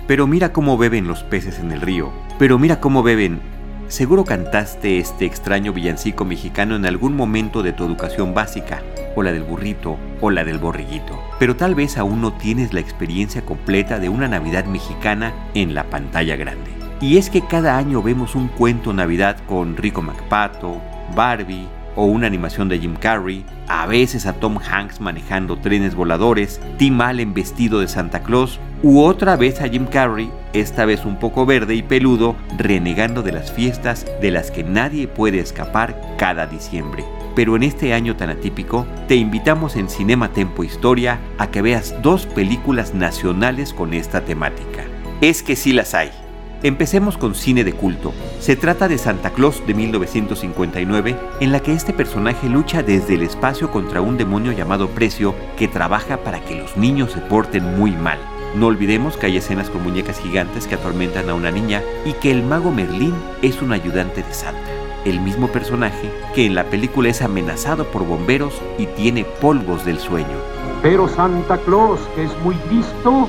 Pero 0.06 0.28
mira 0.28 0.52
cómo 0.52 0.78
beben 0.78 1.08
los 1.08 1.24
peces 1.24 1.60
en 1.60 1.72
el 1.72 1.80
río, 1.80 2.12
pero 2.39 2.60
mira 2.60 2.82
cómo 2.82 3.04
beben. 3.04 3.39
Seguro 3.88 4.26
cantaste 4.26 4.98
este 4.98 5.26
extraño 5.26 5.72
villancico 5.72 6.26
mexicano 6.26 6.76
en 6.76 6.86
algún 6.86 7.16
momento 7.16 7.64
de 7.64 7.72
tu 7.72 7.86
educación 7.86 8.34
básica, 8.34 8.82
o 9.16 9.24
la 9.24 9.32
del 9.32 9.44
burrito, 9.44 9.98
o 10.20 10.30
la 10.30 10.44
del 10.44 10.58
borriguito, 10.58 11.18
pero 11.39 11.56
tal 11.56 11.74
vez 11.74 11.98
aún 11.98 12.20
no 12.20 12.34
tienes 12.34 12.74
la 12.74 12.82
experiencia 12.82 13.46
completa 13.46 13.98
de 13.98 14.10
una 14.10 14.28
Navidad 14.28 14.66
mexicana 14.66 15.34
en 15.54 15.74
la 15.74 15.86
pantalla 15.86 16.36
grande. 16.36 16.83
Y 17.04 17.18
es 17.18 17.30
que 17.30 17.41
cada 17.41 17.78
año 17.78 18.01
vemos 18.01 18.34
un 18.34 18.47
cuento 18.47 18.93
Navidad 18.93 19.36
con 19.45 19.76
Rico 19.76 20.01
MacPato, 20.01 20.82
Barbie 21.14 21.68
o 21.97 22.06
una 22.06 22.28
animación 22.28 22.70
de 22.70 22.80
Jim 22.80 22.95
Carrey, 22.95 23.45
a 23.68 23.86
veces 23.88 24.26
a 24.26 24.32
Tom 24.32 24.58
Hanks 24.58 25.01
manejando 25.01 25.58
trenes 25.58 25.95
voladores, 25.95 26.62
Tim 26.78 27.01
Allen 27.01 27.34
vestido 27.34 27.82
de 27.82 27.89
Santa 27.89 28.24
Claus, 28.24 28.58
u 28.84 29.01
otra 29.01 29.36
vez 29.36 29.60
a 29.60 29.68
Jim 29.68 29.86
Carrey, 29.86 30.32
esta 30.54 30.86
vez 30.86 31.04
un 31.04 31.20
poco 31.20 31.45
verde 31.45 31.76
y 31.76 31.84
peludo, 31.84 32.38
renegando 32.58 33.22
de 33.22 33.34
las 33.34 33.51
fiestas 33.51 34.06
de 34.22 34.32
las 34.32 34.49
que 34.49 34.64
nadie 34.64 35.10
puede 35.10 35.39
escapar 35.39 36.16
cada 36.18 36.47
diciembre. 36.47 37.04
Pero 37.36 37.58
en 37.58 37.64
este 37.64 37.93
año 37.93 38.16
tan 38.16 38.30
atípico, 38.30 38.88
te 39.10 39.16
invitamos 39.16 39.76
en 39.76 39.89
Cinema 39.89 40.30
Tempo 40.30 40.64
Historia 40.64 41.20
a 41.38 41.47
que 41.47 41.62
veas 41.62 42.01
dos 42.01 42.28
películas 42.28 42.93
nacionales 42.93 43.74
con 43.74 43.93
esta 43.93 44.22
temática. 44.22 44.86
Es 45.20 45.43
que 45.43 45.58
sí 45.58 45.74
las 45.74 45.93
hay. 45.93 46.23
Empecemos 46.64 47.18
con 47.18 47.36
cine 47.36 47.66
de 47.66 47.74
culto. 47.74 48.14
Se 48.39 48.55
trata 48.55 48.88
de 48.88 48.97
Santa 48.97 49.32
Claus 49.32 49.61
de 49.68 49.74
1959, 49.74 51.14
en 51.41 51.51
la 51.51 51.59
que 51.59 51.74
este 51.74 51.91
personaje 51.91 52.47
lucha 52.47 52.82
desde 52.82 53.16
el 53.16 53.22
espacio 53.22 53.70
contra 53.70 53.99
un 53.99 54.18
demonio 54.18 54.53
llamado 54.53 54.88
Precio 54.88 55.36
que 55.57 55.68
trabaja 55.68 56.24
para 56.24 56.39
que 56.39 56.55
los 56.55 56.78
niños 56.78 57.11
se 57.11 57.20
porten 57.20 57.78
muy 57.78 57.91
mal. 57.91 58.18
No 58.55 58.68
olvidemos 58.68 59.18
que 59.18 59.26
hay 59.26 59.36
escenas 59.36 59.70
con 59.70 59.84
muñecas 59.84 60.22
gigantes 60.22 60.66
que 60.66 60.76
atormentan 60.76 61.30
a 61.30 61.34
una 61.34 61.51
niña 61.51 61.82
y 62.05 62.14
que 62.14 62.32
el 62.32 62.43
mago 62.43 62.72
Merlín 62.72 63.16
es 63.41 63.61
un 63.61 63.74
ayudante 63.74 64.24
de 64.24 64.34
Santa, 64.34 64.72
el 65.03 65.20
mismo 65.20 65.49
personaje 65.49 66.09
que 66.34 66.45
en 66.45 66.55
la 66.55 66.64
película 66.64 67.09
es 67.09 67.22
amenazado 67.22 67.91
por 67.91 68.07
bomberos 68.07 68.53
y 68.78 68.86
tiene 68.86 69.26
polvos 69.26 69.84
del 69.84 69.99
sueño. 69.99 70.38
Pero 70.82 71.09
Santa 71.09 71.57
Claus, 71.57 71.99
que 72.16 72.24
es 72.24 72.32
muy 72.41 72.55
listo, 72.72 73.28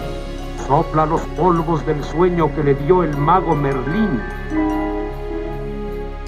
sopla 0.67 1.07
los 1.07 1.21
polvos 1.37 1.85
del 1.87 2.03
sueño 2.05 2.55
que 2.55 2.65
le 2.65 2.75
dio 2.75 3.03
el 3.03 3.17
mago 3.17 3.55
Merlín. 3.55 4.21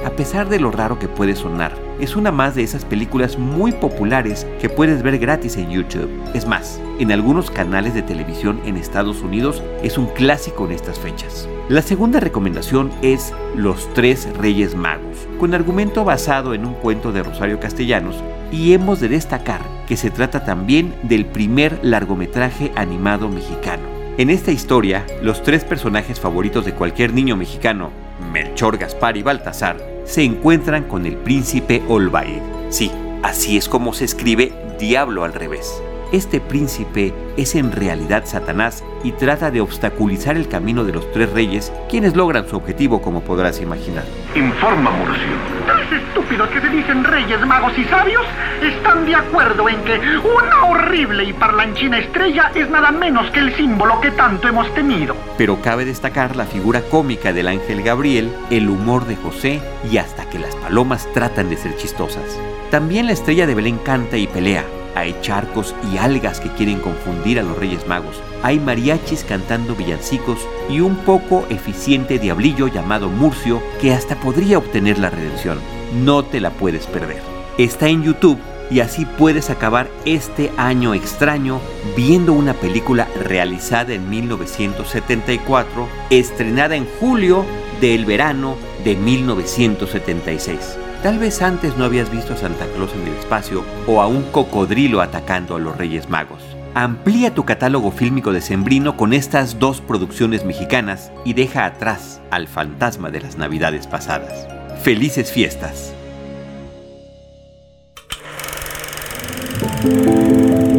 A 0.04 0.10
pesar 0.10 0.48
de 0.48 0.60
lo 0.60 0.70
raro 0.70 0.98
que 0.98 1.08
puede 1.08 1.34
sonar, 1.34 1.72
es 1.98 2.14
una 2.14 2.30
más 2.30 2.54
de 2.54 2.62
esas 2.62 2.84
películas 2.84 3.38
muy 3.38 3.72
populares 3.72 4.46
que 4.60 4.68
puedes 4.68 5.02
ver 5.02 5.18
gratis 5.18 5.56
en 5.56 5.70
YouTube. 5.70 6.10
Es 6.32 6.46
más, 6.46 6.80
en 6.98 7.10
algunos 7.10 7.50
canales 7.50 7.94
de 7.94 8.02
televisión 8.02 8.60
en 8.64 8.76
Estados 8.76 9.22
Unidos 9.22 9.62
es 9.82 9.98
un 9.98 10.06
clásico 10.06 10.66
en 10.66 10.72
estas 10.72 11.00
fechas. 11.00 11.48
La 11.68 11.82
segunda 11.82 12.20
recomendación 12.20 12.92
es 13.02 13.34
Los 13.56 13.92
Tres 13.94 14.28
Reyes 14.38 14.76
Magos, 14.76 15.26
con 15.40 15.54
argumento 15.54 16.04
basado 16.04 16.54
en 16.54 16.64
un 16.66 16.74
cuento 16.74 17.10
de 17.10 17.24
Rosario 17.24 17.58
Castellanos, 17.58 18.22
y 18.52 18.74
hemos 18.74 19.00
de 19.00 19.08
destacar 19.08 19.62
que 19.88 19.96
se 19.96 20.10
trata 20.10 20.44
también 20.44 20.94
del 21.02 21.26
primer 21.26 21.80
largometraje 21.82 22.70
animado 22.76 23.28
mexicano. 23.28 23.95
En 24.18 24.30
esta 24.30 24.50
historia, 24.50 25.04
los 25.20 25.42
tres 25.42 25.62
personajes 25.62 26.18
favoritos 26.20 26.64
de 26.64 26.72
cualquier 26.72 27.12
niño 27.12 27.36
mexicano, 27.36 27.90
Melchor, 28.32 28.78
Gaspar 28.78 29.18
y 29.18 29.22
Baltasar, 29.22 29.76
se 30.06 30.22
encuentran 30.22 30.84
con 30.84 31.04
el 31.04 31.16
príncipe 31.16 31.82
Olvaid. 31.86 32.40
Sí, 32.70 32.90
así 33.22 33.58
es 33.58 33.68
como 33.68 33.92
se 33.92 34.06
escribe 34.06 34.52
Diablo 34.78 35.22
al 35.22 35.34
revés. 35.34 35.82
Este 36.12 36.40
príncipe 36.40 37.12
es 37.36 37.56
en 37.56 37.72
realidad 37.72 38.22
Satanás 38.26 38.84
y 39.02 39.10
trata 39.12 39.50
de 39.50 39.60
obstaculizar 39.60 40.36
el 40.36 40.48
camino 40.48 40.84
de 40.84 40.92
los 40.92 41.10
tres 41.10 41.30
reyes, 41.32 41.72
quienes 41.90 42.14
logran 42.14 42.48
su 42.48 42.56
objetivo 42.56 43.02
como 43.02 43.22
podrás 43.22 43.60
imaginar. 43.60 44.04
Informa 44.36 44.90
Murcio. 44.92 45.26
Tres 45.66 46.00
estúpidos 46.02 46.48
que 46.50 46.60
se 46.60 46.68
dicen 46.68 47.02
reyes, 47.02 47.44
magos 47.44 47.76
y 47.76 47.84
sabios 47.86 48.24
están 48.62 49.04
de 49.04 49.16
acuerdo 49.16 49.68
en 49.68 49.82
que 49.82 49.98
una 49.98 50.64
horrible 50.66 51.24
y 51.24 51.32
parlanchina 51.32 51.98
estrella 51.98 52.52
es 52.54 52.70
nada 52.70 52.92
menos 52.92 53.28
que 53.32 53.40
el 53.40 53.56
símbolo 53.56 54.00
que 54.00 54.12
tanto 54.12 54.46
hemos 54.46 54.72
temido. 54.74 55.16
Pero 55.36 55.60
cabe 55.60 55.84
destacar 55.84 56.36
la 56.36 56.44
figura 56.44 56.82
cómica 56.82 57.32
del 57.32 57.48
ángel 57.48 57.82
Gabriel, 57.82 58.32
el 58.50 58.68
humor 58.68 59.06
de 59.06 59.16
José 59.16 59.60
y 59.90 59.98
hasta 59.98 60.30
que 60.30 60.38
las 60.38 60.54
palomas 60.54 61.12
tratan 61.12 61.50
de 61.50 61.56
ser 61.56 61.76
chistosas. 61.76 62.38
También 62.70 63.06
la 63.06 63.12
estrella 63.12 63.46
de 63.46 63.56
Belén 63.56 63.78
canta 63.78 64.16
y 64.16 64.26
pelea, 64.26 64.64
hay 64.96 65.14
charcos 65.20 65.74
y 65.92 65.98
algas 65.98 66.40
que 66.40 66.48
quieren 66.48 66.80
confundir 66.80 67.38
a 67.38 67.42
los 67.42 67.56
Reyes 67.58 67.86
Magos. 67.86 68.16
Hay 68.42 68.58
mariachis 68.58 69.24
cantando 69.24 69.76
villancicos 69.76 70.38
y 70.70 70.80
un 70.80 70.96
poco 70.96 71.44
eficiente 71.50 72.18
diablillo 72.18 72.66
llamado 72.68 73.08
Murcio 73.08 73.62
que 73.80 73.92
hasta 73.92 74.16
podría 74.16 74.58
obtener 74.58 74.98
la 74.98 75.10
redención. 75.10 75.60
No 76.02 76.24
te 76.24 76.40
la 76.40 76.50
puedes 76.50 76.86
perder. 76.86 77.22
Está 77.58 77.88
en 77.88 78.02
YouTube 78.02 78.38
y 78.70 78.80
así 78.80 79.04
puedes 79.04 79.50
acabar 79.50 79.88
este 80.04 80.50
año 80.56 80.94
extraño 80.94 81.60
viendo 81.96 82.32
una 82.32 82.54
película 82.54 83.06
realizada 83.22 83.92
en 83.92 84.08
1974, 84.08 85.88
estrenada 86.10 86.74
en 86.74 86.86
julio 86.98 87.44
del 87.80 88.06
verano 88.06 88.56
de 88.82 88.96
1976. 88.96 90.85
Tal 91.02 91.18
vez 91.18 91.40
antes 91.42 91.76
no 91.76 91.84
habías 91.84 92.10
visto 92.10 92.32
a 92.34 92.36
Santa 92.36 92.66
Claus 92.74 92.92
en 92.94 93.02
el 93.06 93.14
espacio 93.14 93.64
o 93.86 94.00
a 94.00 94.06
un 94.06 94.22
cocodrilo 94.32 95.00
atacando 95.00 95.56
a 95.56 95.60
los 95.60 95.76
Reyes 95.76 96.08
Magos. 96.08 96.42
Amplía 96.74 97.32
tu 97.32 97.44
catálogo 97.44 97.90
fílmico 97.90 98.32
de 98.32 98.40
Sembrino 98.40 98.96
con 98.96 99.12
estas 99.12 99.58
dos 99.58 99.80
producciones 99.80 100.44
mexicanas 100.44 101.12
y 101.24 101.32
deja 101.32 101.64
atrás 101.64 102.20
al 102.30 102.48
fantasma 102.48 103.10
de 103.10 103.20
las 103.20 103.38
Navidades 103.38 103.86
pasadas. 103.86 104.46
Felices 104.82 105.32
fiestas. 105.32 105.94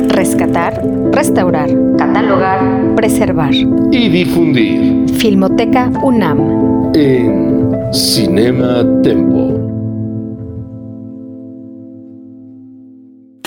Rescatar, 0.09 0.83
restaurar, 1.11 1.69
catalogar, 1.97 2.95
preservar. 2.95 3.53
Y 3.53 4.09
difundir. 4.09 5.09
Filmoteca 5.15 5.89
UNAM. 6.03 6.91
En 6.93 7.71
Cinema 7.91 8.85
Tempo. 9.01 9.56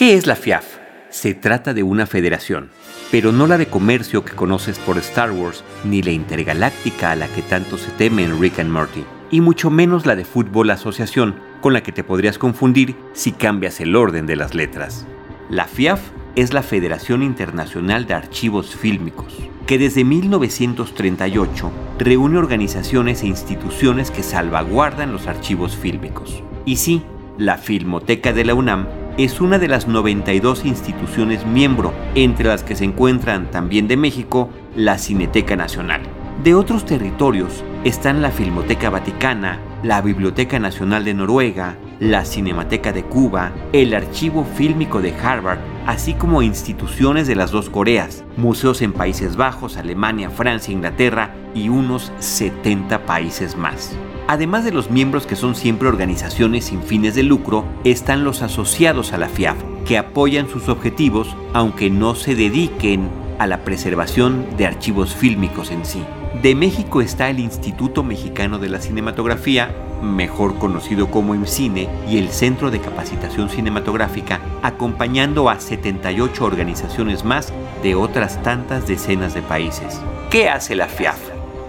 ¿Qué 0.01 0.15
es 0.15 0.27
la 0.27 0.35
FIAF? 0.35 0.65
Se 1.11 1.35
trata 1.35 1.75
de 1.75 1.83
una 1.83 2.07
federación, 2.07 2.71
pero 3.11 3.33
no 3.33 3.47
la 3.47 3.59
de 3.59 3.67
comercio 3.67 4.25
que 4.25 4.33
conoces 4.33 4.79
por 4.79 4.97
Star 4.97 5.31
Wars, 5.31 5.63
ni 5.85 6.01
la 6.01 6.11
intergaláctica 6.11 7.11
a 7.11 7.17
la 7.17 7.29
que 7.29 7.43
tanto 7.43 7.77
se 7.77 7.91
teme 7.91 8.27
Rick 8.27 8.61
and 8.61 8.71
Morty, 8.71 9.05
y 9.31 9.43
mucho 9.43 9.69
menos 9.69 10.07
la 10.07 10.17
de 10.17 10.25
Fútbol 10.25 10.71
Asociación, 10.71 11.35
con 11.61 11.75
la 11.75 11.83
que 11.83 11.93
te 11.93 12.03
podrías 12.03 12.39
confundir 12.39 12.97
si 13.13 13.33
cambias 13.33 13.79
el 13.83 13.95
orden 13.95 14.25
de 14.25 14.37
las 14.37 14.55
letras. 14.55 15.07
La 15.51 15.67
FIAF 15.67 16.01
es 16.35 16.55
la 16.55 16.63
Federación 16.63 17.23
Internacional 17.23 18.07
de 18.07 18.15
Archivos 18.15 18.75
Fílmicos, 18.75 19.37
que 19.67 19.77
desde 19.77 20.05
1938 20.05 21.71
reúne 21.99 22.39
organizaciones 22.39 23.23
e 23.23 23.27
instituciones 23.27 24.11
que 24.11 24.23
salvaguardan 24.23 25.13
los 25.13 25.27
archivos 25.27 25.77
fílmicos. 25.77 26.43
Y 26.65 26.77
sí, 26.77 27.03
la 27.41 27.57
Filmoteca 27.57 28.35
de 28.35 28.45
la 28.45 28.53
UNAM 28.53 28.87
es 29.17 29.41
una 29.41 29.59
de 29.59 29.67
las 29.67 29.89
92 29.89 30.67
instituciones 30.67 31.47
miembro, 31.47 31.95
entre 32.15 32.49
las 32.49 32.63
que 32.63 32.77
se 32.77 32.85
encuentran 32.85 33.51
también 33.51 33.89
de 33.89 33.97
México 33.97 34.51
la 34.77 34.99
Cineteca 34.99 35.57
Nacional. 35.57 36.03
De 36.45 36.55
otros 36.55 36.85
territorios 36.85 37.65
están 37.83 38.21
la 38.21 38.31
Filmoteca 38.31 38.91
Vaticana, 38.91 39.59
la 39.83 40.03
Biblioteca 40.03 40.59
Nacional 40.59 41.05
de 41.05 41.15
Noruega, 41.15 41.77
la 42.01 42.25
Cinemateca 42.25 42.93
de 42.93 43.03
Cuba, 43.03 43.53
el 43.73 43.95
Archivo 43.95 44.45
Fílmico 44.45 45.01
de 45.01 45.15
Harvard, 45.15 45.59
así 45.87 46.15
como 46.15 46.43
instituciones 46.43 47.27
de 47.27 47.35
las 47.35 47.51
dos 47.51 47.71
Coreas, 47.71 48.25
museos 48.37 48.83
en 48.83 48.93
Países 48.93 49.37
Bajos, 49.37 49.77
Alemania, 49.77 50.31
Francia, 50.31 50.73
Inglaterra 50.73 51.35
y 51.55 51.69
unos 51.69 52.13
70 52.19 53.07
países 53.07 53.57
más. 53.57 53.97
Además 54.29 54.65
de 54.65 54.73
los 54.73 54.91
miembros 54.91 55.27
que 55.27 55.35
son 55.35 55.55
siempre 55.55 55.89
organizaciones 55.89 56.67
sin 56.67 56.83
fines 56.83 57.15
de 57.15 57.23
lucro, 57.23 57.65
están 57.85 58.23
los 58.23 58.43
asociados 58.43 59.13
a 59.13 59.19
la 59.19 59.29
FIAF, 59.29 59.57
que 59.87 59.99
apoyan 59.99 60.49
sus 60.49 60.69
objetivos 60.69 61.35
aunque 61.53 61.91
no 61.91 62.15
se 62.15 62.35
dediquen 62.35 63.09
a 63.39 63.47
la 63.47 63.65
preservación 63.65 64.45
de 64.57 64.67
archivos 64.67 65.15
fílmicos 65.15 65.71
en 65.71 65.85
sí. 65.85 66.05
De 66.35 66.55
México 66.55 67.03
está 67.03 67.29
el 67.29 67.41
Instituto 67.41 68.05
Mexicano 68.05 68.59
de 68.59 68.69
la 68.69 68.81
Cinematografía, 68.81 69.75
mejor 70.01 70.59
conocido 70.59 71.11
como 71.11 71.35
IMCINE, 71.35 71.89
y 72.09 72.19
el 72.19 72.29
Centro 72.31 72.71
de 72.71 72.81
Capacitación 72.81 73.51
Cinematográfica, 73.51 74.41
acompañando 74.63 75.51
a 75.51 75.59
78 75.59 76.45
organizaciones 76.45 77.25
más 77.25 77.53
de 77.83 77.97
otras 77.97 78.41
tantas 78.45 78.87
decenas 78.87 79.35
de 79.35 79.43
países. 79.43 80.01
¿Qué 80.31 80.49
hace 80.49 80.77
la 80.77 80.87
FIAF? 80.87 81.19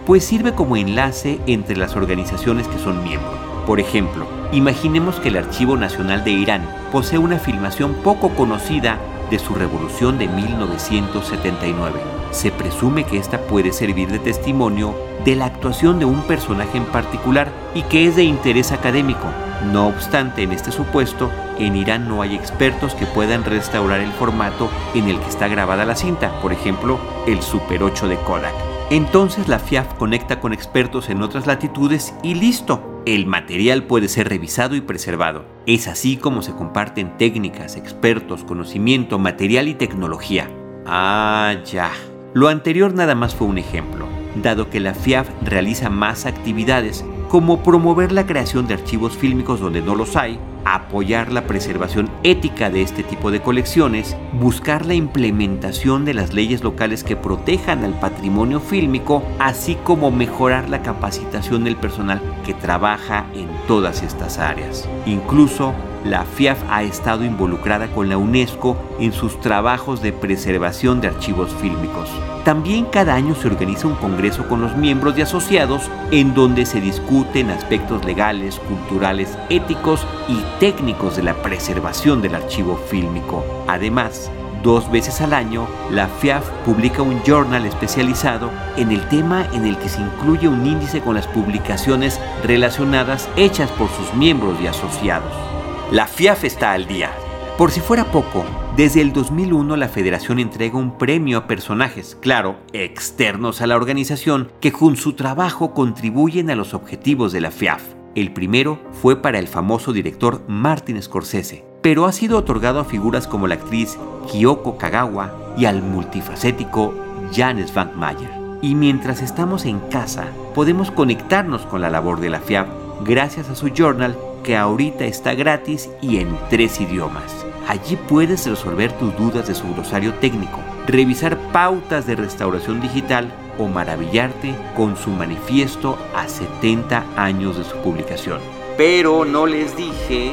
Pues 0.06 0.24
sirve 0.24 0.54
como 0.54 0.78
enlace 0.78 1.40
entre 1.48 1.76
las 1.76 1.96
organizaciones 1.96 2.68
que 2.68 2.78
son 2.78 3.04
miembros. 3.04 3.34
Por 3.66 3.80
ejemplo, 3.80 4.28
imaginemos 4.52 5.20
que 5.20 5.30
el 5.30 5.38
Archivo 5.38 5.76
Nacional 5.76 6.24
de 6.24 6.32
Irán 6.32 6.70
posee 6.92 7.18
una 7.18 7.40
filmación 7.40 7.96
poco 8.04 8.30
conocida 8.30 9.00
de 9.32 9.40
su 9.40 9.56
revolución 9.56 10.20
de 10.20 10.28
1979. 10.28 12.00
Se 12.30 12.52
presume 12.52 13.06
que 13.06 13.18
esta 13.18 13.40
puede 13.40 13.74
servir 13.74 14.10
de 14.10 14.20
testimonio 14.20 14.94
de 15.26 15.36
la 15.36 15.46
actuación 15.46 15.98
de 15.98 16.06
un 16.06 16.22
personaje 16.24 16.78
en 16.78 16.86
particular 16.86 17.52
y 17.74 17.82
que 17.84 18.06
es 18.06 18.16
de 18.16 18.24
interés 18.24 18.72
académico. 18.72 19.26
No 19.72 19.88
obstante, 19.88 20.44
en 20.44 20.52
este 20.52 20.72
supuesto, 20.72 21.32
en 21.58 21.76
Irán 21.76 22.08
no 22.08 22.22
hay 22.22 22.36
expertos 22.36 22.94
que 22.94 23.06
puedan 23.06 23.44
restaurar 23.44 24.02
el 24.02 24.12
formato 24.12 24.70
en 24.94 25.08
el 25.08 25.20
que 25.20 25.30
está 25.30 25.48
grabada 25.48 25.86
la 25.86 25.96
cinta, 25.96 26.32
por 26.42 26.52
ejemplo, 26.52 27.00
el 27.28 27.42
Super 27.42 27.84
8 27.84 28.08
de 28.08 28.18
Kodak. 28.18 28.54
Entonces 28.90 29.48
la 29.48 29.60
FIAF 29.60 29.94
conecta 29.94 30.42
con 30.42 30.52
expertos 30.52 31.10
en 31.10 31.22
otras 31.22 31.48
latitudes 31.48 32.14
y 32.24 32.36
listo, 32.36 32.91
el 33.06 33.26
material 33.26 33.84
puede 33.84 34.08
ser 34.08 34.30
revisado 34.30 34.76
y 34.76 34.82
preservado. 34.82 35.46
Es 35.66 35.88
así 35.88 36.18
como 36.18 36.42
se 36.42 36.54
comparten 36.54 37.18
técnicas, 37.18 37.76
expertos, 37.76 38.44
conocimiento, 38.44 39.18
material 39.18 39.68
y 39.68 39.74
tecnología. 39.74 40.50
Ah, 40.86 41.56
ya. 41.66 41.92
Lo 42.34 42.48
anterior 42.48 42.94
nada 42.94 43.16
más 43.16 43.36
fue 43.36 43.48
un 43.48 43.58
ejemplo, 43.58 44.08
dado 44.36 44.70
que 44.70 44.80
la 44.80 44.94
FIAF 44.94 45.30
realiza 45.44 45.90
más 45.90 46.26
actividades 46.26 47.04
como 47.32 47.64
promover 47.64 48.12
la 48.12 48.26
creación 48.26 48.68
de 48.68 48.74
archivos 48.74 49.16
fílmicos 49.16 49.62
donde 49.62 49.82
no 49.82 49.96
los 49.96 50.18
hay, 50.18 50.38
apoyar 50.66 51.32
la 51.32 51.48
preservación 51.48 52.10
ética 52.24 52.70
de 52.70 52.82
este 52.82 53.04
tipo 53.04 53.32
de 53.32 53.42
colecciones, 53.42 54.18
buscar 54.34 54.86
la 54.86 54.96
implementación 54.96 56.04
de 56.04 56.14
las 56.14 56.34
leyes 56.34 56.62
locales 56.62 57.06
que 57.06 57.16
protejan 57.16 57.86
al 57.86 57.98
patrimonio 57.98 58.60
fílmico, 58.60 59.24
así 59.40 59.76
como 59.76 60.12
mejorar 60.12 60.68
la 60.68 60.84
capacitación 60.84 61.64
del 61.64 61.78
personal 61.78 62.22
que 62.46 62.54
trabaja 62.54 63.26
en 63.34 63.48
todas 63.66 64.04
estas 64.04 64.38
áreas. 64.38 64.90
Incluso 65.06 65.74
la 66.04 66.26
FIAF 66.26 66.58
ha 66.70 66.84
estado 66.84 67.24
involucrada 67.24 67.88
con 67.88 68.10
la 68.10 68.18
UNESCO 68.18 68.78
en 69.00 69.14
sus 69.14 69.40
trabajos 69.40 70.02
de 70.02 70.14
preservación 70.14 71.02
de 71.02 71.10
archivos 71.10 71.54
fílmicos. 71.62 72.10
También 72.44 72.86
cada 72.86 73.14
año 73.14 73.36
se 73.36 73.48
organiza 73.48 73.88
un 73.88 73.96
congreso 73.96 74.48
con 74.48 74.62
los 74.62 74.76
miembros 74.76 75.18
y 75.18 75.22
asociados 75.22 75.90
en 76.10 76.34
donde 76.34 76.66
se 76.66 76.82
discuten 76.82 77.52
aspectos 77.52 78.04
legales, 78.04 78.60
culturales, 78.60 79.38
éticos 79.50 80.06
y 80.28 80.42
técnicos 80.60 81.16
de 81.16 81.24
la 81.24 81.36
preservación 81.42 82.22
del 82.22 82.36
archivo 82.36 82.78
fílmico. 82.90 83.44
Además, 83.68 84.32
dos 84.64 84.92
veces 84.92 85.22
al 85.22 85.34
año, 85.34 85.68
la 85.92 86.08
FIAF 86.08 86.48
publica 86.66 87.02
un 87.02 87.22
journal 87.24 87.66
especializado 87.66 88.50
en 88.76 88.92
el 88.92 89.08
tema 89.10 89.46
en 89.54 89.66
el 89.66 89.78
que 89.78 89.90
se 89.90 90.02
incluye 90.02 90.48
un 90.48 90.66
índice 90.66 91.02
con 91.02 91.16
las 91.16 91.28
publicaciones 91.28 92.20
relacionadas 92.44 93.30
hechas 93.36 93.70
por 93.72 93.90
sus 93.90 94.14
miembros 94.16 94.60
y 94.62 94.68
asociados. 94.68 95.51
La 95.92 96.08
FIAF 96.08 96.46
está 96.46 96.72
al 96.72 96.88
día. 96.88 97.12
Por 97.58 97.70
si 97.70 97.82
fuera 97.82 98.06
poco, 98.14 98.46
desde 98.78 99.02
el 99.02 99.12
2001 99.12 99.76
la 99.76 99.90
federación 99.90 100.40
entrega 100.40 100.78
un 100.78 100.98
premio 100.98 101.38
a 101.40 101.48
personajes, 101.48 102.18
claro, 102.22 102.56
externos 102.72 103.60
a 103.60 103.68
la 103.68 103.76
organización, 103.76 104.54
que 104.62 104.72
con 104.72 104.96
su 104.96 105.14
trabajo 105.14 105.74
contribuyen 105.74 106.50
a 106.50 106.56
los 106.56 106.74
objetivos 106.74 107.34
de 107.34 107.42
la 107.42 107.52
FIAF. 107.52 107.82
El 108.16 108.32
primero 108.32 108.80
fue 109.02 109.22
para 109.22 109.38
el 109.38 109.50
famoso 109.50 109.92
director 109.92 110.42
Martin 110.48 111.02
Scorsese, 111.02 111.66
pero 111.82 112.06
ha 112.06 112.14
sido 112.14 112.38
otorgado 112.38 112.80
a 112.80 112.86
figuras 112.86 113.28
como 113.28 113.48
la 113.48 113.56
actriz 113.56 113.98
Kyoko 114.32 114.78
Kagawa 114.78 115.54
y 115.58 115.66
al 115.66 115.84
multifacético 115.84 116.94
Janes 117.36 117.74
Van 117.74 118.00
Mayer. 118.00 118.32
Y 118.62 118.76
mientras 118.76 119.22
estamos 119.22 119.66
en 119.66 119.82
casa, 119.82 120.28
podemos 120.56 120.90
conectarnos 120.90 121.64
con 121.64 121.82
la 121.82 121.90
labor 121.90 122.22
de 122.22 122.30
la 122.30 122.40
FIAF 122.40 122.70
gracias 123.04 123.50
a 123.50 123.56
su 123.56 123.68
journal 123.68 124.16
que 124.44 124.58
ahorita 124.58 125.06
está 125.06 125.34
gratis 125.34 125.90
y 126.02 126.18
en 126.18 126.38
tres 126.50 126.80
idiomas. 126.82 127.46
Allí 127.68 127.96
puedes 127.96 128.46
resolver 128.48 128.92
tus 128.94 129.16
dudas 129.18 129.48
de 129.48 129.56
su 129.56 129.72
glosario 129.74 130.14
técnico, 130.16 130.60
revisar 130.88 131.38
pautas 131.52 132.06
de 132.06 132.16
restauración 132.16 132.82
digital 132.82 133.32
o 133.58 133.68
maravillarte 133.68 134.56
con 134.76 134.98
su 134.98 135.10
manifiesto 135.12 135.98
a 136.16 136.28
70 136.28 137.06
años 137.16 137.58
de 137.58 137.64
su 137.64 137.78
publicación. 137.78 138.40
Pero 138.78 139.26
no 139.26 139.46
les 139.46 139.76
dije 139.78 140.32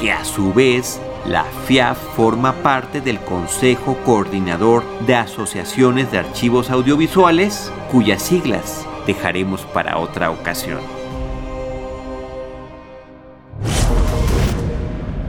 que 0.00 0.12
a 0.12 0.24
su 0.24 0.52
vez 0.52 1.00
la 1.26 1.44
FIAF 1.66 1.98
forma 2.16 2.52
parte 2.54 3.00
del 3.00 3.20
Consejo 3.20 3.96
Coordinador 4.04 4.82
de 5.06 5.14
Asociaciones 5.14 6.10
de 6.10 6.18
Archivos 6.18 6.70
Audiovisuales, 6.70 7.70
cuyas 7.90 8.22
siglas 8.22 8.86
dejaremos 9.06 9.62
para 9.62 9.98
otra 9.98 10.30
ocasión. 10.30 11.01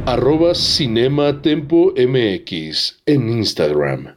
Arroba 0.06 0.54
Cinema 0.54 1.42
Tempo 1.42 1.94
MX 1.96 3.02
en 3.06 3.30
Instagram. 3.30 4.16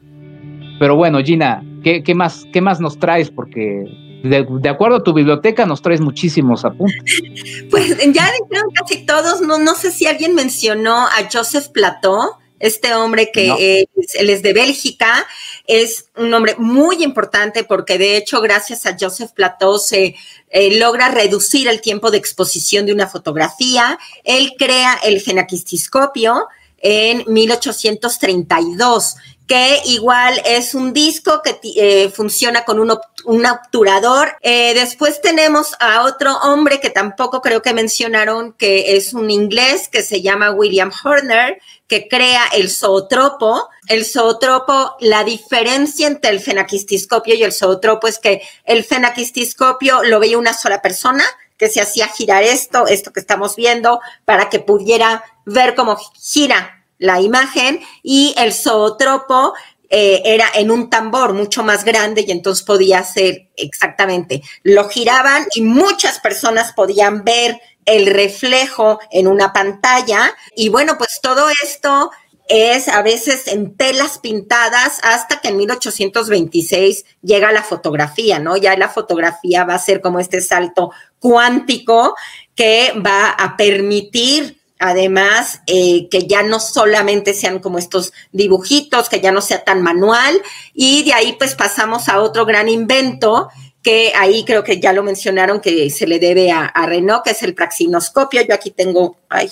Pero 0.81 0.97
bueno, 0.97 1.23
Gina, 1.23 1.65
¿qué, 1.85 2.03
qué, 2.03 2.15
más, 2.15 2.45
¿qué 2.53 2.61
más 2.61 2.81
nos 2.81 2.99
traes? 2.99 3.31
Porque 3.31 3.85
de, 4.25 4.69
acuerdo 4.69 4.97
a 4.97 5.05
tu 5.05 5.13
biblioteca 5.13 5.65
nos 5.65 5.83
traes 5.83 6.01
muchísimos 6.01 6.65
apuntes. 6.65 7.03
Pues 7.71 7.89
ya 7.89 8.05
dijeron 8.05 8.71
casi 8.75 9.05
todos, 9.05 9.41
no, 9.41 9.59
no 9.59 9.75
sé 9.75 9.91
si 9.91 10.07
alguien 10.07 10.35
mencionó 10.35 11.07
a 11.07 11.29
Joseph 11.31 11.69
Plateau, 11.69 12.37
este 12.59 12.95
hombre 12.95 13.31
que 13.33 13.87
es, 13.97 14.15
él 14.15 14.31
es 14.31 14.43
de 14.43 14.53
Bélgica, 14.53 15.27
es 15.67 16.09
un 16.17 16.33
hombre 16.33 16.55
muy 16.59 17.03
importante 17.03 17.65
porque 17.65 17.99
de 17.99 18.17
hecho 18.17 18.41
gracias 18.41 18.87
a 18.87 18.97
Joseph 18.99 19.33
Plateau 19.35 19.79
se 19.79 20.15
eh, 20.49 20.79
logra 20.79 21.09
reducir 21.09 21.69
el 21.69 21.81
tiempo 21.81 22.11
de 22.11 22.19
exposición 22.19 22.87
de 22.87 22.93
una 22.93 23.09
fotografía. 23.09 23.99
Él 24.25 24.55
crea 24.59 24.99
el 25.03 25.21
genaquistiscopio 25.21 26.47
en 26.79 27.25
1832 27.27 29.17
que 29.47 29.81
igual 29.85 30.41
es 30.45 30.75
un 30.75 30.93
disco 30.93 31.41
que 31.43 31.61
eh, 31.77 32.11
funciona 32.11 32.65
con 32.65 32.81
un, 32.81 32.99
un 33.25 33.47
obturador. 33.47 34.37
Eh, 34.41 34.75
después 34.75 35.21
tenemos 35.21 35.75
a 35.79 36.03
otro 36.03 36.37
hombre 36.39 36.81
que 36.81 36.91
tampoco 36.91 37.41
creo 37.41 37.63
que 37.63 37.73
mencionaron, 37.73 38.53
que 38.55 38.97
es 38.97 39.15
un 39.15 39.31
inglés 39.31 39.89
que 39.89 40.03
se 40.03 40.21
llama 40.21 40.51
William 40.51 40.91
Horner, 41.05 41.61
que 41.87 42.09
crea 42.09 42.43
el 42.55 42.71
zootropo. 42.71 43.69
El 43.87 44.05
zootropo, 44.05 44.97
la 44.99 45.23
diferencia 45.23 46.09
entre 46.09 46.33
el 46.33 46.41
fenaquistiscopio 46.41 47.35
y 47.37 47.45
el 47.45 47.53
zootropo 47.53 48.09
es 48.09 48.19
que 48.19 48.43
el 48.65 48.85
fenaquistiscopio 48.85 50.03
lo 50.03 50.19
veía 50.19 50.39
una 50.39 50.55
sola 50.55 50.83
persona, 50.83 51.25
que 51.57 51.69
se 51.69 51.81
hacía 51.81 52.09
girar 52.09 52.43
esto, 52.43 52.87
esto 52.87 53.13
que 53.13 53.21
estamos 53.21 53.57
viendo, 53.57 54.01
para 54.25 54.51
que 54.51 54.59
pudiera 54.59 55.25
ver 55.47 55.75
cómo 55.75 55.97
gira 56.21 56.76
la 56.99 57.21
imagen 57.21 57.81
y 58.03 58.35
el 58.39 58.53
zootropo 58.53 59.55
eh, 59.89 60.23
era 60.25 60.47
en 60.55 60.71
un 60.71 60.91
tambor 60.91 61.33
mucho 61.33 61.63
más 61.63 61.85
grande 61.85 62.25
y 62.27 62.33
entonces 62.33 62.65
podía 62.65 63.05
ser 63.05 63.49
exactamente, 63.57 64.43
lo 64.65 64.89
giraban 64.89 65.47
y 65.55 65.63
muchas 65.63 66.19
personas 66.19 66.73
podían 66.73 67.23
ver 67.25 67.61
el 67.85 68.07
reflejo 68.07 68.99
en 69.13 69.29
una 69.29 69.53
pantalla 69.53 70.35
y 70.57 70.71
bueno, 70.71 70.99
pues 70.99 71.21
todo 71.23 71.47
esto 71.63 72.11
es 72.49 72.89
a 72.89 73.03
veces 73.03 73.49
en 73.49 73.77
telas 73.77 74.19
pintadas 74.19 75.01
hasta 75.03 75.41
que 75.41 75.49
en 75.49 75.57
1826 75.57 77.05
llega 77.23 77.53
la 77.53 77.63
fotografía, 77.63 78.39
¿no? 78.39 78.57
Ya 78.57 78.77
la 78.77 78.89
fotografía 78.89 79.65
va 79.65 79.75
a 79.75 79.81
ser 79.81 80.01
como 80.01 80.21
este 80.21 80.41
salto 80.41 80.91
cuántico 81.19 82.15
que 82.55 82.93
va 83.05 83.31
a 83.31 83.57
permitir 83.57 84.56
Además, 84.79 85.63
eh, 85.67 86.09
que 86.11 86.27
ya 86.27 86.43
no 86.43 86.61
solamente 86.61 87.33
sean 87.33 87.61
como 87.61 87.79
estos 87.79 88.13
dibujitos, 88.33 89.09
que 89.09 89.21
ya 89.21 89.33
no 89.33 89.41
sea 89.41 89.65
tan 89.65 89.83
manual. 89.83 90.43
Y 90.75 91.05
de 91.05 91.15
ahí 91.15 91.35
pues 91.39 91.55
pasamos 91.55 92.09
a 92.09 92.21
otro 92.21 92.45
gran 92.45 92.69
invento 92.69 93.49
que 93.83 94.13
ahí 94.17 94.45
creo 94.45 94.65
que 94.65 94.81
ya 94.81 94.93
lo 94.93 95.03
mencionaron 95.03 95.61
que 95.61 95.89
se 95.91 96.07
le 96.07 96.19
debe 96.19 96.51
a, 96.51 96.73
Renault, 96.87 97.23
que 97.25 97.31
es 97.31 97.43
el 97.43 97.55
praxinoscopio. 97.55 98.43
Yo 98.43 98.53
aquí 98.53 98.71
tengo, 98.71 99.17
ay, 99.29 99.49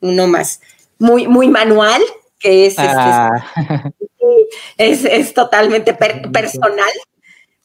uno 0.00 0.26
más, 0.28 0.60
muy, 0.98 1.26
muy 1.26 1.48
manual, 1.48 2.00
que 2.38 2.66
es, 2.66 2.78
este, 2.78 2.86
ah. 2.86 3.44
es, 4.78 5.04
es, 5.04 5.34
totalmente 5.34 5.94
personal, 5.94 6.92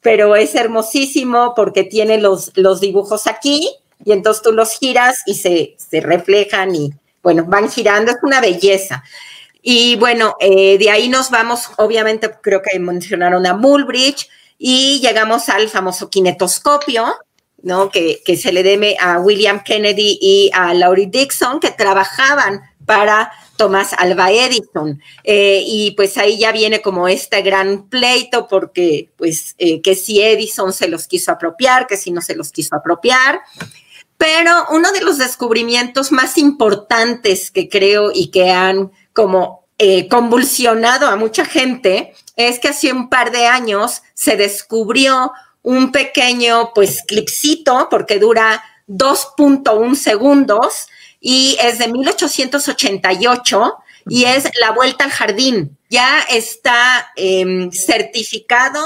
pero 0.02 0.36
es 0.36 0.56
hermosísimo 0.56 1.54
porque 1.56 1.84
tiene 1.84 2.18
los, 2.18 2.52
los 2.56 2.82
dibujos 2.82 3.28
aquí 3.28 3.70
y 4.04 4.12
entonces 4.12 4.44
tú 4.44 4.52
los 4.52 4.78
giras 4.78 5.20
y 5.26 5.36
se, 5.36 5.76
reflejan 6.02 6.76
y, 6.76 6.94
bueno, 7.24 7.46
van 7.46 7.70
girando, 7.70 8.12
es 8.12 8.18
una 8.22 8.42
belleza. 8.42 9.04
Y 9.62 9.96
bueno, 9.98 10.36
eh, 10.40 10.78
de 10.78 10.90
ahí 10.90 11.10
nos 11.10 11.30
vamos, 11.30 11.70
obviamente 11.78 12.32
creo 12.42 12.62
que 12.62 12.80
mencionaron 12.80 13.46
a 13.46 13.54
Mulbridge 13.54 14.30
y 14.58 15.00
llegamos 15.02 15.50
al 15.50 15.70
famoso 15.70 16.10
kinetoscopio, 16.10 17.06
¿no? 17.64 17.90
Que, 17.90 18.22
que, 18.24 18.38
se 18.38 18.52
le 18.52 18.64
debe 18.64 18.96
a 19.00 19.20
William 19.20 19.62
Kennedy 19.64 20.18
y 20.22 20.52
a 20.54 20.74
Laurie 20.74 21.08
Dixon, 21.08 21.60
que 21.60 21.72
trabajaban 21.72 22.62
para 22.86 23.32
Thomas 23.58 23.94
Alva 23.94 24.32
Edison. 24.32 25.02
Eh, 25.24 25.62
y 25.66 25.92
pues 25.92 26.18
ahí 26.18 26.40
ya 26.40 26.52
viene 26.52 26.82
como 26.82 27.08
este 27.08 27.42
gran 27.42 27.90
pleito 27.90 28.48
porque 28.48 29.10
pues 29.18 29.56
eh, 29.58 29.82
que 29.82 29.94
si 29.96 30.22
Edison 30.22 30.72
se 30.72 30.88
los 30.88 31.08
quiso 31.08 31.32
apropiar, 31.32 31.86
que 31.86 31.98
si 31.98 32.12
no 32.12 32.22
se 32.22 32.36
los 32.36 32.52
quiso 32.52 32.76
apropiar. 32.76 33.42
Pero 34.18 34.66
uno 34.72 34.92
de 34.92 35.02
los 35.02 35.18
descubrimientos 35.18 36.12
más 36.12 36.38
importantes 36.38 37.52
que 37.52 37.70
creo 37.70 38.12
y 38.14 38.32
que 38.32 38.52
han 38.52 38.92
como 39.14 39.68
eh, 39.78 40.08
convulsionado 40.08 41.08
a 41.08 41.16
mucha 41.16 41.46
gente 41.46 42.16
es 42.36 42.58
que 42.60 42.70
hace 42.70 42.92
un 42.92 43.10
par 43.10 43.32
de 43.32 43.46
años 43.46 44.02
se 44.16 44.36
descubrió 44.36 45.32
un 45.62 45.92
pequeño 45.92 46.72
pues 46.74 47.04
clipcito 47.04 47.88
porque 47.92 48.18
dura 48.18 48.64
2.1 48.88 49.96
segundos 49.96 50.88
y 51.20 51.58
es 51.62 51.78
de 51.78 51.90
1888 51.90 53.76
y 54.10 54.24
es 54.26 54.50
La 54.60 54.72
Vuelta 54.72 55.04
al 55.04 55.12
Jardín. 55.12 55.78
Ya 55.90 56.22
está 56.30 57.12
em, 57.16 57.72
certificado 57.72 58.82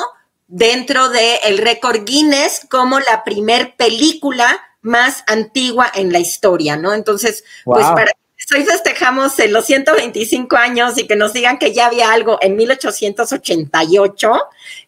dentro 0.48 1.10
del 1.10 1.58
récord 1.60 2.04
Guinness 2.04 2.68
como 2.70 3.00
la 3.00 3.24
primer 3.24 3.76
película 3.76 4.60
más 4.82 5.24
antigua 5.28 5.92
en 5.94 6.12
la 6.12 6.20
historia, 6.20 6.78
¿no? 6.78 6.94
Entonces, 6.94 7.44
pues 7.64 7.86
para 7.86 8.12
hoy 8.56 8.64
festejamos 8.64 9.38
en 9.40 9.54
los 9.54 9.66
125 9.66 10.56
años 10.58 10.98
y 10.98 11.08
que 11.08 11.16
nos 11.16 11.34
digan 11.34 11.58
que 11.58 11.74
ya 11.74 11.88
había 11.88 12.12
algo 12.12 12.38
en 12.42 12.56
1888 12.56 14.32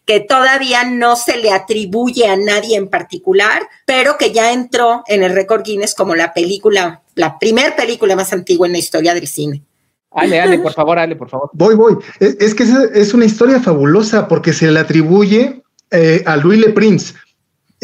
que 0.04 0.20
todavía 0.20 0.84
no 0.84 1.16
se 1.16 1.38
le 1.38 1.50
atribuye 1.50 2.26
a 2.26 2.36
nadie 2.36 2.76
en 2.76 2.88
particular, 2.88 3.62
pero 3.86 4.18
que 4.18 4.32
ya 4.32 4.52
entró 4.52 5.02
en 5.06 5.22
el 5.22 5.34
récord 5.34 5.62
Guinness 5.62 5.94
como 5.94 6.14
la 6.14 6.34
película, 6.34 7.02
la 7.14 7.38
primer 7.38 7.74
película 7.74 8.16
más 8.16 8.32
antigua 8.32 8.66
en 8.66 8.72
la 8.72 8.78
historia 8.78 9.14
del 9.14 9.26
cine. 9.26 9.62
Ale, 10.10 10.40
Ale, 10.40 10.58
por 10.62 10.72
favor, 10.72 10.98
Ale, 10.98 11.16
por 11.16 11.30
favor. 11.30 11.50
Voy, 11.52 11.74
voy. 11.74 11.96
Es, 12.20 12.54
que 12.54 12.64
es, 12.64 13.14
una 13.14 13.24
historia 13.24 13.60
fabulosa 13.60 14.28
porque 14.28 14.52
se 14.52 14.70
le 14.70 14.80
atribuye 14.80 15.62
eh, 15.90 16.22
a 16.26 16.36
Louis 16.36 16.60
Le 16.60 16.70
Prince, 16.70 17.14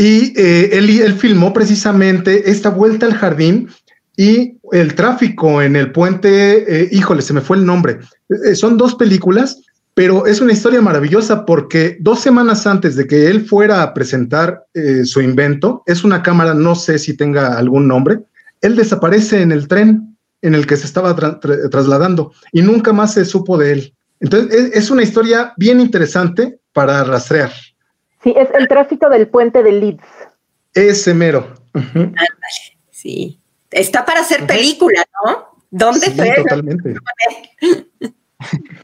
y 0.01 0.33
eh, 0.35 0.71
él, 0.73 1.13
filmó 1.13 1.53
precisamente 1.53 2.51
esta 2.51 2.71
vuelta 2.71 3.05
al 3.05 3.13
jardín 3.13 3.69
y 4.17 4.57
el 4.73 4.95
tráfico 4.95 5.61
en 5.61 5.77
el 5.77 5.93
puente, 5.93 6.85
eh, 6.85 6.89
híjole, 6.91 7.21
se 7.21 7.35
me 7.35 7.43
fue 7.43 7.59
el 7.59 7.67
nombre. 7.67 7.99
Eh, 8.31 8.55
son 8.55 8.79
dos 8.79 8.95
películas, 8.95 9.61
pero 9.93 10.25
es 10.25 10.41
una 10.41 10.55
historia 10.55 10.81
maravillosa 10.81 11.45
porque 11.45 11.99
dos 12.01 12.21
semanas 12.21 12.67
antes 12.67 12.97
de 12.97 13.07
que 13.07 13.27
él 13.27 13.45
fuera 13.45 13.83
a 13.83 13.93
presentar 13.93 14.65
su 15.05 15.21
invento, 15.21 15.83
es 15.85 16.03
una 16.03 16.23
cámara, 16.23 16.55
no 16.55 16.75
sé 16.77 16.99
si 16.99 17.15
tenga 17.15 17.59
algún 17.59 17.87
nombre, 17.87 18.21
él 18.63 18.77
desaparece 18.77 19.43
en 19.43 19.53
el 19.53 19.69
tren 19.69 20.17
en 20.41 20.55
el 20.55 20.67
que 20.67 20.79
se 20.79 20.87
estaba 20.87 21.15
trasladando 21.15 22.33
y 22.53 22.63
nunca 22.63 22.95
más 22.95 23.13
se 23.13 23.27
supo 23.27 23.59
de 23.59 23.73
él. 23.73 23.95
Entonces, 24.21 24.71
es 24.73 24.91
una 24.91 25.03
historia 25.03 25.53
bien 25.59 25.79
interesante 25.79 26.59
para 26.73 27.05
rastrear. 27.05 27.53
Sí, 28.23 28.35
es 28.37 28.49
el 28.55 28.69
tráfico 28.69 29.09
del 29.09 29.29
puente 29.29 29.63
de 29.63 29.73
Leeds. 29.73 30.05
Ese 30.75 31.15
mero. 31.15 31.55
Sí. 32.91 33.41
Está 33.71 34.05
para 34.05 34.21
hacer 34.21 34.47
película, 34.47 35.05
¿no? 35.25 35.49
¿Dónde 35.71 36.07
sí, 36.07 36.11
fue? 36.11 36.35
Totalmente. 36.35 36.95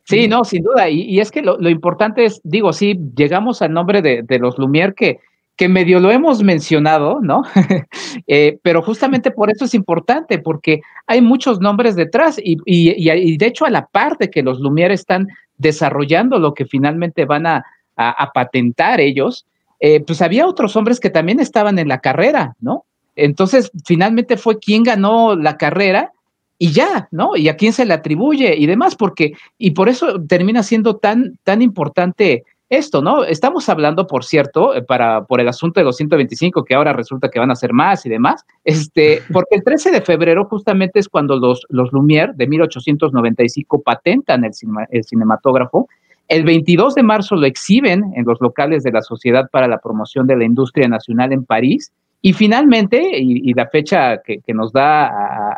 Sí, 0.05 0.29
no, 0.29 0.45
sin 0.45 0.63
duda. 0.63 0.89
Y, 0.89 1.19
es 1.19 1.31
que 1.31 1.43
lo, 1.43 1.69
importante 1.69 2.25
es, 2.25 2.41
digo, 2.45 2.73
sí, 2.73 2.99
llegamos 3.17 3.63
al 3.63 3.73
nombre 3.73 4.03
de, 4.03 4.39
los 4.39 4.57
Lumière 4.57 4.95
que, 4.95 5.19
que 5.57 5.69
medio 5.69 5.99
lo 5.99 6.11
hemos 6.11 6.43
mencionado, 6.43 7.21
¿no? 7.21 7.43
Eh, 8.29 8.59
pero 8.63 8.83
justamente 8.83 9.31
por 9.31 9.51
eso 9.51 9.67
es 9.67 9.75
importante, 9.75 10.39
porque 10.39 10.81
hay 11.07 11.21
muchos 11.21 11.61
nombres 11.61 11.95
detrás 11.97 12.39
y, 12.43 12.57
y, 12.65 13.37
de 13.37 13.47
hecho 13.47 13.67
a 13.67 13.71
la 13.71 13.87
parte 13.87 14.31
que 14.31 14.43
los 14.43 14.59
Lumière 14.59 14.93
están 14.93 15.29
desarrollando 15.59 16.39
lo 16.39 16.55
que 16.55 16.65
finalmente 16.65 17.25
van 17.25 17.47
a, 17.47 17.65
a, 17.97 18.31
patentar 18.33 19.01
ellos, 19.01 19.47
eh, 19.81 20.01
pues 20.01 20.23
había 20.23 20.47
otros 20.47 20.77
hombres 20.77 21.01
que 21.01 21.11
también 21.11 21.41
estaban 21.41 21.79
en 21.79 21.89
la 21.89 22.01
carrera, 22.01 22.55
¿no? 22.61 22.85
Entonces, 23.15 23.71
finalmente 23.85 24.37
fue 24.37 24.59
quien 24.59 24.83
ganó 24.83 25.35
la 25.35 25.57
carrera 25.57 26.13
y 26.59 26.73
ya, 26.73 27.09
¿no? 27.11 27.37
Y 27.37 27.49
a 27.49 27.57
quién 27.57 27.73
se 27.73 27.85
le 27.85 27.95
atribuye 27.95 28.55
y 28.57 28.67
demás, 28.67 28.95
porque, 28.95 29.33
y 29.59 29.73
por 29.73 29.89
eso 29.89 30.23
termina 30.27 30.63
siendo 30.63 30.97
tan, 30.97 31.39
tan 31.43 31.63
importante 31.63 32.45
esto, 32.69 33.01
¿no? 33.01 33.25
Estamos 33.25 33.69
hablando, 33.69 34.07
por 34.07 34.25
cierto, 34.25 34.75
eh, 34.75 34.83
para, 34.83 35.25
por 35.25 35.41
el 35.41 35.49
asunto 35.49 35.81
de 35.81 35.85
los 35.85 35.97
125, 35.97 36.65
que 36.65 36.75
ahora 36.75 36.93
resulta 36.93 37.31
que 37.31 37.39
van 37.39 37.51
a 37.51 37.57
ser 37.57 37.73
más 37.73 38.05
y 38.07 38.09
demás, 38.09 38.45
este, 38.65 39.23
porque 39.33 39.57
el 39.57 39.65
13 39.65 39.93
de 39.93 40.01
febrero 40.03 40.47
justamente 40.47 40.99
es 40.99 41.09
cuando 41.09 41.37
los, 41.37 41.65
los 41.69 41.91
Lumière 41.93 42.35
de 42.35 42.47
1895 42.47 43.83
patentan 43.83 44.45
el, 44.45 44.53
el 44.91 45.05
cinematógrafo 45.05 45.89
el 46.29 46.45
22 46.45 46.95
de 46.95 47.03
marzo 47.03 47.37
lo 47.37 47.47
exhiben 47.47 48.13
en 48.15 48.25
los 48.25 48.41
locales 48.41 48.83
de 48.83 48.93
la 48.93 49.03
Sociedad 49.03 49.49
para 49.51 49.69
la 49.69 49.79
Promoción 49.79 50.27
de 50.27 50.37
la 50.37 50.45
Industria 50.45 50.89
Nacional 50.89 51.33
en 51.33 51.45
París. 51.45 51.93
Y 52.23 52.33
finalmente, 52.33 53.01
y, 53.19 53.53
la 53.55 53.69
fecha 53.69 54.21
que, 54.23 54.41
nos 54.49 54.73
da 54.73 55.09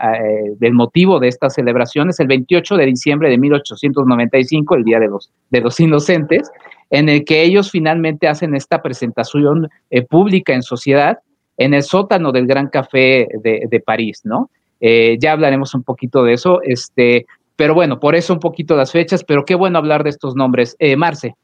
eh, 0.03 0.53
del 0.59 0.75
motivo 0.75 1.19
de 1.19 1.29
esta 1.29 1.49
celebración 1.49 2.11
es 2.11 2.21
el 2.21 2.27
28 2.27 2.77
de 2.77 2.87
diciembre 2.87 3.31
de 3.31 3.39
1895, 3.39 4.75
el 4.75 4.85
Día 4.85 5.01
de 5.01 5.09
los, 5.09 5.31
de 5.51 5.61
los 5.63 5.81
Inocentes, 5.81 6.51
en 6.91 7.09
el 7.09 7.25
que 7.25 7.43
ellos 7.43 7.71
finalmente 7.71 8.29
hacen 8.29 8.55
esta 8.55 8.83
presentación 8.83 9.69
eh, 9.89 10.03
pública 10.03 10.53
en 10.53 10.63
sociedad 10.63 11.19
en 11.59 11.75
el 11.75 11.83
sótano 11.83 12.33
del 12.33 12.47
Gran 12.47 12.69
Café 12.69 13.29
de, 13.43 13.83
París, 13.85 14.21
¿no? 14.25 14.49
Eh, 14.81 15.19
ya 15.21 15.33
hablaremos 15.33 15.75
un 15.75 15.83
poquito 15.83 16.23
de 16.23 16.35
eso, 16.35 16.61
este, 16.63 17.27
pero 17.59 17.75
bueno, 17.75 17.99
por 17.99 18.15
eso 18.15 18.33
un 18.33 18.39
poquito 18.39 18.77
las 18.77 18.93
fechas, 18.93 19.25
pero 19.25 19.45
qué 19.45 19.57
bueno 19.57 19.79
hablar 19.79 20.05
de 20.05 20.11
estos 20.11 20.37
nombres. 20.37 20.77
Eh, 20.79 20.95
Marce. 20.95 21.35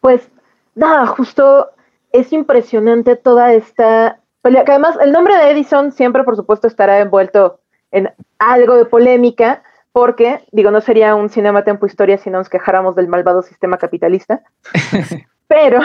Pues 0.00 0.30
nada, 0.74 1.06
justo 1.06 1.68
es 2.10 2.32
impresionante 2.32 3.16
toda 3.16 3.52
esta 3.52 4.18
pelea, 4.40 4.64
que 4.64 4.72
además 4.72 4.96
el 5.02 5.12
nombre 5.12 5.36
de 5.36 5.50
Edison 5.50 5.92
siempre, 5.92 6.24
por 6.24 6.36
supuesto, 6.36 6.66
estará 6.66 7.00
envuelto 7.00 7.60
en 7.90 8.10
algo 8.38 8.76
de 8.76 8.86
polémica, 8.86 9.62
porque, 9.92 10.40
digo, 10.52 10.70
no 10.70 10.80
sería 10.80 11.14
un 11.14 11.28
cinema 11.28 11.64
tempo 11.64 11.84
historia 11.84 12.16
si 12.16 12.30
no 12.30 12.38
nos 12.38 12.48
quejáramos 12.48 12.96
del 12.96 13.08
malvado 13.08 13.42
sistema 13.42 13.76
capitalista, 13.76 14.40
pero 15.48 15.82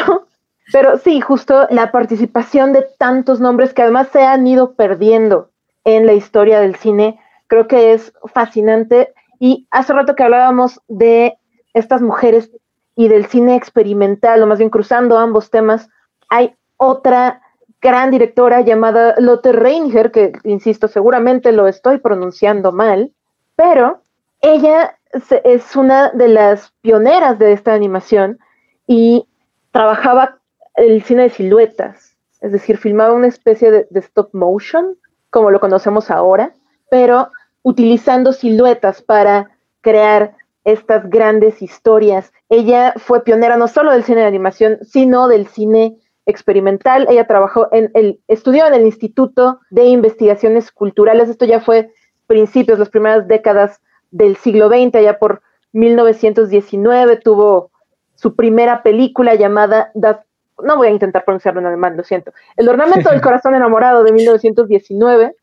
pero 0.71 0.97
sí, 0.97 1.19
justo 1.19 1.67
la 1.71 1.91
participación 1.91 2.71
de 2.71 2.87
tantos 2.97 3.41
nombres 3.41 3.73
que 3.73 3.81
además 3.81 4.07
se 4.13 4.23
han 4.23 4.47
ido 4.47 4.75
perdiendo 4.75 5.49
en 5.83 6.05
la 6.05 6.13
historia 6.13 6.61
del 6.61 6.75
cine, 6.77 7.19
creo 7.47 7.67
que 7.67 7.91
es 7.91 8.13
fascinante. 8.33 9.13
Y 9.45 9.67
hace 9.71 9.91
rato 9.91 10.15
que 10.15 10.23
hablábamos 10.23 10.79
de 10.87 11.37
estas 11.73 12.01
mujeres 12.01 12.49
y 12.95 13.09
del 13.09 13.25
cine 13.25 13.57
experimental, 13.57 14.41
o 14.41 14.47
más 14.47 14.57
bien 14.57 14.69
cruzando 14.69 15.17
ambos 15.17 15.49
temas, 15.49 15.89
hay 16.29 16.55
otra 16.77 17.41
gran 17.81 18.09
directora 18.09 18.61
llamada 18.61 19.15
Lotte 19.17 19.51
Reininger, 19.51 20.11
que, 20.11 20.31
insisto, 20.45 20.87
seguramente 20.87 21.51
lo 21.51 21.67
estoy 21.67 21.97
pronunciando 21.97 22.71
mal, 22.71 23.11
pero 23.57 23.99
ella 24.39 24.97
es 25.43 25.75
una 25.75 26.11
de 26.11 26.29
las 26.29 26.71
pioneras 26.79 27.37
de 27.37 27.51
esta 27.51 27.73
animación 27.73 28.39
y 28.87 29.27
trabajaba 29.71 30.39
el 30.75 31.03
cine 31.03 31.23
de 31.23 31.31
siluetas, 31.31 32.15
es 32.39 32.53
decir, 32.53 32.77
filmaba 32.77 33.11
una 33.11 33.27
especie 33.27 33.71
de, 33.71 33.87
stop 33.95 34.29
motion, 34.33 34.95
como 35.31 35.51
lo 35.51 35.59
conocemos 35.59 36.09
ahora, 36.11 36.53
pero 36.89 37.29
utilizando 37.63 38.33
siluetas 38.33 39.01
para 39.01 39.51
crear 39.81 40.35
estas 40.63 41.09
grandes 41.09 41.61
historias. 41.61 42.31
Ella 42.49 42.93
fue 42.97 43.23
pionera 43.23 43.57
no 43.57 43.67
solo 43.67 43.91
del 43.91 44.03
cine 44.03 44.21
de 44.21 44.27
animación, 44.27 44.79
sino 44.83 45.27
del 45.27 45.47
cine 45.47 45.97
experimental. 46.25 47.07
Ella 47.09 47.27
trabajó 47.27 47.67
en 47.71 47.91
el, 47.93 48.21
estudió 48.27 48.67
en 48.67 48.73
el 48.73 48.85
Instituto 48.85 49.59
de 49.71 49.85
Investigaciones 49.85 50.71
Culturales. 50.71 51.29
Esto 51.29 51.45
ya 51.45 51.59
fue 51.59 51.91
principios, 52.27 52.79
las 52.79 52.89
primeras 52.89 53.27
décadas 53.27 53.81
del 54.11 54.37
siglo 54.37 54.69
XX, 54.69 55.01
ya 55.01 55.17
por 55.17 55.41
1919 55.73 57.17
tuvo 57.17 57.71
su 58.15 58.35
primera 58.35 58.83
película 58.83 59.35
llamada 59.35 59.91
Das 59.95 60.19
no 60.61 60.77
voy 60.77 60.87
a 60.87 60.91
intentar 60.91 61.25
pronunciarlo 61.25 61.61
en 61.61 61.67
alemán, 61.67 61.97
lo 61.97 62.03
siento. 62.03 62.31
El 62.57 62.69
ornamento 62.69 63.09
del 63.09 63.21
corazón 63.21 63.55
enamorado 63.55 64.03
de 64.03 64.11
1919 64.11 65.35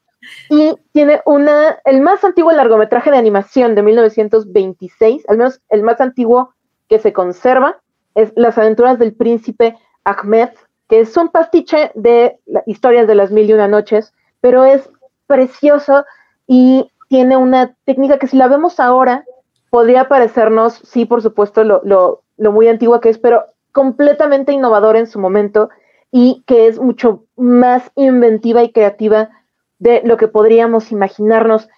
y 0.49 0.75
tiene 0.93 1.23
una, 1.25 1.79
el 1.85 2.01
más 2.01 2.23
antiguo 2.25 2.53
largometraje 2.53 3.11
de 3.11 3.17
animación 3.17 3.75
de 3.75 3.83
1926, 3.83 5.29
al 5.29 5.39
menos 5.39 5.61
el 5.69 5.83
más 5.83 6.01
antiguo 6.01 6.55
que 6.89 6.99
se 6.99 7.13
conserva, 7.13 7.81
es 8.15 8.33
Las 8.35 8.59
aventuras 8.59 8.99
del 8.99 9.15
príncipe 9.15 9.77
Ahmed, 10.05 10.51
que 10.89 11.01
es 11.01 11.17
un 11.17 11.29
pastiche 11.29 11.93
de 11.95 12.39
historias 12.67 13.07
de 13.07 13.15
las 13.15 13.31
mil 13.31 13.49
y 13.49 13.53
una 13.53 13.69
noches, 13.69 14.13
pero 14.41 14.65
es 14.65 14.91
precioso 15.27 16.05
y 16.47 16.91
tiene 17.09 17.37
una 17.37 17.77
técnica 17.85 18.19
que 18.19 18.27
si 18.27 18.37
la 18.37 18.49
vemos 18.49 18.81
ahora, 18.81 19.25
podría 19.71 20.09
parecernos, 20.09 20.75
sí, 20.85 21.05
por 21.05 21.23
supuesto, 21.23 21.63
lo, 21.63 21.81
lo, 21.85 22.23
lo 22.37 22.53
muy 22.53 22.67
antigua 22.67 23.01
que 23.01 23.09
es, 23.09 23.19
pero 23.19 23.45
completamente 23.73 24.53
innovadora 24.53 24.99
en 24.99 25.07
su 25.07 25.21
momento 25.21 25.71
y 26.11 26.43
que 26.47 26.67
es 26.67 26.81
mucho 26.81 27.25
más 27.37 27.91
inventiva 27.95 28.65
y 28.65 28.73
creativa 28.73 29.31
de 29.81 30.03
lo 30.05 30.17
que 30.17 30.29
podríamos 30.29 30.93
imaginarnos. 30.93 31.69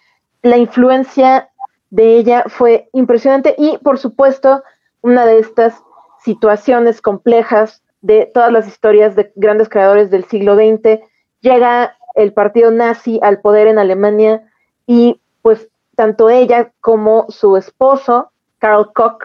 La 0.42 0.59
influencia 0.59 1.48
de 1.88 2.16
ella 2.16 2.44
fue 2.48 2.90
impresionante 2.92 3.55
y, 3.57 3.78
por 3.78 3.98
supuesto, 3.98 4.62
una 5.00 5.24
de 5.24 5.38
estas 5.38 5.82
situaciones 6.22 7.00
complejas 7.00 7.82
de 8.03 8.30
todas 8.32 8.53
las 8.53 8.66
historias 8.68 9.16
de 9.16 9.32
grandes 9.36 9.68
creadores 9.68 10.11
del 10.11 10.24
siglo 10.24 10.57
XX, 10.57 11.00
llega 11.40 11.96
el 12.14 12.32
partido 12.32 12.70
nazi 12.70 13.18
al 13.22 13.40
poder 13.40 13.68
en 13.68 13.78
Alemania 13.78 14.42
y 14.86 15.20
pues 15.40 15.68
tanto 15.96 16.28
ella 16.28 16.72
como 16.80 17.26
su 17.28 17.57
esposo, 17.57 18.32
Karl 18.59 18.92
Koch, 18.92 19.22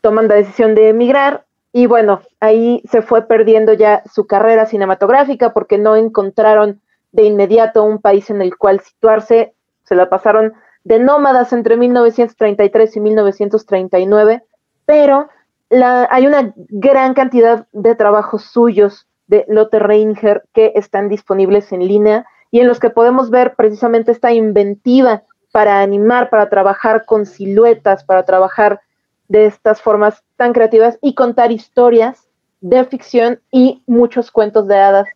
toman 0.00 0.28
la 0.28 0.36
decisión 0.36 0.74
de 0.74 0.88
emigrar 0.88 1.44
y 1.72 1.86
bueno, 1.86 2.22
ahí 2.40 2.82
se 2.90 3.02
fue 3.02 3.26
perdiendo 3.26 3.72
ya 3.72 4.02
su 4.12 4.26
carrera 4.26 4.66
cinematográfica 4.66 5.52
porque 5.52 5.76
no 5.76 5.96
encontraron 5.96 6.80
de 7.14 7.22
inmediato 7.22 7.84
un 7.84 8.00
país 8.00 8.28
en 8.28 8.42
el 8.42 8.56
cual 8.56 8.80
situarse. 8.80 9.54
Se 9.84 9.94
la 9.94 10.10
pasaron 10.10 10.52
de 10.82 10.98
nómadas 10.98 11.52
entre 11.52 11.76
1933 11.76 12.96
y 12.96 13.00
1939, 13.00 14.42
pero 14.84 15.28
la, 15.70 16.08
hay 16.10 16.26
una 16.26 16.52
gran 16.56 17.14
cantidad 17.14 17.66
de 17.72 17.94
trabajos 17.94 18.42
suyos 18.44 19.06
de 19.28 19.44
Lotte 19.48 19.78
Reininger 19.78 20.42
que 20.52 20.72
están 20.74 21.08
disponibles 21.08 21.72
en 21.72 21.86
línea 21.86 22.26
y 22.50 22.60
en 22.60 22.66
los 22.66 22.80
que 22.80 22.90
podemos 22.90 23.30
ver 23.30 23.54
precisamente 23.54 24.10
esta 24.10 24.32
inventiva 24.32 25.22
para 25.52 25.80
animar, 25.80 26.30
para 26.30 26.50
trabajar 26.50 27.04
con 27.06 27.26
siluetas, 27.26 28.02
para 28.02 28.24
trabajar 28.24 28.80
de 29.28 29.46
estas 29.46 29.80
formas 29.80 30.24
tan 30.36 30.52
creativas 30.52 30.98
y 31.00 31.14
contar 31.14 31.52
historias 31.52 32.28
de 32.60 32.84
ficción 32.84 33.40
y 33.52 33.82
muchos 33.86 34.32
cuentos 34.32 34.66
de 34.66 34.76
hadas 34.76 35.06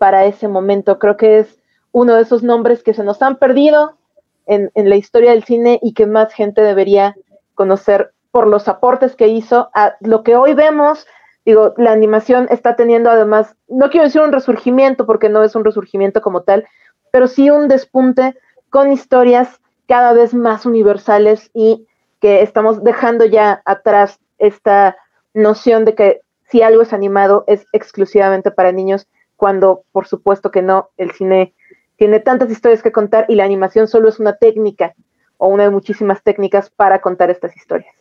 para 0.00 0.24
ese 0.24 0.48
momento. 0.48 0.98
Creo 0.98 1.18
que 1.18 1.40
es 1.40 1.58
uno 1.92 2.14
de 2.14 2.22
esos 2.22 2.42
nombres 2.42 2.82
que 2.82 2.94
se 2.94 3.04
nos 3.04 3.20
han 3.20 3.36
perdido 3.36 3.98
en, 4.46 4.70
la 4.74 4.96
historia 4.96 5.32
del 5.32 5.44
cine 5.44 5.78
y 5.82 5.92
que 5.92 6.06
más 6.06 6.32
gente 6.32 6.62
debería 6.62 7.14
conocer 7.54 8.14
por 8.30 8.46
los 8.46 8.66
aportes 8.66 9.14
que 9.14 9.28
hizo 9.28 9.68
a 9.74 9.96
lo 10.00 10.22
que 10.22 10.36
hoy 10.36 10.54
vemos. 10.54 11.06
Digo, 11.44 11.74
la 11.76 11.92
animación 11.92 12.46
está 12.50 12.76
teniendo 12.76 13.10
además, 13.10 13.54
no 13.68 13.90
quiero 13.90 14.06
decir 14.06 14.22
un 14.22 14.32
resurgimiento 14.32 15.04
porque 15.04 15.28
no 15.28 15.42
es 15.42 15.54
un 15.54 15.66
resurgimiento 15.66 16.22
como 16.22 16.44
tal, 16.44 16.66
pero 17.12 17.28
sí 17.28 17.50
un 17.50 17.68
despunte 17.68 18.38
con 18.70 18.92
historias 18.92 19.60
cada 19.86 20.14
vez 20.14 20.32
más 20.32 20.64
universales 20.64 21.50
y 21.52 21.86
que 22.20 22.40
estamos 22.40 22.82
dejando 22.82 23.26
ya 23.26 23.60
atrás 23.66 24.18
esta 24.38 24.96
noción 25.34 25.84
de 25.84 25.94
que 25.94 26.20
si 26.48 26.62
algo 26.62 26.80
es 26.80 26.94
animado 26.94 27.44
es 27.46 27.66
exclusivamente 27.74 28.50
para 28.50 28.72
niños, 28.72 29.06
cuando 29.40 29.84
por 29.90 30.06
supuesto 30.06 30.50
que 30.50 30.60
no, 30.60 30.90
el 30.98 31.12
cine 31.12 31.54
tiene 31.96 32.20
tantas 32.20 32.50
historias 32.50 32.82
que 32.82 32.92
contar 32.92 33.24
y 33.26 33.36
la 33.36 33.44
animación 33.44 33.88
solo 33.88 34.10
es 34.10 34.20
una 34.20 34.36
técnica 34.36 34.92
o 35.38 35.48
una 35.48 35.62
de 35.62 35.70
muchísimas 35.70 36.22
técnicas 36.22 36.68
para 36.68 37.00
contar 37.00 37.30
estas 37.30 37.56
historias. 37.56 37.94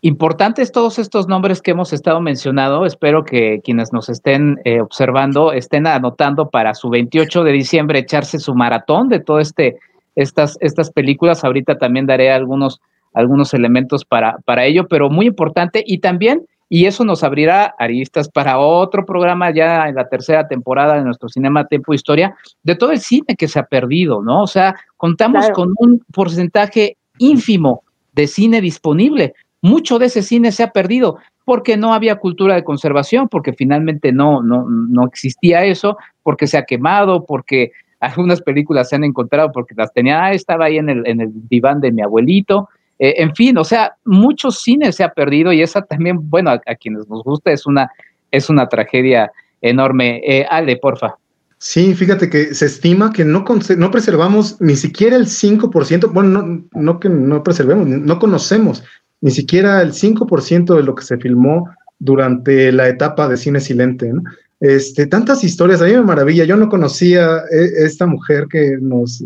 Importantes 0.00 0.70
todos 0.70 1.00
estos 1.00 1.26
nombres 1.26 1.60
que 1.60 1.72
hemos 1.72 1.92
estado 1.92 2.20
mencionando. 2.20 2.86
Espero 2.86 3.24
que 3.24 3.60
quienes 3.64 3.92
nos 3.92 4.08
estén 4.08 4.60
eh, 4.64 4.80
observando 4.80 5.52
estén 5.52 5.88
anotando 5.88 6.50
para 6.50 6.72
su 6.74 6.88
28 6.88 7.42
de 7.42 7.50
diciembre 7.50 7.98
echarse 7.98 8.38
su 8.38 8.54
maratón 8.54 9.08
de 9.08 9.18
todas 9.18 9.48
este, 9.48 9.80
estas, 10.14 10.56
estas 10.60 10.92
películas. 10.92 11.42
Ahorita 11.42 11.78
también 11.78 12.06
daré 12.06 12.30
algunos 12.30 12.80
algunos 13.12 13.52
elementos 13.54 14.04
para, 14.04 14.36
para 14.44 14.66
ello, 14.66 14.86
pero 14.86 15.10
muy 15.10 15.26
importante 15.26 15.82
y 15.84 15.98
también, 15.98 16.46
y 16.68 16.86
eso 16.86 17.04
nos 17.04 17.24
abrirá 17.24 17.74
aristas 17.78 18.28
para 18.28 18.58
otro 18.58 19.06
programa 19.06 19.50
ya 19.50 19.88
en 19.88 19.94
la 19.94 20.08
tercera 20.08 20.46
temporada 20.46 20.96
de 20.96 21.04
nuestro 21.04 21.28
Cinema 21.28 21.66
Tiempo 21.66 21.94
Historia, 21.94 22.36
de 22.62 22.74
todo 22.74 22.92
el 22.92 23.00
cine 23.00 23.36
que 23.36 23.48
se 23.48 23.58
ha 23.58 23.64
perdido, 23.64 24.22
¿no? 24.22 24.42
O 24.42 24.46
sea, 24.46 24.74
contamos 24.96 25.48
con 25.50 25.74
un 25.78 26.04
porcentaje 26.12 26.96
ínfimo 27.18 27.82
de 28.12 28.26
cine 28.26 28.60
disponible. 28.60 29.34
Mucho 29.62 29.98
de 29.98 30.06
ese 30.06 30.22
cine 30.22 30.52
se 30.52 30.62
ha 30.62 30.70
perdido 30.70 31.18
porque 31.44 31.78
no 31.78 31.94
había 31.94 32.16
cultura 32.16 32.54
de 32.54 32.64
conservación, 32.64 33.28
porque 33.28 33.54
finalmente 33.54 34.12
no, 34.12 34.42
no, 34.42 34.66
no 34.68 35.06
existía 35.06 35.64
eso, 35.64 35.96
porque 36.22 36.46
se 36.46 36.58
ha 36.58 36.66
quemado, 36.66 37.24
porque 37.24 37.72
algunas 38.00 38.42
películas 38.42 38.90
se 38.90 38.96
han 38.96 39.04
encontrado 39.04 39.50
porque 39.52 39.74
las 39.74 39.92
tenía, 39.92 40.22
ah, 40.22 40.32
estaba 40.32 40.66
ahí 40.66 40.76
en 40.76 40.90
el, 40.90 41.06
en 41.06 41.20
el 41.20 41.30
diván 41.48 41.80
de 41.80 41.90
mi 41.90 42.02
abuelito, 42.02 42.68
eh, 42.98 43.14
en 43.18 43.34
fin, 43.34 43.56
o 43.58 43.64
sea, 43.64 43.92
mucho 44.04 44.50
cine 44.50 44.92
se 44.92 45.04
ha 45.04 45.12
perdido 45.12 45.52
y 45.52 45.62
esa 45.62 45.82
también, 45.82 46.18
bueno, 46.28 46.50
a, 46.50 46.74
quienes 46.74 47.08
nos 47.08 47.22
gusta 47.22 47.52
es 47.52 47.66
una, 47.66 47.90
es 48.30 48.50
una 48.50 48.66
tragedia 48.66 49.30
enorme. 49.60 50.20
Eh, 50.26 50.46
Ale, 50.48 50.76
porfa. 50.76 51.14
Sí, 51.58 51.94
fíjate 51.94 52.30
que 52.30 52.54
se 52.54 52.66
estima 52.66 53.12
que 53.12 53.24
no, 53.24 53.44
no 53.76 53.90
preservamos 53.90 54.60
ni 54.60 54.76
siquiera 54.76 55.16
el 55.16 55.26
5%, 55.26 56.12
bueno, 56.12 56.42
no, 56.42 56.64
no 56.72 57.00
que 57.00 57.08
no 57.08 57.42
preservemos, 57.42 57.88
no 57.88 58.18
conocemos 58.18 58.84
ni 59.20 59.32
siquiera 59.32 59.82
el 59.82 59.92
5% 59.92 60.76
de 60.76 60.82
lo 60.84 60.94
que 60.94 61.02
se 61.02 61.16
filmó 61.18 61.68
durante 61.98 62.70
la 62.70 62.88
etapa 62.88 63.28
de 63.28 63.36
cine 63.36 63.58
silente. 63.58 64.12
¿no? 64.12 64.22
Este, 64.60 65.08
tantas 65.08 65.42
historias, 65.42 65.82
a 65.82 65.86
mí 65.86 65.92
me 65.92 66.02
maravilla, 66.02 66.44
yo 66.44 66.56
no 66.56 66.68
conocía 66.68 67.38
eh, 67.50 67.70
esta 67.78 68.06
mujer 68.06 68.46
que 68.48 68.76
nos 68.80 69.24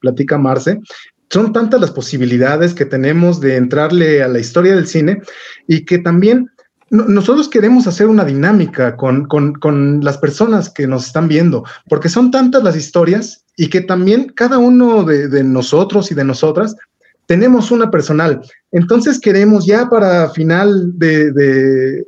platica 0.00 0.36
Marce, 0.36 0.80
son 1.30 1.52
tantas 1.52 1.80
las 1.80 1.92
posibilidades 1.92 2.74
que 2.74 2.84
tenemos 2.84 3.40
de 3.40 3.56
entrarle 3.56 4.22
a 4.22 4.28
la 4.28 4.40
historia 4.40 4.74
del 4.74 4.86
cine 4.86 5.22
y 5.66 5.84
que 5.84 5.98
también 5.98 6.50
nosotros 6.90 7.48
queremos 7.48 7.86
hacer 7.86 8.08
una 8.08 8.24
dinámica 8.24 8.96
con, 8.96 10.00
las 10.02 10.18
personas 10.18 10.68
que 10.68 10.88
nos 10.88 11.06
están 11.06 11.28
viendo, 11.28 11.64
porque 11.88 12.08
son 12.08 12.32
tantas 12.32 12.64
las 12.64 12.74
historias 12.74 13.44
y 13.56 13.68
que 13.68 13.80
también 13.80 14.32
cada 14.34 14.58
uno 14.58 15.04
de, 15.04 15.44
nosotros 15.44 16.10
y 16.10 16.16
de 16.16 16.24
nosotras 16.24 16.74
tenemos 17.26 17.70
una 17.70 17.92
personal. 17.92 18.40
Entonces 18.72 19.20
queremos 19.20 19.66
ya 19.66 19.88
para 19.88 20.30
final 20.30 20.98
de, 20.98 22.04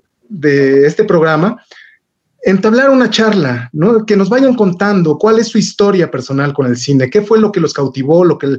este 0.85 1.05
programa 1.05 1.63
entablar 2.43 2.91
una 2.91 3.09
charla, 3.09 3.71
¿no? 3.73 4.05
Que 4.05 4.17
nos 4.17 4.29
vayan 4.29 4.55
contando 4.55 5.17
cuál 5.17 5.39
es 5.39 5.49
su 5.49 5.59
historia 5.59 6.11
personal 6.11 6.53
con 6.53 6.67
el 6.67 6.77
cine, 6.77 7.09
qué 7.09 7.23
fue 7.23 7.41
lo 7.41 7.53
que 7.53 7.61
los 7.61 7.73
cautivó, 7.73 8.25
lo 8.25 8.37
que, 8.39 8.59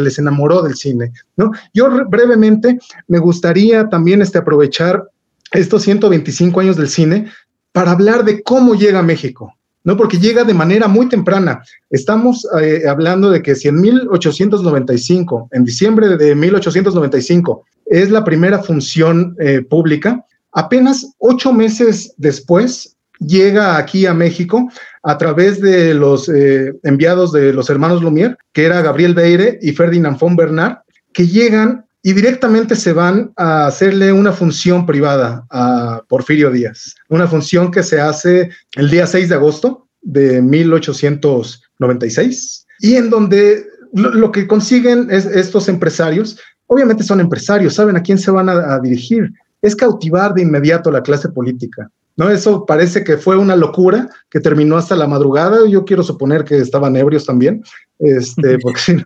les 0.00 0.18
enamoró 0.18 0.62
del 0.62 0.74
cine, 0.74 1.12
¿no? 1.36 1.52
Yo 1.74 1.88
brevemente 2.08 2.78
me 3.08 3.18
gustaría 3.18 3.88
también 3.88 4.22
este, 4.22 4.38
aprovechar 4.38 5.04
estos 5.52 5.82
125 5.82 6.60
años 6.60 6.76
del 6.76 6.88
cine 6.88 7.30
para 7.72 7.92
hablar 7.92 8.24
de 8.24 8.42
cómo 8.42 8.74
llega 8.74 9.00
a 9.00 9.04
México, 9.04 9.54
¿no? 9.84 9.98
Porque 9.98 10.18
llega 10.18 10.44
de 10.44 10.54
manera 10.54 10.88
muy 10.88 11.08
temprana. 11.08 11.62
Estamos 11.90 12.46
eh, 12.60 12.84
hablando 12.88 13.30
de 13.30 13.42
que 13.42 13.54
si 13.54 13.68
en 13.68 13.82
1895, 13.82 15.50
en 15.52 15.64
diciembre 15.64 16.16
de 16.16 16.34
1895, 16.34 17.64
es 17.84 18.10
la 18.10 18.24
primera 18.24 18.60
función 18.60 19.36
eh, 19.40 19.60
pública, 19.60 20.24
apenas 20.52 21.14
ocho 21.18 21.52
meses 21.52 22.14
después 22.16 22.96
llega 23.20 23.76
aquí 23.76 24.06
a 24.06 24.14
México 24.14 24.68
a 25.02 25.18
través 25.18 25.60
de 25.60 25.94
los 25.94 26.28
eh, 26.28 26.72
enviados 26.82 27.32
de 27.32 27.52
los 27.52 27.68
hermanos 27.70 28.02
Lumière, 28.02 28.36
que 28.52 28.64
era 28.64 28.82
Gabriel 28.82 29.14
Beire 29.14 29.58
y 29.62 29.70
Ferdinand 29.72 30.18
von 30.18 30.34
Bernard, 30.36 30.78
que 31.12 31.26
llegan 31.26 31.84
y 32.02 32.14
directamente 32.14 32.76
se 32.76 32.94
van 32.94 33.32
a 33.36 33.66
hacerle 33.66 34.10
una 34.12 34.32
función 34.32 34.86
privada 34.86 35.44
a 35.50 36.02
Porfirio 36.08 36.50
Díaz, 36.50 36.94
una 37.08 37.28
función 37.28 37.70
que 37.70 37.82
se 37.82 38.00
hace 38.00 38.48
el 38.76 38.88
día 38.90 39.06
6 39.06 39.28
de 39.28 39.34
agosto 39.34 39.86
de 40.00 40.40
1896 40.40 42.66
y 42.80 42.96
en 42.96 43.10
donde 43.10 43.66
lo, 43.92 44.32
que 44.32 44.46
consiguen 44.46 45.08
es 45.10 45.26
estos 45.26 45.68
empresarios, 45.68 46.38
obviamente 46.66 47.04
son 47.04 47.20
empresarios, 47.20 47.74
saben 47.74 47.96
a 47.96 48.02
quién 48.02 48.16
se 48.18 48.30
van 48.30 48.48
a, 48.48 48.78
dirigir, 48.78 49.30
es 49.60 49.76
cautivar 49.76 50.32
de 50.32 50.40
inmediato 50.42 50.88
a 50.88 50.92
la 50.92 51.02
clase 51.02 51.28
política. 51.28 51.90
¿No? 52.20 52.28
Eso 52.28 52.66
parece 52.66 53.02
que 53.02 53.16
fue 53.16 53.38
una 53.38 53.56
locura 53.56 54.10
que 54.28 54.40
terminó 54.40 54.76
hasta 54.76 54.94
la 54.94 55.06
madrugada. 55.06 55.66
Yo 55.66 55.86
quiero 55.86 56.02
suponer 56.02 56.44
que 56.44 56.58
estaban 56.58 56.94
ebrios 56.94 57.24
también, 57.24 57.64
este, 57.98 58.58
porque 58.58 59.02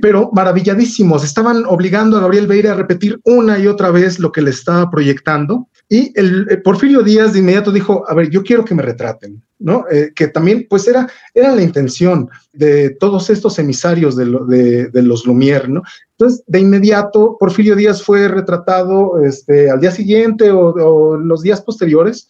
pero 0.00 0.30
maravilladísimos. 0.32 1.24
Estaban 1.24 1.64
obligando 1.66 2.16
a 2.16 2.20
Gabriel 2.20 2.46
Beire 2.46 2.70
a 2.70 2.74
repetir 2.74 3.20
una 3.24 3.58
y 3.58 3.66
otra 3.66 3.90
vez 3.90 4.18
lo 4.18 4.32
que 4.32 4.42
le 4.42 4.50
estaba 4.50 4.90
proyectando. 4.90 5.68
Y 5.88 6.12
eh, 6.16 6.58
Porfirio 6.62 7.02
Díaz 7.02 7.32
de 7.32 7.40
inmediato 7.40 7.72
dijo, 7.72 8.04
a 8.08 8.14
ver, 8.14 8.30
yo 8.30 8.42
quiero 8.42 8.64
que 8.64 8.74
me 8.74 8.82
retraten, 8.82 9.42
¿no? 9.58 9.84
Eh, 9.90 10.12
que 10.14 10.28
también, 10.28 10.66
pues 10.68 10.86
era, 10.86 11.08
era 11.34 11.54
la 11.54 11.62
intención 11.62 12.28
de 12.52 12.90
todos 12.90 13.30
estos 13.30 13.58
emisarios 13.58 14.16
de, 14.16 14.26
los 14.26 15.26
Lumière, 15.26 15.68
¿no? 15.68 15.82
Entonces, 16.12 16.42
de 16.46 16.60
inmediato, 16.60 17.36
Porfirio 17.38 17.76
Díaz 17.76 18.02
fue 18.02 18.28
retratado 18.28 19.22
este, 19.22 19.70
al 19.70 19.80
día 19.80 19.90
siguiente 19.90 20.50
o 20.50 21.16
los 21.16 21.42
días 21.42 21.60
posteriores 21.62 22.28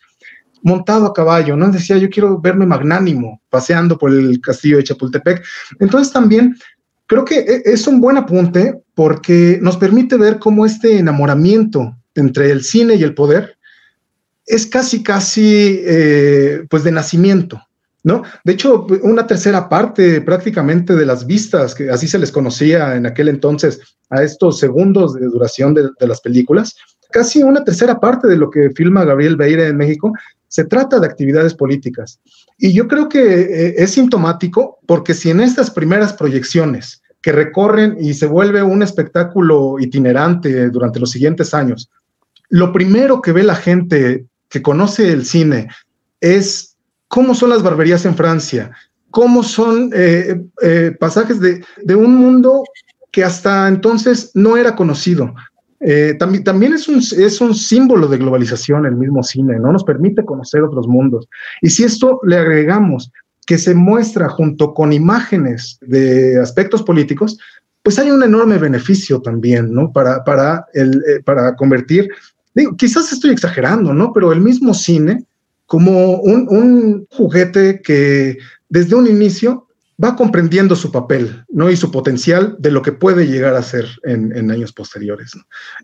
montado 0.63 1.07
a 1.07 1.13
caballo, 1.13 1.57
¿no? 1.57 1.71
Decía, 1.71 1.97
yo 1.99 2.11
quiero 2.11 2.41
verme 2.41 2.67
magnánimo 2.67 3.41
paseando 3.49 3.97
por 3.99 4.11
el 4.13 4.41
castillo 4.41 4.77
de 4.79 4.85
Chapultepec. 4.85 5.45
Entonces 5.79 6.13
también 6.13 6.57
Creo 7.09 7.25
que 7.25 7.39
e, 7.39 7.63
es 7.65 7.87
un 7.89 8.01
buen 8.01 8.17
apunte 8.19 8.81
porque 8.95 9.59
nos 9.61 9.77
permite 9.77 10.17
ver 10.17 10.39
cómo 10.39 10.65
este 10.65 10.99
enamoramiento 10.99 11.97
entre 12.15 12.51
el 12.53 12.63
cine 12.63 12.95
y 12.95 13.03
el 13.03 13.15
poder 13.15 13.57
es 14.47 14.67
casi, 14.67 15.03
casi, 15.03 15.81
eh, 15.85 16.65
pues 16.71 16.85
de 16.85 16.93
nacimiento, 16.93 17.61
¿no? 18.03 18.23
De 18.45 18.53
hecho, 18.53 18.87
una 19.03 19.27
tercera 19.27 19.69
parte 19.69 20.21
prácticamente 20.21 20.95
de 20.95 21.07
las 21.07 21.27
vistas, 21.27 21.75
que 21.75 21.91
así 21.91 22.09
se 22.09 22.19
les 22.19 22.33
conocía 22.33 22.95
en 22.95 23.07
aquel 23.07 23.29
entonces 23.29 23.81
a 24.11 24.23
estos 24.23 24.59
segundos 24.59 25.15
de 25.15 25.27
duración 25.27 25.75
de, 25.75 25.89
de 25.99 26.07
las 26.07 26.21
películas, 26.21 26.77
casi 27.11 27.43
una 27.43 27.65
tercera 27.65 28.01
parte 28.01 28.29
de 28.29 28.37
lo 28.37 28.51
que 28.51 28.71
filma 28.71 29.05
Gabriel 29.05 29.37
Beire 29.37 29.69
en 29.69 29.77
México 29.77 30.13
se 30.49 30.65
trata 30.65 30.99
de 30.99 31.07
actividades 31.07 31.55
políticas. 31.55 32.21
Y 32.59 32.73
yo 32.73 32.89
creo 32.89 33.09
que 33.09 33.21
eh, 33.21 33.75
es 33.79 33.93
sintomático 33.93 34.79
porque 34.87 35.15
si 35.15 35.31
en 35.31 35.41
estas 35.41 35.71
primeras 35.71 36.13
proyecciones 36.13 37.03
que 37.23 37.33
recorren 37.33 37.97
y 38.01 38.15
se 38.15 38.27
vuelve 38.27 38.63
un 38.63 38.83
espectáculo 38.83 39.79
itinerante 39.79 40.71
durante 40.71 41.01
los 41.01 41.11
siguientes 41.11 41.55
años, 41.55 41.91
lo 42.49 42.73
primero 42.73 43.21
que 43.21 43.33
ve 43.33 43.43
la 43.43 43.57
gente 43.57 44.27
que 44.49 44.63
conoce 44.63 45.13
el 45.13 45.27
cine 45.27 45.69
es 46.21 46.77
cómo 47.09 47.35
son 47.35 47.51
las 47.51 47.63
barberías 47.63 48.05
en 48.07 48.17
Francia, 48.17 48.71
cómo 49.11 49.43
son 49.43 49.91
eh, 49.95 50.41
eh, 50.63 50.97
pasajes 50.99 51.41
de, 51.41 51.65
de, 51.83 51.95
un 51.95 52.15
mundo 52.17 52.65
que 53.11 53.25
hasta 53.25 53.69
entonces 53.69 54.31
no 54.35 54.57
era 54.57 54.77
conocido, 54.77 55.35
eh, 55.81 56.17
también, 56.19 56.43
también 56.43 56.73
es, 56.73 56.89
un, 56.89 56.99
es 56.99 57.41
un 57.41 57.55
símbolo 57.55 58.09
de 58.09 58.19
globalización 58.19 58.85
el 58.87 58.97
mismo 58.97 59.23
cine, 59.23 59.59
¿no? 59.59 59.73
Nos 59.73 59.85
permite 59.85 60.25
conocer 60.25 60.63
otros 60.63 60.89
mundos. 60.89 61.29
Y 61.63 61.71
si 61.71 61.85
esto 61.85 62.21
le 62.25 62.37
agregamos 62.37 63.13
que 63.47 63.59
se 63.59 63.75
muestra 63.75 64.29
junto 64.29 64.75
con 64.75 64.93
imágenes 64.93 65.79
de 65.81 66.39
aspectos 66.41 66.83
políticos, 66.83 67.39
pues 67.83 67.99
hay 67.99 68.11
un 68.11 68.23
enorme 68.23 68.59
beneficio 68.59 69.23
también, 69.23 69.73
¿no? 69.73 69.93
Para, 69.93 70.25
para, 70.25 70.67
el, 70.75 71.03
eh, 71.07 71.23
para 71.25 71.55
convertir, 71.55 72.11
digo, 72.55 72.77
quizás 72.77 73.13
estoy 73.13 73.31
exagerando, 73.31 73.95
¿no? 73.95 74.13
Pero 74.13 74.33
el 74.33 74.41
mismo 74.41 74.75
cine 74.75 75.25
como 75.67 76.17
un, 76.21 76.49
un 76.51 77.07
juguete 77.11 77.81
que 77.83 78.39
desde 78.69 78.97
un 78.97 79.07
inicio 79.07 79.68
va 80.03 80.17
comprendiendo 80.17 80.77
su 80.77 80.93
papel 80.93 81.45
¿no? 81.49 81.71
y 81.71 81.77
su 81.77 81.91
potencial 81.91 82.57
de 82.59 82.71
lo 82.71 82.83
que 82.83 82.93
puede 82.93 83.27
llegar 83.27 83.55
a 83.55 83.63
ser 83.63 83.87
en, 84.05 84.51
años 84.51 84.73
posteriores. 84.73 85.33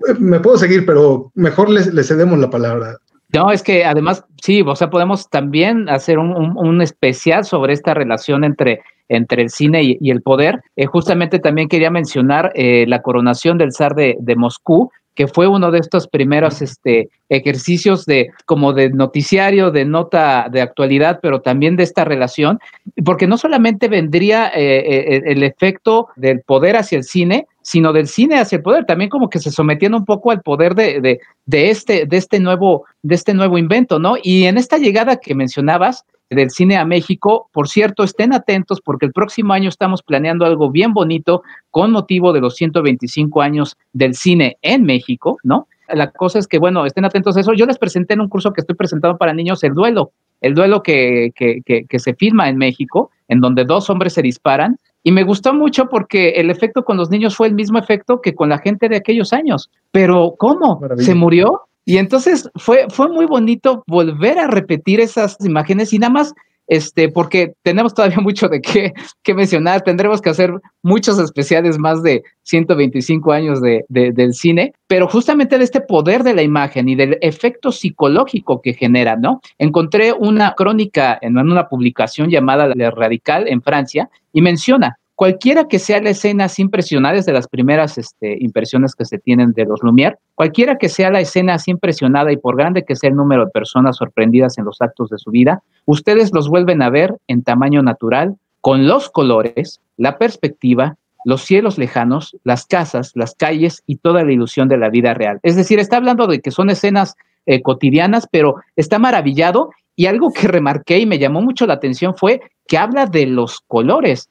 Eh, 0.08 0.14
me 0.18 0.40
puedo 0.40 0.56
seguir, 0.56 0.86
pero 0.86 1.32
mejor 1.34 1.68
le, 1.70 2.04
cedemos 2.04 2.38
la 2.38 2.50
palabra. 2.50 2.98
No, 3.32 3.50
es 3.50 3.62
que 3.62 3.84
además, 3.84 4.24
sí, 4.42 4.62
o 4.62 4.76
sea, 4.76 4.90
podemos 4.90 5.28
también 5.28 5.88
hacer 5.88 6.18
un, 6.18 6.82
especial 6.82 7.44
sobre 7.44 7.72
esta 7.72 7.92
relación 7.92 8.44
entre, 8.44 8.82
entre 9.08 9.42
el 9.42 9.50
cine 9.50 9.82
y, 10.00 10.10
el 10.10 10.22
poder. 10.22 10.60
Eh, 10.76 10.86
justamente 10.86 11.40
también 11.40 11.68
quería 11.68 11.90
mencionar 11.90 12.52
eh, 12.54 12.84
la 12.86 13.02
coronación 13.02 13.58
del 13.58 13.72
zar 13.72 13.96
de, 13.96 14.16
de 14.20 14.36
Moscú, 14.36 14.90
que 15.14 15.28
fue 15.28 15.46
uno 15.46 15.70
de 15.70 15.78
estos 15.78 16.08
primeros 16.08 16.60
este, 16.60 17.08
ejercicios 17.28 18.04
de 18.06 18.30
como 18.46 18.72
de 18.72 18.90
noticiario, 18.90 19.70
de 19.70 19.84
nota 19.84 20.48
de 20.50 20.60
actualidad, 20.60 21.20
pero 21.22 21.40
también 21.40 21.76
de 21.76 21.84
esta 21.84 22.04
relación, 22.04 22.58
porque 23.04 23.26
no 23.26 23.38
solamente 23.38 23.88
vendría 23.88 24.48
eh, 24.48 25.16
eh, 25.16 25.22
el 25.26 25.42
efecto 25.42 26.08
del 26.16 26.40
poder 26.40 26.76
hacia 26.76 26.98
el 26.98 27.04
cine, 27.04 27.46
sino 27.62 27.92
del 27.92 28.08
cine 28.08 28.38
hacia 28.38 28.56
el 28.56 28.62
poder, 28.62 28.84
también 28.84 29.08
como 29.08 29.30
que 29.30 29.38
se 29.38 29.50
sometían 29.50 29.94
un 29.94 30.04
poco 30.04 30.30
al 30.30 30.42
poder 30.42 30.74
de, 30.74 31.00
de, 31.00 31.20
de, 31.46 31.70
este, 31.70 32.06
de, 32.06 32.16
este 32.16 32.40
nuevo, 32.40 32.84
de 33.02 33.14
este 33.14 33.32
nuevo 33.34 33.56
invento, 33.56 33.98
¿no? 33.98 34.16
Y 34.22 34.44
en 34.44 34.58
esta 34.58 34.78
llegada 34.78 35.16
que 35.16 35.34
mencionabas, 35.34 36.04
del 36.30 36.50
cine 36.50 36.76
a 36.76 36.84
México. 36.84 37.48
Por 37.52 37.68
cierto, 37.68 38.04
estén 38.04 38.32
atentos 38.32 38.80
porque 38.80 39.06
el 39.06 39.12
próximo 39.12 39.52
año 39.52 39.68
estamos 39.68 40.02
planeando 40.02 40.44
algo 40.44 40.70
bien 40.70 40.92
bonito 40.92 41.42
con 41.70 41.92
motivo 41.92 42.32
de 42.32 42.40
los 42.40 42.56
125 42.56 43.42
años 43.42 43.76
del 43.92 44.14
cine 44.14 44.58
en 44.62 44.84
México, 44.84 45.38
¿no? 45.42 45.68
La 45.88 46.10
cosa 46.10 46.38
es 46.38 46.48
que, 46.48 46.58
bueno, 46.58 46.86
estén 46.86 47.04
atentos 47.04 47.36
a 47.36 47.40
eso. 47.40 47.52
Yo 47.52 47.66
les 47.66 47.78
presenté 47.78 48.14
en 48.14 48.20
un 48.20 48.28
curso 48.28 48.52
que 48.52 48.60
estoy 48.60 48.74
presentando 48.74 49.18
para 49.18 49.34
niños 49.34 49.62
el 49.64 49.74
duelo, 49.74 50.12
el 50.40 50.54
duelo 50.54 50.82
que, 50.82 51.32
que, 51.34 51.60
que, 51.62 51.98
se 51.98 52.14
filma 52.14 52.48
en 52.48 52.56
México, 52.56 53.10
en 53.28 53.40
donde 53.40 53.64
dos 53.64 53.90
hombres 53.90 54.14
se 54.14 54.22
disparan. 54.22 54.78
Y 55.02 55.12
me 55.12 55.24
gustó 55.24 55.52
mucho 55.52 55.88
porque 55.90 56.30
el 56.30 56.48
efecto 56.48 56.84
con 56.84 56.96
los 56.96 57.10
niños 57.10 57.36
fue 57.36 57.48
el 57.48 57.54
mismo 57.54 57.78
efecto 57.78 58.22
que 58.22 58.34
con 58.34 58.48
la 58.48 58.58
gente 58.58 58.88
de 58.88 58.96
aquellos 58.96 59.34
años. 59.34 59.70
Pero, 59.90 60.34
¿cómo? 60.38 60.80
¿Se 60.96 61.14
murió? 61.14 61.60
Y 61.84 61.98
entonces 61.98 62.48
fue, 62.56 62.86
fue 62.88 63.08
muy 63.08 63.26
bonito 63.26 63.84
volver 63.86 64.38
a 64.38 64.46
repetir 64.46 65.00
esas 65.00 65.36
imágenes 65.40 65.92
y 65.92 65.98
nada 65.98 66.12
más, 66.12 66.34
este, 66.66 67.10
porque 67.10 67.52
tenemos 67.62 67.92
todavía 67.92 68.18
mucho 68.22 68.48
de 68.48 68.62
qué, 68.62 68.94
qué 69.22 69.34
mencionar, 69.34 69.82
tendremos 69.82 70.22
que 70.22 70.30
hacer 70.30 70.52
muchos 70.82 71.18
especiales 71.18 71.78
más 71.78 72.02
de 72.02 72.22
125 72.44 73.32
años 73.32 73.60
de, 73.60 73.84
del 73.88 74.32
cine, 74.32 74.72
pero 74.86 75.08
justamente 75.08 75.58
de 75.58 75.64
este 75.64 75.82
poder 75.82 76.22
de 76.22 76.34
la 76.34 76.42
imagen 76.42 76.88
y 76.88 76.94
del 76.94 77.18
efecto 77.20 77.70
psicológico 77.70 78.62
que 78.62 78.72
genera, 78.72 79.16
¿no? 79.16 79.40
Encontré 79.58 80.12
una 80.12 80.54
crónica 80.54 81.18
en 81.20 81.36
una 81.36 81.68
publicación 81.68 82.30
llamada 82.30 82.68
Le 82.68 82.90
Radical 82.90 83.46
en 83.48 83.60
Francia 83.60 84.08
y 84.32 84.40
menciona 84.40 84.98
cualquiera 85.14 85.68
que 85.68 85.78
sea 85.78 86.00
la 86.00 86.10
escena 86.10 86.46
impresionada, 86.58 87.20
de 87.20 87.32
las 87.32 87.48
primeras 87.48 87.98
este, 87.98 88.36
impresiones 88.40 88.94
que 88.94 89.04
se 89.04 89.18
tienen 89.18 89.52
de 89.52 89.64
los 89.64 89.80
Lumière, 89.80 90.18
cualquiera 90.34 90.76
que 90.78 90.88
sea 90.88 91.10
la 91.10 91.20
escena 91.20 91.54
así 91.54 91.70
impresionada 91.70 92.32
y 92.32 92.36
por 92.36 92.56
grande 92.56 92.84
que 92.84 92.96
sea 92.96 93.10
el 93.10 93.16
número 93.16 93.44
de 93.44 93.50
personas 93.50 93.96
sorprendidas 93.96 94.58
en 94.58 94.64
los 94.64 94.80
actos 94.80 95.10
de 95.10 95.18
su 95.18 95.30
vida, 95.30 95.62
ustedes 95.86 96.32
los 96.32 96.48
vuelven 96.48 96.82
a 96.82 96.90
ver 96.90 97.16
en 97.28 97.42
tamaño 97.42 97.82
natural, 97.82 98.36
con 98.60 98.86
los 98.86 99.10
colores, 99.10 99.80
la 99.96 100.16
perspectiva, 100.16 100.96
los 101.24 101.42
cielos 101.42 101.78
lejanos, 101.78 102.36
las 102.44 102.66
casas, 102.66 103.12
las 103.14 103.34
calles 103.34 103.82
y 103.86 103.96
toda 103.96 104.24
la 104.24 104.32
ilusión 104.32 104.68
de 104.68 104.78
la 104.78 104.90
vida 104.90 105.14
real. 105.14 105.38
Es 105.42 105.56
decir, 105.56 105.78
está 105.78 105.96
hablando 105.96 106.26
de 106.26 106.40
que 106.40 106.50
son 106.50 106.70
escenas 106.70 107.14
eh, 107.46 107.62
cotidianas, 107.62 108.26
pero 108.30 108.56
está 108.76 108.98
maravillado 108.98 109.70
y 109.96 110.06
algo 110.06 110.32
que 110.32 110.48
remarqué 110.48 110.98
y 110.98 111.06
me 111.06 111.18
llamó 111.18 111.40
mucho 111.40 111.66
la 111.66 111.74
atención 111.74 112.14
fue 112.16 112.40
que 112.66 112.78
habla 112.78 113.06
de 113.06 113.26
los 113.26 113.60
colores. 113.66 114.28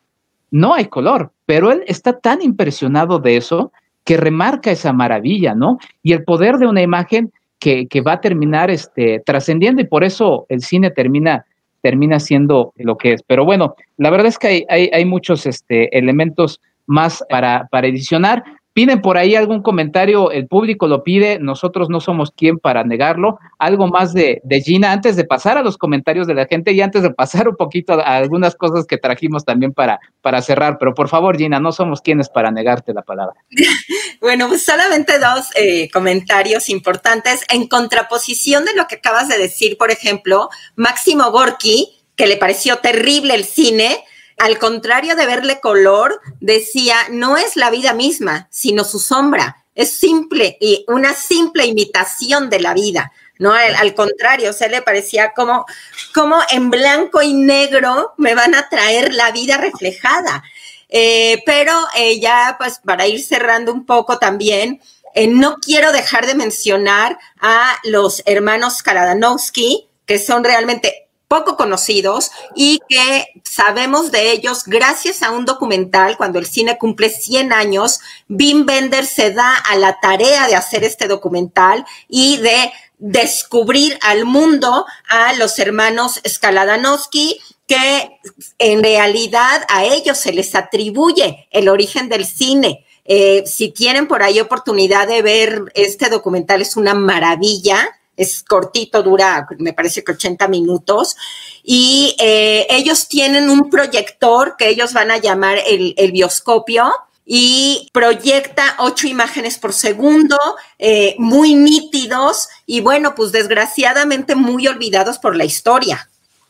No 0.53 0.75
hay 0.75 0.85
color, 0.85 1.31
pero 1.47 1.71
él 1.71 1.83
está 1.87 2.19
tan 2.19 2.43
impresionado 2.43 3.17
de 3.17 3.37
eso 3.37 3.71
que 4.03 4.17
remarca 4.17 4.69
esa 4.69 4.93
maravilla, 4.93 5.55
¿no? 5.55 5.79
Y 6.03 6.13
el 6.13 6.23
poder 6.23 6.59
de 6.59 6.67
una 6.67 6.83
imagen 6.83 7.33
que, 7.57 7.87
que 7.87 8.01
va 8.01 8.13
a 8.13 8.21
terminar 8.21 8.69
este, 8.69 9.19
trascendiendo 9.25 9.81
y 9.81 9.85
por 9.85 10.03
eso 10.03 10.45
el 10.49 10.61
cine 10.61 10.91
termina, 10.91 11.43
termina 11.81 12.19
siendo 12.19 12.71
lo 12.75 12.97
que 12.97 13.13
es. 13.13 13.23
Pero 13.23 13.45
bueno, 13.45 13.73
la 13.97 14.11
verdad 14.11 14.27
es 14.27 14.37
que 14.37 14.63
hay, 14.69 14.91
hay, 14.93 15.05
muchos 15.05 15.47
este, 15.47 15.97
elementos 15.97 16.61
más 16.85 17.23
para, 17.31 17.67
para 17.71 17.87
edicionar. 17.87 18.43
Piden 18.73 19.01
por 19.01 19.17
ahí 19.17 19.35
algún 19.35 19.61
comentario, 19.61 20.31
el 20.31 20.47
público 20.47 20.87
lo 20.87 21.03
pide, 21.03 21.37
nosotros 21.39 21.89
no 21.89 22.01
somos 22.01 22.31
quien 22.31 22.57
para 22.57 22.83
negarlo. 22.83 23.37
Algo 23.59 23.87
más 23.87 24.13
de, 24.13 24.41
de, 24.43 24.61
Gina 24.61 24.91
antes 24.91 25.15
de 25.15 25.25
pasar 25.25 25.59
a 25.59 25.61
los 25.61 25.77
comentarios 25.77 26.25
de 26.25 26.33
la 26.33 26.47
gente 26.47 26.71
y 26.71 26.81
antes 26.81 27.03
de 27.03 27.11
pasar 27.11 27.47
un 27.47 27.55
poquito 27.55 27.93
a 27.93 28.17
algunas 28.17 28.55
cosas 28.55 28.87
que 28.87 28.97
trajimos 28.97 29.45
también 29.45 29.73
para, 29.73 29.99
para 30.21 30.41
cerrar. 30.41 30.77
Pero 30.79 30.95
por 30.95 31.07
favor, 31.07 31.37
Gina, 31.37 31.59
no 31.59 31.71
somos 31.71 32.01
quienes 32.01 32.29
para 32.29 32.49
negarte 32.49 32.93
la 32.93 33.03
palabra. 33.03 33.35
bueno, 34.21 34.47
pues 34.47 34.65
solamente 34.65 35.19
dos 35.19 35.49
eh, 35.55 35.87
comentarios 35.91 36.67
importantes 36.69 37.45
en 37.49 37.67
contraposición 37.67 38.65
de 38.65 38.73
lo 38.75 38.87
que 38.87 38.95
acabas 38.95 39.29
de 39.29 39.37
decir, 39.37 39.77
por 39.77 39.91
ejemplo, 39.91 40.49
Máximo 40.75 41.29
Gorky, 41.29 42.03
que 42.15 42.25
le 42.25 42.37
pareció 42.37 42.77
terrible 42.77 43.35
el 43.35 43.43
cine 43.43 44.03
al 44.37 44.57
contrario 44.59 45.15
de 45.15 45.25
verle 45.25 45.59
color, 45.59 46.21
decía, 46.39 46.95
no 47.11 47.37
es 47.37 47.55
la 47.55 47.69
vida 47.69 47.93
misma, 47.93 48.47
sino 48.51 48.83
su 48.83 48.99
sombra. 48.99 49.65
Es 49.75 49.91
simple 49.91 50.57
y 50.59 50.85
una 50.87 51.13
simple 51.13 51.65
imitación 51.65 52.49
de 52.49 52.59
la 52.59 52.73
vida. 52.73 53.11
¿no? 53.39 53.53
Al, 53.53 53.93
contrario, 53.95 54.53
se 54.53 54.69
le 54.69 54.81
parecía 54.81 55.33
como, 55.33 55.65
como 56.13 56.39
en 56.51 56.69
blanco 56.69 57.21
y 57.21 57.33
negro 57.33 58.13
me 58.17 58.35
van 58.35 58.55
a 58.55 58.69
traer 58.69 59.13
la 59.13 59.31
vida 59.31 59.57
reflejada. 59.57 60.43
Eh, 60.89 61.41
pero 61.45 61.73
ya, 62.19 62.55
pues, 62.59 62.79
para 62.85 63.07
ir 63.07 63.19
cerrando 63.23 63.73
un 63.73 63.85
poco 63.85 64.19
también, 64.19 64.79
eh, 65.15 65.27
no 65.27 65.57
quiero 65.57 65.91
dejar 65.91 66.25
de 66.25 66.35
mencionar 66.35 67.19
a 67.39 67.77
los 67.83 68.23
hermanos 68.25 68.81
Karadanowski, 68.81 69.87
que 70.05 70.17
son 70.17 70.43
realmente 70.43 71.02
poco 71.33 71.57
conocidos 71.57 72.29
y 72.55 72.79
que 72.87 73.41
sabemos 73.43 74.11
de 74.11 74.31
ellos 74.31 74.65
gracias 74.67 75.23
a 75.23 75.31
un 75.31 75.45
documental, 75.45 76.15
cuando 76.15 76.37
el 76.37 76.45
cine 76.45 76.77
cumple 76.77 77.09
100 77.09 77.51
años, 77.51 78.01
Wim 78.29 78.67
Bender 78.67 79.03
se 79.07 79.31
da 79.31 79.55
a 79.55 79.75
la 79.77 79.99
tarea 79.99 80.47
de 80.47 80.55
hacer 80.55 80.83
este 80.83 81.07
documental 81.07 81.85
y 82.07 82.37
de 82.37 82.71
descubrir 82.99 83.97
al 84.03 84.25
mundo 84.25 84.85
a 85.09 85.33
los 85.33 85.57
hermanos 85.57 86.21
Skaladanowski, 86.27 87.41
que 87.65 88.19
en 88.59 88.83
realidad 88.83 89.65
a 89.69 89.85
ellos 89.85 90.19
se 90.19 90.33
les 90.33 90.53
atribuye 90.53 91.47
el 91.49 91.67
origen 91.67 92.09
del 92.09 92.27
cine. 92.27 92.85
Eh, 93.05 93.43
si 93.47 93.69
tienen 93.69 94.07
por 94.07 94.21
ahí 94.21 94.39
oportunidad 94.39 95.07
de 95.07 95.23
ver 95.23 95.63
este 95.73 96.09
documental, 96.09 96.61
es 96.61 96.77
una 96.77 96.93
maravilla 96.93 97.89
es 98.15 98.43
cortito, 98.43 99.03
dura, 99.03 99.47
me 99.59 99.73
parece 99.73 100.03
que 100.03 100.11
80 100.11 100.47
minutos, 100.47 101.15
y 101.63 102.15
eh, 102.19 102.67
ellos 102.69 103.07
tienen 103.07 103.49
un 103.49 103.69
proyector 103.69 104.55
que 104.57 104.69
ellos 104.69 104.93
van 104.93 105.11
a 105.11 105.17
llamar 105.17 105.59
el, 105.67 105.93
el 105.97 106.11
bioscopio 106.11 106.91
y 107.25 107.87
proyecta 107.93 108.63
ocho 108.79 109.07
imágenes 109.07 109.57
por 109.57 109.73
segundo, 109.73 110.37
eh, 110.77 111.15
muy 111.17 111.55
nítidos 111.55 112.49
y 112.65 112.81
bueno, 112.81 113.15
pues 113.15 113.31
desgraciadamente 113.31 114.35
muy 114.35 114.67
olvidados 114.67 115.19
por 115.19 115.35
la 115.35 115.45
historia. 115.45 116.09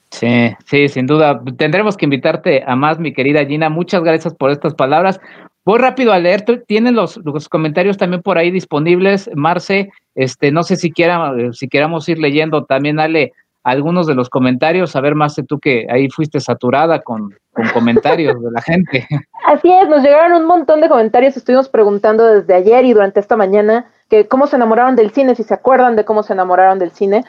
Sí, 0.10 0.52
sí, 0.66 0.90
sin 0.90 1.08
duda. 1.08 1.42
Tendremos 1.58 1.98
que 1.98 2.06
invitarte 2.06 2.64
a 2.66 2.76
más, 2.76 3.00
mi 3.00 3.14
querida 3.14 3.46
Gina. 3.46 3.70
Muchas 3.70 4.04
gracias 4.04 4.34
por 4.36 4.52
estas 4.52 4.76
palabras. 4.76 5.20
Voy 5.66 5.80
rápido 5.80 6.12
a 6.12 6.20
leer, 6.20 6.44
tienen 6.68 6.96
los, 6.96 7.18
los, 7.24 7.48
comentarios 7.48 7.98
también 7.98 8.22
por 8.22 8.38
ahí 8.38 8.52
disponibles, 8.52 9.30
Marce, 9.34 9.92
este, 10.16 10.52
no 10.52 10.64
sé 10.64 10.76
si, 10.76 10.92
quiera, 10.92 11.34
si 11.54 11.68
queramos 11.68 12.08
ir 12.10 12.20
leyendo 12.20 12.66
también, 12.66 13.00
Ale, 13.00 13.34
algunos 13.64 14.08
de 14.08 14.16
los 14.16 14.30
comentarios, 14.30 14.96
a 14.96 15.02
ver, 15.02 15.16
Marce, 15.16 15.44
tú 15.44 15.60
que 15.60 15.88
ahí 15.90 16.10
fuiste 16.10 16.40
saturada 16.40 17.00
con, 17.00 17.34
con 17.54 17.70
comentarios 17.70 18.42
de 18.42 18.52
la 18.52 18.62
gente. 18.62 19.08
Así 19.48 19.72
es, 19.72 19.88
nos 19.88 20.04
llegaron 20.04 20.42
un 20.42 20.48
montón 20.48 20.82
de 20.82 20.90
comentarios, 20.90 21.38
estuvimos 21.38 21.70
preguntando 21.70 22.26
desde 22.26 22.54
ayer 22.54 22.86
y 22.86 22.94
durante 22.94 23.20
esta 23.20 23.38
mañana 23.38 23.90
que 24.10 24.28
cómo 24.28 24.48
se 24.48 24.58
enamoraron 24.58 24.96
del 24.96 25.12
cine, 25.12 25.36
si 25.36 25.44
se 25.44 25.54
acuerdan 25.54 25.96
de 25.96 26.06
cómo 26.06 26.24
se 26.24 26.34
enamoraron 26.34 26.78
del 26.78 26.92
cine. 26.92 27.24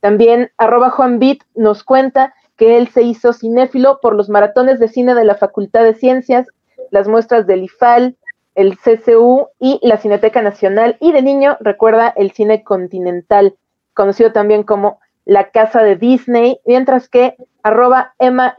También 0.00 0.50
arroba 0.58 0.90
Juan 0.90 1.18
Beat 1.18 1.38
nos 1.54 1.84
cuenta 1.84 2.34
que 2.56 2.76
él 2.76 2.88
se 2.88 3.02
hizo 3.02 3.32
cinéfilo 3.32 4.00
por 4.00 4.14
los 4.14 4.28
maratones 4.28 4.80
de 4.80 4.88
cine 4.88 5.14
de 5.14 5.24
la 5.24 5.36
Facultad 5.36 5.84
de 5.84 5.94
Ciencias, 5.94 6.48
las 6.90 7.06
muestras 7.06 7.46
del 7.46 7.62
IFAL, 7.64 8.16
el 8.56 8.76
CCU 8.76 9.46
y 9.60 9.78
la 9.82 9.98
Cineteca 9.98 10.42
Nacional, 10.42 10.96
y 11.00 11.12
de 11.12 11.22
niño 11.22 11.56
recuerda 11.60 12.12
el 12.16 12.32
cine 12.32 12.64
continental, 12.64 13.54
conocido 13.94 14.32
también 14.32 14.64
como 14.64 14.98
la 15.24 15.50
Casa 15.50 15.84
de 15.84 15.94
Disney, 15.94 16.58
mientras 16.66 17.08
que 17.08 17.36
arroba 17.62 18.14
MRMMR 18.18 18.58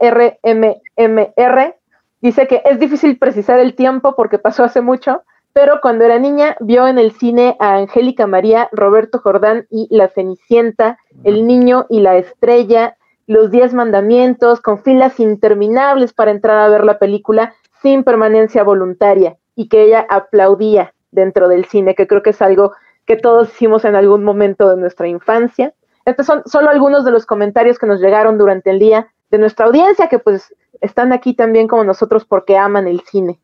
dice 2.20 2.46
que 2.46 2.62
es 2.64 2.78
difícil 2.78 3.18
precisar 3.18 3.58
el 3.60 3.74
tiempo 3.74 4.14
porque 4.16 4.38
pasó 4.38 4.64
hace 4.64 4.80
mucho, 4.80 5.22
pero 5.52 5.80
cuando 5.80 6.04
era 6.04 6.18
niña 6.18 6.56
vio 6.60 6.86
en 6.86 6.98
el 6.98 7.12
cine 7.12 7.56
a 7.58 7.74
Angélica 7.74 8.26
María, 8.26 8.68
Roberto 8.72 9.18
Jordán 9.18 9.66
y 9.68 9.88
La 9.90 10.08
Cenicienta, 10.08 10.98
El 11.24 11.46
Niño 11.46 11.86
y 11.88 12.00
la 12.00 12.16
Estrella, 12.16 12.96
Los 13.26 13.50
Diez 13.50 13.74
Mandamientos, 13.74 14.60
con 14.60 14.82
filas 14.82 15.18
interminables 15.18 16.12
para 16.12 16.30
entrar 16.30 16.58
a 16.58 16.68
ver 16.68 16.84
la 16.84 16.98
película 16.98 17.54
sin 17.82 18.04
permanencia 18.04 18.62
voluntaria 18.62 19.36
y 19.56 19.68
que 19.68 19.82
ella 19.82 20.06
aplaudía 20.08 20.94
dentro 21.10 21.48
del 21.48 21.64
cine, 21.64 21.94
que 21.94 22.06
creo 22.06 22.22
que 22.22 22.30
es 22.30 22.42
algo 22.42 22.72
que 23.06 23.16
todos 23.16 23.48
hicimos 23.48 23.84
en 23.84 23.96
algún 23.96 24.22
momento 24.22 24.68
de 24.68 24.76
nuestra 24.76 25.08
infancia. 25.08 25.74
Estos 26.04 26.26
son 26.26 26.42
solo 26.46 26.70
algunos 26.70 27.04
de 27.04 27.10
los 27.10 27.26
comentarios 27.26 27.78
que 27.78 27.86
nos 27.86 28.00
llegaron 28.00 28.38
durante 28.38 28.70
el 28.70 28.78
día 28.78 29.08
de 29.30 29.38
nuestra 29.38 29.66
audiencia, 29.66 30.08
que 30.08 30.18
pues 30.18 30.54
están 30.80 31.12
aquí 31.12 31.34
también 31.34 31.68
como 31.68 31.84
nosotros 31.84 32.24
porque 32.24 32.56
aman 32.56 32.86
el 32.86 33.00
cine. 33.00 33.38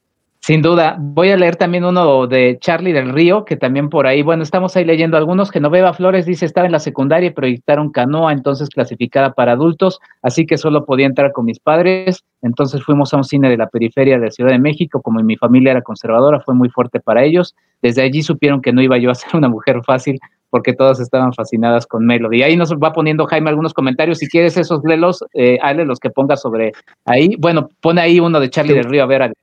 Sin 0.46 0.62
duda, 0.62 0.96
voy 0.96 1.30
a 1.30 1.36
leer 1.36 1.56
también 1.56 1.84
uno 1.84 2.28
de 2.28 2.56
Charlie 2.60 2.92
del 2.92 3.12
Río, 3.12 3.44
que 3.44 3.56
también 3.56 3.88
por 3.88 4.06
ahí, 4.06 4.22
bueno, 4.22 4.44
estamos 4.44 4.76
ahí 4.76 4.84
leyendo 4.84 5.16
algunos. 5.16 5.50
Genoveva 5.50 5.92
Flores 5.92 6.24
dice, 6.24 6.46
estaba 6.46 6.66
en 6.66 6.72
la 6.72 6.78
secundaria 6.78 7.30
y 7.30 7.32
proyectaron 7.32 7.90
canoa, 7.90 8.32
entonces 8.32 8.68
clasificada 8.68 9.32
para 9.32 9.52
adultos, 9.52 9.98
así 10.22 10.46
que 10.46 10.56
solo 10.56 10.84
podía 10.84 11.06
entrar 11.06 11.32
con 11.32 11.46
mis 11.46 11.58
padres. 11.58 12.22
Entonces 12.42 12.84
fuimos 12.84 13.12
a 13.12 13.16
un 13.16 13.24
cine 13.24 13.48
de 13.50 13.56
la 13.56 13.66
periferia 13.68 14.20
de 14.20 14.26
la 14.26 14.30
Ciudad 14.30 14.52
de 14.52 14.60
México, 14.60 15.02
como 15.02 15.20
mi 15.20 15.36
familia 15.36 15.72
era 15.72 15.82
conservadora, 15.82 16.38
fue 16.38 16.54
muy 16.54 16.68
fuerte 16.68 17.00
para 17.00 17.24
ellos. 17.24 17.56
Desde 17.82 18.02
allí 18.02 18.22
supieron 18.22 18.62
que 18.62 18.72
no 18.72 18.80
iba 18.80 18.98
yo 18.98 19.10
a 19.10 19.16
ser 19.16 19.34
una 19.34 19.48
mujer 19.48 19.82
fácil, 19.84 20.20
porque 20.50 20.72
todas 20.72 21.00
estaban 21.00 21.32
fascinadas 21.32 21.86
con 21.86 22.06
Melody. 22.06 22.42
Ahí 22.42 22.56
nos 22.56 22.72
va 22.72 22.92
poniendo 22.92 23.26
Jaime 23.26 23.50
algunos 23.50 23.74
comentarios. 23.74 24.18
Si 24.18 24.28
quieres 24.28 24.56
esos, 24.56 24.82
lelos, 24.84 25.24
eh, 25.34 25.58
Ale, 25.62 25.84
los 25.84 25.98
que 25.98 26.10
ponga 26.10 26.36
sobre 26.36 26.72
ahí. 27.04 27.36
Bueno, 27.38 27.68
pone 27.80 28.00
ahí 28.00 28.20
uno 28.20 28.40
de 28.40 28.50
Charlie 28.50 28.74
del 28.74 28.84
Río, 28.84 29.02
a 29.02 29.06
ver, 29.06 29.22
Ale. 29.22 29.34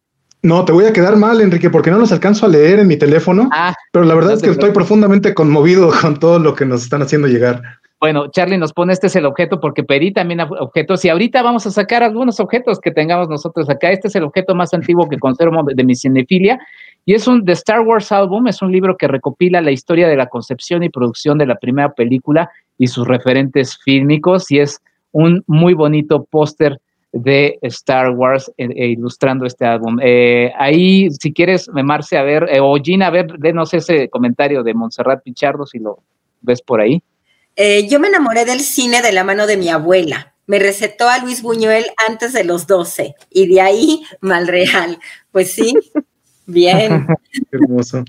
No, 0.43 0.65
te 0.65 0.73
voy 0.73 0.83
a 0.85 0.91
quedar 0.91 1.15
mal, 1.15 1.39
Enrique, 1.39 1.69
porque 1.69 1.89
no 1.89 1.97
los 1.97 2.11
alcanzo 2.11 2.45
a 2.45 2.49
leer 2.49 2.79
en 2.79 2.87
mi 2.87 2.97
teléfono. 2.97 3.47
Ah, 3.53 3.73
pero 3.93 4.03
la 4.03 4.13
verdad 4.13 4.33
es 4.33 4.41
que 4.41 4.49
estoy 4.49 4.71
profundamente 4.71 5.33
conmovido 5.33 5.89
con 6.01 6.19
todo 6.19 6.37
lo 6.37 6.53
que 6.53 6.65
nos 6.65 6.83
están 6.83 7.01
haciendo 7.01 7.29
llegar. 7.29 7.61
Bueno, 8.03 8.27
Charlie 8.27 8.57
nos 8.57 8.73
pone 8.73 8.91
este 8.91 9.07
es 9.07 9.15
el 9.15 9.25
objeto 9.25 9.61
porque 9.61 9.81
pedí 9.81 10.11
también 10.11 10.41
objetos 10.41 11.05
y 11.05 11.09
ahorita 11.09 11.41
vamos 11.41 11.65
a 11.67 11.71
sacar 11.71 12.03
algunos 12.03 12.41
objetos 12.41 12.81
que 12.81 12.91
tengamos 12.91 13.29
nosotros 13.29 13.69
acá. 13.69 13.91
Este 13.91 14.09
es 14.09 14.15
el 14.17 14.23
objeto 14.23 14.53
más 14.55 14.73
antiguo 14.73 15.07
que 15.07 15.17
conservo 15.17 15.63
de 15.63 15.83
mi 15.85 15.95
cinefilia 15.95 16.59
y 17.05 17.13
es 17.13 17.29
un 17.29 17.45
The 17.45 17.53
Star 17.53 17.79
Wars 17.79 18.11
Album, 18.11 18.47
es 18.47 18.61
un 18.61 18.73
libro 18.73 18.97
que 18.97 19.07
recopila 19.07 19.61
la 19.61 19.71
historia 19.71 20.09
de 20.09 20.17
la 20.17 20.27
concepción 20.27 20.83
y 20.83 20.89
producción 20.89 21.37
de 21.37 21.45
la 21.45 21.55
primera 21.55 21.93
película 21.93 22.51
y 22.77 22.87
sus 22.87 23.07
referentes 23.07 23.77
fílmicos 23.77 24.51
y 24.51 24.59
es 24.59 24.81
un 25.13 25.41
muy 25.47 25.73
bonito 25.73 26.25
póster 26.25 26.81
de 27.13 27.57
Star 27.61 28.09
Wars 28.09 28.51
eh, 28.57 28.67
eh, 28.75 28.87
ilustrando 28.87 29.45
este 29.45 29.65
álbum. 29.65 29.97
Eh, 30.01 30.51
ahí, 30.57 31.09
si 31.09 31.31
quieres, 31.31 31.69
Marce, 31.71 32.17
a 32.17 32.23
ver, 32.23 32.49
o 32.59 32.75
Gina, 32.83 33.07
a 33.07 33.11
ver, 33.11 33.37
denos 33.39 33.73
ese 33.73 34.09
comentario 34.09 34.61
de 34.61 34.73
Montserrat 34.73 35.23
Pichardo, 35.23 35.65
si 35.65 35.79
lo 35.79 35.99
ves 36.41 36.61
por 36.61 36.81
ahí. 36.81 37.01
Yo 37.57 37.99
me 37.99 38.07
enamoré 38.07 38.45
del 38.45 38.59
cine 38.61 39.01
de 39.01 39.11
la 39.11 39.23
mano 39.23 39.47
de 39.47 39.57
mi 39.57 39.69
abuela. 39.69 40.33
Me 40.45 40.59
recetó 40.59 41.07
a 41.07 41.19
Luis 41.19 41.41
Buñuel 41.41 41.85
antes 42.07 42.33
de 42.33 42.43
los 42.43 42.67
12 42.67 43.15
y 43.29 43.53
de 43.53 43.61
ahí 43.61 44.03
mal 44.19 44.47
real. 44.47 44.99
Pues 45.31 45.51
sí, 45.51 45.73
bien. 46.45 47.07
hermoso. 47.51 48.03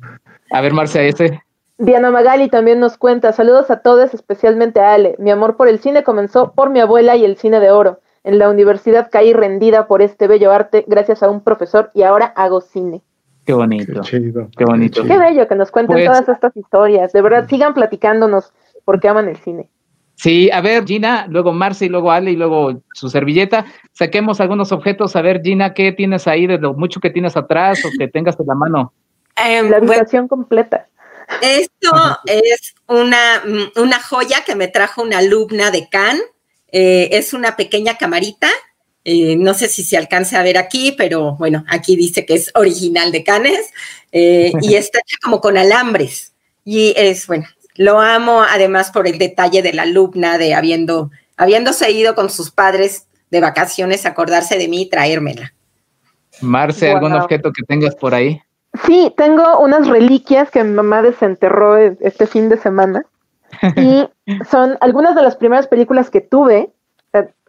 A 0.51 0.61
ver, 0.61 0.73
Marce, 0.73 1.09
este. 1.09 1.41
Diana 1.79 2.11
Magali 2.11 2.49
también 2.49 2.79
nos 2.79 2.97
cuenta, 2.97 3.33
saludos 3.33 3.71
a 3.71 3.81
todos, 3.81 4.15
especialmente 4.15 4.81
a 4.81 4.95
Ale. 4.95 5.17
Mi 5.19 5.31
amor 5.31 5.57
por 5.57 5.69
el 5.69 5.81
cine 5.81 6.05
comenzó 6.05 6.53
por 6.53 6.71
mi 6.71 6.81
abuela 6.81 7.17
y 7.17 7.25
el 7.25 7.37
cine 7.37 7.61
de 7.61 7.71
oro. 7.71 8.01
En 8.23 8.39
la 8.39 8.49
universidad 8.49 9.11
caí 9.11 9.33
rendida 9.33 9.87
por 9.87 10.01
este 10.01 10.27
bello 10.29 10.53
arte 10.53 10.85
gracias 10.87 11.23
a 11.23 11.29
un 11.29 11.43
profesor 11.43 11.91
y 11.95 12.03
ahora 12.03 12.27
hago 12.27 12.61
cine. 12.61 13.03
Qué 13.45 13.53
bonito. 13.53 14.01
Qué, 14.09 14.65
bonito. 14.65 15.05
Qué 15.05 15.19
bello 15.19 15.47
que 15.47 15.55
nos 15.55 15.71
cuenten 15.71 15.97
pues 15.97 16.07
todas 16.07 16.29
estas 16.29 16.57
historias. 16.57 17.13
De 17.13 17.21
verdad, 17.21 17.47
sigan 17.49 17.75
platicándonos 17.75 18.53
porque 18.85 19.09
aman 19.09 19.29
el 19.29 19.37
cine. 19.37 19.69
Sí, 20.17 20.49
a 20.53 20.61
ver, 20.61 20.85
Gina, 20.87 21.27
luego 21.29 21.53
Marce 21.53 21.87
y 21.87 21.89
luego 21.89 22.13
Ale 22.13 22.31
y 22.31 22.37
luego 22.37 22.81
su 22.93 23.09
servilleta. 23.09 23.67
Saquemos 23.93 24.41
algunos 24.41 24.71
objetos. 24.71 25.17
A 25.17 25.23
ver, 25.23 25.43
Gina, 25.43 25.75
¿qué 25.75 25.93
tienes 25.93 26.29
ahí 26.29 26.47
de 26.47 26.59
lo 26.59 26.75
mucho 26.75 27.01
que 27.01 27.11
tienes 27.11 27.37
atrás 27.37 27.85
o 27.85 27.89
que 27.99 28.07
tengas 28.09 28.39
en 28.39 28.47
la 28.47 28.55
mano? 28.55 28.93
Em, 29.37 29.69
la 29.69 29.79
habitación 29.79 30.29
completa. 30.29 30.87
Esto 31.41 31.91
es 32.27 32.75
una, 32.87 33.43
mm, 33.45 33.81
una 33.81 33.99
joya 34.01 34.45
que 34.47 34.55
me 34.55 34.69
trajo 34.69 35.03
una 35.03 35.19
alumna 35.19 35.71
de 35.71 35.89
Cannes 35.89 36.23
eh, 36.77 37.17
es 37.17 37.33
una 37.33 37.57
pequeña 37.57 37.97
camarita. 37.97 38.51
Eh, 39.05 39.37
no 39.37 39.55
sé 39.55 39.69
si 39.69 39.85
se 39.85 39.97
alcanza 39.97 40.41
a 40.41 40.43
ver 40.43 40.59
aquí, 40.59 40.93
pero 40.99 41.37
bueno, 41.37 41.65
aquí 41.69 41.95
dice 41.95 42.27
que 42.27 42.35
es 42.35 42.51
original 42.55 43.13
de 43.13 43.23
Canes 43.23 43.71
eh, 44.11 44.51
y 44.61 44.75
está 44.75 44.99
hecha 44.99 45.17
como 45.23 45.41
con 45.41 45.57
alambres. 45.57 46.33
Y 46.65 46.93
es, 46.97 47.29
bueno, 47.29 47.47
lo 47.77 48.01
amo 48.01 48.43
además 48.43 48.91
por 48.91 49.07
el 49.07 49.19
detalle 49.19 49.63
de 49.63 49.73
la 49.73 49.83
alumna 49.83 50.39
de 50.39 50.55
habiendo, 50.55 51.11
habiéndose 51.37 51.91
ido 51.91 52.15
con 52.15 52.31
sus 52.31 52.51
padres 52.51 53.09
de 53.31 53.41
vacaciones, 53.41 54.07
acordarse 54.07 54.59
de 54.59 54.69
mí 54.69 54.83
y 54.83 54.89
traérmela. 54.89 55.53
Marce, 56.41 56.91
¿algún 56.91 57.13
objeto 57.13 57.53
que 57.53 57.63
tengas 57.63 57.95
por 57.95 58.15
ahí? 58.15 58.41
Sí, 58.87 59.13
tengo 59.17 59.59
unas 59.61 59.87
reliquias 59.89 60.51
que 60.51 60.65
mi 60.65 60.73
mamá 60.73 61.03
desenterró 61.03 61.77
este 61.77 62.27
fin 62.27 62.49
de 62.49 62.59
semana. 62.59 63.05
Y 63.77 64.09
son 64.51 64.77
algunas 64.81 65.15
de 65.15 65.23
las 65.23 65.37
primeras 65.37 65.69
películas 65.69 66.11
que 66.11 66.21
tuve. 66.21 66.71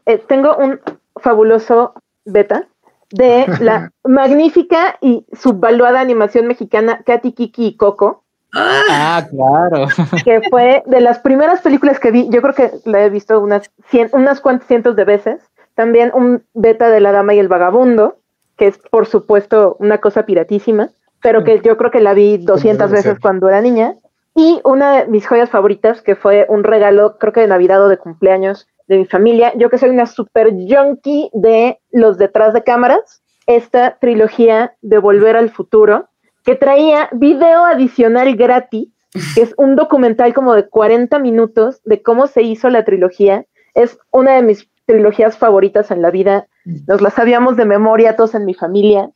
Eh, 0.06 0.24
tengo 0.28 0.56
un 0.56 0.80
fabuloso 1.16 1.96
beta 2.26 2.68
de 3.10 3.48
la 3.60 3.92
magnífica 4.04 4.98
y 5.02 5.26
subvaluada 5.34 6.00
animación 6.00 6.46
mexicana 6.46 7.02
Katy 7.06 7.32
Kiki 7.32 7.68
y 7.68 7.78
Coco. 7.78 8.24
Ah, 8.56 9.28
claro. 9.30 9.88
Que 10.24 10.42
fue 10.50 10.84
de 10.86 11.02
las 11.02 11.20
primeras 11.20 11.62
películas 11.62 12.00
que 12.00 12.12
vi. 12.12 12.30
Yo 12.30 12.42
creo 12.42 12.54
que 12.54 12.72
la 12.86 13.04
he 13.04 13.10
visto 13.10 13.40
unas, 13.40 13.70
cien, 13.90 14.10
unas 14.14 14.40
cuantas 14.40 14.68
cientos 14.68 14.96
de 14.96 15.04
veces. 15.04 15.42
También 15.76 16.12
un 16.14 16.44
beta 16.54 16.90
de 16.90 17.02
La 17.02 17.12
Dama 17.12 17.34
y 17.34 17.40
el 17.40 17.50
Vagabundo, 17.50 18.18
que 18.58 18.68
es 18.68 18.78
por 18.78 19.06
supuesto 19.06 19.76
una 19.80 20.00
cosa 20.00 20.26
piratísima, 20.26 20.90
pero 21.22 21.44
que 21.44 21.60
yo 21.60 21.76
creo 21.76 21.92
que 21.92 22.00
la 22.00 22.14
vi 22.14 22.38
200 22.38 22.90
veces 22.92 23.20
cuando 23.20 23.50
era 23.50 23.60
niña. 23.60 23.96
Y 24.36 24.62
una 24.64 25.02
de 25.02 25.08
mis 25.08 25.28
joyas 25.28 25.50
favoritas, 25.50 26.02
que 26.02 26.16
fue 26.16 26.46
un 26.50 26.64
regalo, 26.64 27.18
creo 27.18 27.34
que 27.34 27.42
de 27.42 27.48
Navidad 27.48 27.84
o 27.84 27.90
de 27.90 27.98
cumpleaños 27.98 28.68
de 28.88 28.98
mi 28.98 29.06
familia, 29.06 29.54
yo 29.56 29.70
que 29.70 29.78
soy 29.78 29.90
una 29.90 30.06
super 30.06 30.52
junkie 30.52 31.30
de 31.34 31.80
los 31.92 32.18
detrás 32.18 32.54
de 32.54 32.64
cámaras, 32.64 33.24
esta 33.48 33.98
trilogía 34.00 34.76
de 34.82 34.98
Volver 35.00 35.36
al 35.36 35.50
Futuro, 35.50 36.10
que 36.46 36.56
traía 36.56 37.10
video 37.12 37.66
adicional 37.66 38.36
gratis, 38.36 38.90
que 39.34 39.42
es 39.42 39.54
un 39.58 39.76
documental 39.76 40.34
como 40.34 40.54
de 40.54 40.70
40 40.70 41.18
minutos 41.20 41.82
de 41.84 42.02
cómo 42.02 42.28
se 42.28 42.44
hizo 42.44 42.70
la 42.70 42.86
trilogía. 42.86 43.46
Es 43.74 43.98
una 44.12 44.34
de 44.34 44.44
mis 44.44 44.70
trilogías 44.86 45.38
favoritas 45.38 45.90
en 45.92 46.02
la 46.02 46.12
vida. 46.12 46.48
Nos 46.88 47.02
la 47.02 47.10
sabíamos 47.10 47.58
de 47.58 47.66
memoria 47.66 48.16
todos 48.16 48.36
en 48.36 48.46
mi 48.46 48.54
familia, 48.54 49.10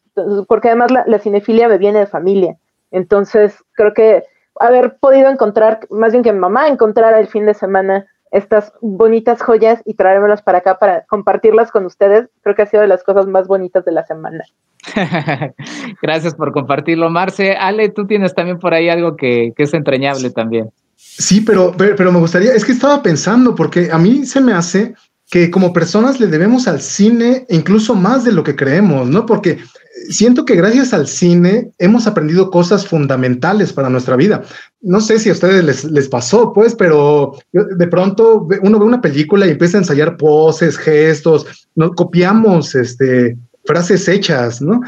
porque 0.48 0.70
además 0.70 0.92
la, 0.92 1.04
la 1.06 1.20
cinefilia 1.20 1.68
me 1.68 1.78
viene 1.78 2.00
de 2.00 2.08
familia. 2.08 2.58
Entonces, 2.92 3.56
creo 3.74 3.94
que 3.94 4.24
haber 4.60 4.98
podido 4.98 5.30
encontrar, 5.30 5.82
más 5.92 6.12
bien 6.12 6.24
que 6.24 6.34
mi 6.34 6.40
mamá 6.40 6.68
encontrara 6.68 7.20
el 7.20 7.28
fin 7.28 7.46
de 7.46 7.54
semana 7.54 8.08
estas 8.32 8.74
bonitas 8.82 9.42
joyas 9.42 9.82
y 9.86 9.96
traérmelas 9.96 10.42
para 10.42 10.60
acá 10.60 10.78
para 10.78 11.06
compartirlas 11.06 11.72
con 11.72 11.86
ustedes, 11.86 12.30
creo 12.42 12.56
que 12.56 12.64
ha 12.64 12.68
sido 12.68 12.82
de 12.82 12.88
las 12.88 13.04
cosas 13.04 13.28
más 13.28 13.48
bonitas 13.48 13.86
de 13.86 13.92
la 13.92 14.06
semana. 14.06 14.44
Gracias 16.02 16.36
por 16.36 16.52
compartirlo, 16.52 17.10
Marce. 17.10 17.56
Ale, 17.56 17.90
tú 17.90 18.06
tienes 18.06 18.34
también 18.34 18.60
por 18.60 18.74
ahí 18.74 18.90
algo 18.90 19.16
que, 19.16 19.54
que 19.56 19.64
es 19.64 19.74
entrañable 19.74 20.30
también. 20.32 20.70
Sí, 20.96 21.42
pero, 21.42 21.74
pero, 21.78 21.96
pero, 21.96 22.12
me 22.12 22.20
gustaría, 22.20 22.54
es 22.54 22.66
que 22.66 22.72
estaba 22.72 23.02
pensando, 23.02 23.56
porque 23.56 23.90
a 23.92 23.98
mí 23.98 24.26
se 24.26 24.42
me 24.42 24.54
hace 24.54 24.94
que 25.30 25.52
como 25.52 25.74
personas 25.74 26.20
le 26.20 26.28
debemos 26.28 26.68
al 26.68 26.82
cine 26.82 27.46
incluso 27.50 27.94
más 27.94 28.24
de 28.24 28.32
lo 28.32 28.44
que 28.44 28.56
creemos, 28.56 29.08
¿no? 29.08 29.26
Porque 29.26 29.60
siento 30.10 30.46
que 30.46 30.56
gracias 30.56 30.94
al 30.94 31.08
cine 31.08 31.72
hemos 31.78 32.08
aprendido 32.08 32.50
cosas 32.50 32.88
fundamentales 32.88 33.72
para 33.74 33.90
nuestra 33.90 34.16
vida. 34.16 34.44
No 34.82 35.02
sé 35.02 35.20
si 35.20 35.30
a 35.30 35.34
ustedes 35.34 35.64
les, 35.64 35.84
les 35.84 36.08
pasó, 36.08 36.52
pues, 36.54 36.74
pero 36.74 37.34
de 37.52 37.88
pronto 37.88 38.48
uno 38.62 38.80
ve 38.80 38.86
una 38.86 39.02
película 39.02 39.46
y 39.46 39.52
empieza 39.52 39.78
a 39.78 39.82
ensayar 39.82 40.18
poses, 40.18 40.78
gestos, 40.78 41.46
no 41.76 41.92
copiamos 41.92 42.74
este, 42.76 43.38
frases 43.70 44.08
hechas, 44.08 44.64
¿no? 44.64 44.82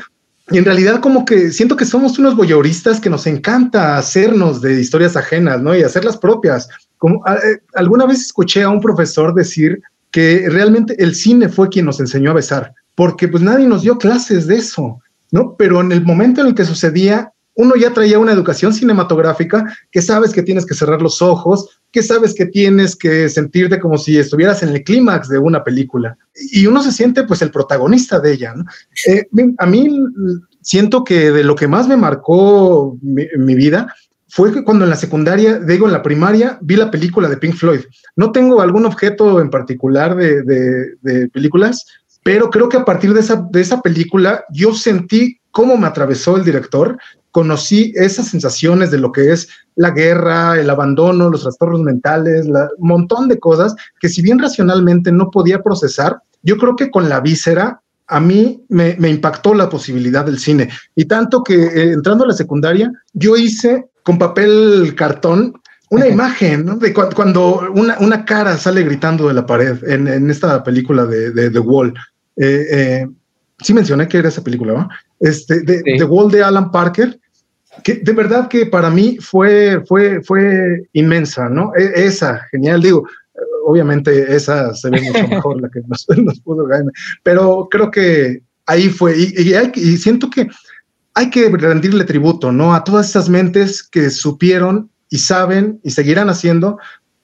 Y 0.49 0.57
en 0.57 0.65
realidad 0.65 1.01
como 1.01 1.23
que 1.23 1.51
siento 1.51 1.75
que 1.75 1.85
somos 1.85 2.17
unos 2.17 2.35
voyeuristas 2.35 2.99
que 2.99 3.11
nos 3.11 3.27
encanta 3.27 3.95
hacernos 3.95 4.59
de 4.59 4.81
historias 4.81 5.15
ajenas, 5.15 5.61
¿no? 5.61 5.75
Y 5.75 5.83
hacerlas 5.83 6.17
propias. 6.17 6.67
Como 6.97 7.23
eh, 7.27 7.59
alguna 7.75 8.07
vez 8.07 8.21
escuché 8.21 8.63
a 8.63 8.69
un 8.69 8.81
profesor 8.81 9.35
decir 9.35 9.79
que 10.09 10.49
realmente 10.49 10.95
el 10.97 11.13
cine 11.13 11.47
fue 11.47 11.69
quien 11.69 11.85
nos 11.85 11.99
enseñó 11.99 12.31
a 12.31 12.41
besar, 12.41 12.73
porque 12.95 13.27
pues 13.27 13.43
nadie 13.43 13.67
nos 13.67 13.83
dio 13.83 13.99
clases 13.99 14.47
de 14.47 14.55
eso. 14.55 14.99
¿no? 15.29 15.55
Pero 15.57 15.79
en 15.79 15.91
el 15.91 16.03
momento 16.03 16.41
en 16.41 16.47
el 16.47 16.55
que 16.55 16.65
sucedía, 16.65 17.31
uno 17.55 17.75
ya 17.75 17.93
traía 17.93 18.19
una 18.19 18.31
educación 18.31 18.73
cinematográfica 18.73 19.77
que 19.91 20.01
sabes 20.01 20.31
que 20.31 20.43
tienes 20.43 20.65
que 20.65 20.73
cerrar 20.73 21.01
los 21.01 21.21
ojos, 21.21 21.81
que 21.91 22.01
sabes 22.01 22.33
que 22.33 22.45
tienes 22.45 22.95
que 22.95 23.27
sentirte 23.29 23.79
como 23.79 23.97
si 23.97 24.17
estuvieras 24.17 24.63
en 24.63 24.69
el 24.69 24.83
clímax 24.83 25.27
de 25.27 25.37
una 25.37 25.63
película. 25.63 26.17
Y 26.51 26.65
uno 26.65 26.81
se 26.81 26.91
siente 26.91 27.23
pues 27.23 27.41
el 27.41 27.51
protagonista 27.51 28.19
de 28.19 28.33
ella. 28.33 28.53
Eh, 29.07 29.27
a 29.57 29.65
mí 29.65 29.89
siento 30.61 31.03
que 31.03 31.31
de 31.31 31.43
lo 31.43 31.55
que 31.55 31.67
más 31.67 31.87
me 31.87 31.97
marcó 31.97 32.97
mi, 33.01 33.55
vida 33.55 33.93
fue 34.29 34.53
que 34.53 34.63
cuando 34.63 34.85
en 34.85 34.91
la 34.91 34.95
secundaria, 34.95 35.59
digo 35.59 35.87
en 35.87 35.91
la 35.91 36.01
primaria, 36.01 36.57
vi 36.61 36.77
la 36.77 36.89
película 36.89 37.27
de 37.27 37.37
Pink 37.37 37.55
Floyd. 37.55 37.81
No 38.15 38.31
tengo 38.31 38.61
algún 38.61 38.85
objeto 38.85 39.41
en 39.41 39.49
particular 39.49 40.15
de, 40.15 40.43
de 40.43 41.27
películas, 41.29 41.85
pero 42.23 42.49
creo 42.49 42.69
que 42.69 42.77
a 42.77 42.85
partir 42.85 43.13
de 43.13 43.19
esa, 43.19 43.45
de 43.51 43.59
esa 43.59 43.81
película 43.81 44.45
yo 44.53 44.73
sentí 44.73 45.41
cómo 45.51 45.77
me 45.77 45.87
atravesó 45.87 46.37
el 46.37 46.45
director, 46.45 46.97
conocí 47.31 47.93
esas 47.95 48.27
sensaciones 48.27 48.91
de 48.91 48.99
lo 48.99 49.11
que 49.11 49.31
es 49.31 49.49
la 49.75 49.91
guerra, 49.91 50.59
el 50.59 50.69
abandono, 50.69 51.29
los 51.29 51.43
trastornos 51.43 51.81
mentales, 51.81 52.45
un 52.45 52.87
montón 52.87 53.27
de 53.27 53.39
cosas 53.39 53.75
que 53.99 54.09
si 54.09 54.21
bien 54.21 54.39
racionalmente 54.39 55.11
no 55.11 55.31
podía 55.31 55.61
procesar, 55.61 56.21
yo 56.43 56.57
creo 56.57 56.75
que 56.75 56.91
con 56.91 57.09
la 57.09 57.19
víscera 57.19 57.81
a 58.07 58.19
mí 58.19 58.63
me, 58.67 58.95
me 58.99 59.09
impactó 59.09 59.53
la 59.53 59.69
posibilidad 59.69 60.25
del 60.25 60.39
cine. 60.39 60.69
Y 60.95 61.05
tanto 61.05 61.43
que 61.43 61.55
eh, 61.55 61.91
entrando 61.93 62.25
a 62.25 62.27
la 62.27 62.33
secundaria, 62.33 62.91
yo 63.13 63.37
hice 63.37 63.85
con 64.03 64.17
papel 64.17 64.93
cartón 64.97 65.53
una 65.91 66.07
imagen 66.07 66.65
¿no? 66.65 66.77
de 66.77 66.93
cuando 66.93 67.69
una, 67.73 67.97
una, 67.99 68.23
cara 68.23 68.57
sale 68.57 68.83
gritando 68.83 69.27
de 69.27 69.33
la 69.33 69.45
pared 69.45 69.77
en, 69.83 70.07
en 70.07 70.29
esta 70.29 70.63
película 70.63 71.05
de, 71.05 71.31
de 71.31 71.49
The 71.49 71.59
Wall. 71.59 71.93
Eh, 72.37 72.65
eh, 72.71 73.07
sí 73.59 73.73
mencioné 73.73 74.07
que 74.07 74.17
era 74.17 74.29
esa 74.29 74.43
película, 74.43 74.73
¿no? 74.73 74.89
Este, 75.19 75.61
de, 75.61 75.83
The 75.83 76.03
Wall 76.03 76.31
de 76.31 76.43
Alan 76.43 76.71
Parker, 76.71 77.19
que 77.83 77.95
de 77.95 78.11
verdad 78.13 78.47
que 78.47 78.65
para 78.65 78.89
mí 78.89 79.17
fue, 79.19 79.83
fue, 79.87 80.21
fue 80.23 80.83
inmensa, 80.93 81.49
¿no? 81.49 81.71
E, 81.75 82.05
esa, 82.05 82.39
genial, 82.51 82.81
digo, 82.81 83.07
obviamente 83.65 84.35
esa 84.35 84.73
se 84.73 84.89
ve 84.89 85.01
mucho 85.01 85.27
mejor, 85.27 85.61
la 85.61 85.69
que 85.69 85.81
nos, 86.21 86.39
pudo 86.41 86.65
ganar, 86.65 86.93
pero 87.23 87.67
creo 87.69 87.89
que 87.89 88.41
ahí 88.65 88.89
fue, 88.89 89.17
y, 89.17 89.53
y, 89.75 89.97
siento 89.97 90.29
que 90.29 90.47
hay 91.13 91.29
que 91.29 91.49
rendirle 91.49 92.03
tributo, 92.05 92.51
¿no? 92.51 92.73
A 92.73 92.83
todas 92.83 93.09
esas 93.09 93.29
mentes 93.29 93.83
que 93.83 94.09
supieron 94.09 94.89
y 95.09 95.17
saben 95.17 95.79
y 95.83 95.91
seguirán 95.91 96.29
haciendo 96.29 96.77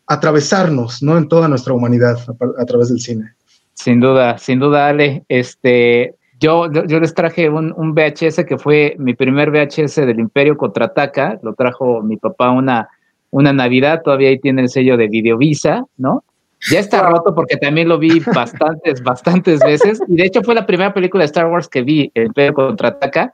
atravesarnos, 0.07 1.03
¿no? 1.03 1.17
En 1.17 1.27
toda 1.27 1.47
nuestra 1.47 1.73
humanidad 1.73 2.17
a, 2.59 2.65
través 2.65 2.89
del 2.89 2.99
cine. 2.99 3.33
Sin 3.73 3.99
duda, 3.99 4.37
sin 4.37 4.59
duda, 4.59 4.87
Ale. 4.87 5.23
Este, 5.29 6.15
yo, 6.39 6.71
yo 6.71 6.99
les 6.99 7.13
traje 7.13 7.49
un, 7.49 7.73
un, 7.75 7.93
VHS 7.93 8.45
que 8.45 8.57
fue 8.57 8.95
mi 8.99 9.13
primer 9.13 9.51
VHS 9.51 9.95
del 9.95 10.19
Imperio 10.19 10.57
Contraataca. 10.57 11.39
Lo 11.41 11.53
trajo 11.53 12.01
mi 12.01 12.17
papá 12.17 12.51
una, 12.51 12.89
una 13.31 13.53
Navidad. 13.53 14.01
Todavía 14.03 14.29
ahí 14.29 14.39
tiene 14.39 14.61
el 14.61 14.69
sello 14.69 14.97
de 14.97 15.07
Videovisa, 15.07 15.85
¿no? 15.97 16.23
Ya 16.71 16.79
está 16.79 17.07
roto 17.07 17.35
porque 17.35 17.55
también 17.57 17.87
lo 17.87 17.99
vi 17.99 18.19
bastantes, 18.33 19.03
bastantes 19.03 19.59
veces. 19.59 20.01
Y 20.07 20.15
de 20.15 20.25
hecho 20.25 20.41
fue 20.43 20.55
la 20.55 20.65
primera 20.65 20.93
película 20.93 21.21
de 21.21 21.27
Star 21.27 21.47
Wars 21.47 21.67
que 21.67 21.81
vi, 21.81 22.11
El 22.13 22.27
Imperio 22.27 22.53
Contraataca. 22.53 23.33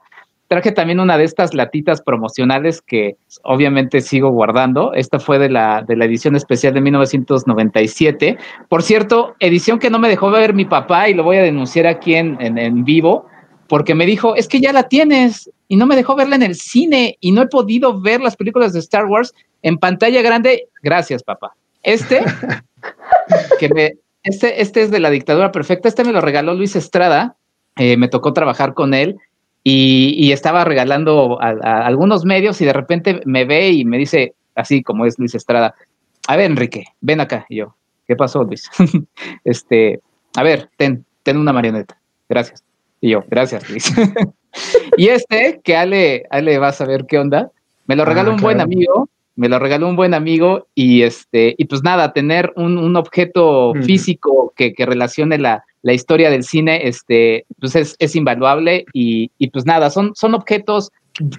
Traje 0.54 0.70
también 0.70 1.00
una 1.00 1.18
de 1.18 1.24
estas 1.24 1.52
latitas 1.52 2.00
promocionales 2.00 2.80
que 2.80 3.16
obviamente 3.42 4.00
sigo 4.00 4.30
guardando. 4.30 4.94
Esta 4.94 5.18
fue 5.18 5.40
de 5.40 5.48
la, 5.48 5.82
de 5.82 5.96
la 5.96 6.04
edición 6.04 6.36
especial 6.36 6.74
de 6.74 6.80
1997. 6.80 8.38
Por 8.68 8.84
cierto, 8.84 9.34
edición 9.40 9.80
que 9.80 9.90
no 9.90 9.98
me 9.98 10.08
dejó 10.08 10.30
ver 10.30 10.54
mi 10.54 10.64
papá 10.64 11.08
y 11.08 11.14
lo 11.14 11.24
voy 11.24 11.38
a 11.38 11.42
denunciar 11.42 11.88
aquí 11.88 12.14
en, 12.14 12.38
en, 12.40 12.84
vivo 12.84 13.26
porque 13.66 13.96
me 13.96 14.06
dijo, 14.06 14.36
es 14.36 14.46
que 14.46 14.60
ya 14.60 14.72
la 14.72 14.84
tienes 14.84 15.50
y 15.66 15.74
no 15.74 15.86
me 15.86 15.96
dejó 15.96 16.14
verla 16.14 16.36
en 16.36 16.44
el 16.44 16.54
cine 16.54 17.18
y 17.18 17.32
no 17.32 17.42
he 17.42 17.48
podido 17.48 18.00
ver 18.00 18.20
las 18.20 18.36
películas 18.36 18.72
de 18.72 18.78
Star 18.78 19.06
Wars 19.06 19.34
en 19.62 19.76
pantalla 19.76 20.22
grande. 20.22 20.68
Gracias, 20.84 21.24
papá. 21.24 21.56
Este, 21.82 22.22
que 23.58 23.68
me, 23.70 23.94
este, 24.22 24.62
este 24.62 24.82
es 24.82 24.92
de 24.92 25.00
la 25.00 25.10
dictadura 25.10 25.50
perfecta. 25.50 25.88
Este 25.88 26.04
me 26.04 26.12
lo 26.12 26.20
regaló 26.20 26.54
Luis 26.54 26.76
Estrada. 26.76 27.34
Eh, 27.74 27.96
me 27.96 28.06
tocó 28.06 28.32
trabajar 28.32 28.72
con 28.74 28.94
él 28.94 29.16
y, 29.66 30.30
estaba 30.32 30.64
regalando 30.64 31.38
a, 31.40 31.86
algunos 31.86 32.26
medios 32.26 32.60
y 32.60 32.66
de 32.66 32.74
repente 32.74 33.20
me 33.24 33.46
ve 33.46 33.70
y 33.70 33.86
me 33.86 33.96
dice, 33.96 34.34
así 34.54 34.82
como 34.82 35.06
es 35.06 35.18
Luis 35.18 35.34
Estrada, 35.34 35.74
a 36.28 36.36
ver, 36.36 36.50
Enrique, 36.50 36.84
ven 37.00 37.20
acá. 37.20 37.46
Y 37.48 37.56
yo, 37.56 37.74
¿qué 38.06 38.14
pasó, 38.14 38.44
Luis? 38.44 38.70
este, 39.44 40.00
a 40.36 40.42
ver, 40.42 40.68
ten, 40.76 41.06
ten 41.22 41.38
una 41.38 41.52
marioneta. 41.52 41.98
Gracias. 42.28 42.62
Y 43.00 43.10
yo, 43.10 43.24
gracias, 43.28 43.68
Luis. 43.70 43.90
y 44.98 45.08
este, 45.08 45.60
que 45.64 45.76
Ale, 45.76 46.24
Ale 46.30 46.58
va 46.58 46.68
a 46.68 46.72
saber 46.72 47.06
qué 47.06 47.18
onda, 47.18 47.50
me 47.86 47.96
lo 47.96 48.04
regaló 48.04 48.32
ah, 48.32 48.34
un 48.34 48.40
buen 48.40 48.60
amigo, 48.60 49.08
me 49.34 49.48
lo 49.48 49.58
regaló 49.58 49.88
un 49.88 49.96
buen 49.96 50.12
amigo 50.12 50.68
y 50.74 51.02
este, 51.02 51.54
y 51.56 51.64
pues 51.64 51.82
nada, 51.82 52.12
tener 52.12 52.52
un, 52.56 52.96
objeto 52.96 53.72
físico 53.82 54.52
que, 54.56 54.74
que 54.74 54.86
relacione 54.86 55.38
la, 55.38 55.64
la 55.84 55.92
historia 55.92 56.30
del 56.30 56.44
cine 56.44 56.88
este, 56.88 57.44
pues 57.60 57.76
es, 57.76 58.16
invaluable 58.16 58.86
y, 58.94 59.28
pues 59.50 59.66
nada, 59.66 59.90
son, 59.90 60.12
son 60.14 60.34
objetos 60.34 60.90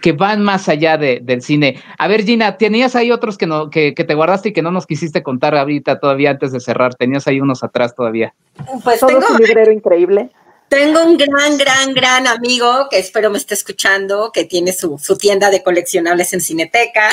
que 0.04 0.12
van 0.12 0.44
más 0.44 0.70
allá 0.70 0.98
del 0.98 1.42
cine. 1.42 1.82
A 1.98 2.08
ver, 2.08 2.24
Gina, 2.24 2.56
tenías 2.56 2.96
ahí 2.96 3.12
otros 3.12 3.40
que, 3.40 3.48
no, 3.48 3.72
que, 3.72 3.92
te 3.94 4.14
guardaste 4.14 4.50
y 4.50 4.54
que 4.54 4.62
no 4.62 4.70
nos 4.70 4.86
quisiste 4.86 5.24
contar 5.24 5.58
ahorita 5.58 6.00
todavía 6.00 6.30
antes 6.30 6.52
de 6.52 6.60
cerrar. 6.60 6.94
Tenías 6.94 7.28
ahí 7.28 7.42
unos 7.42 7.64
atrás 7.64 7.96
todavía. 7.96 8.36
Pues 8.84 9.00
tengo 9.00 9.26
un 9.32 9.38
librero 9.38 9.72
increíble. 9.72 10.30
Tengo 10.70 11.04
un 11.04 11.18
gran, 11.18 11.58
gran, 11.58 11.94
gran 11.96 12.28
amigo 12.28 12.88
que 12.92 13.00
espero 13.00 13.32
me 13.32 13.40
esté 13.40 13.56
escuchando, 13.56 14.32
que 14.32 14.46
tiene 14.46 14.74
su, 14.74 15.00
su 15.00 15.18
tienda 15.18 15.50
de 15.50 15.64
coleccionables 15.64 16.34
en 16.34 16.42
Cineteca, 16.42 17.10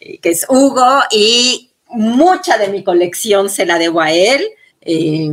eh, 0.00 0.18
que 0.18 0.30
es 0.30 0.46
Hugo, 0.48 1.00
y 1.10 1.72
mucha 1.90 2.56
de 2.56 2.68
mi 2.68 2.82
colección 2.82 3.50
se 3.50 3.66
la 3.66 3.78
debo 3.78 4.00
a 4.00 4.12
él. 4.12 4.48
Eh, 4.80 5.28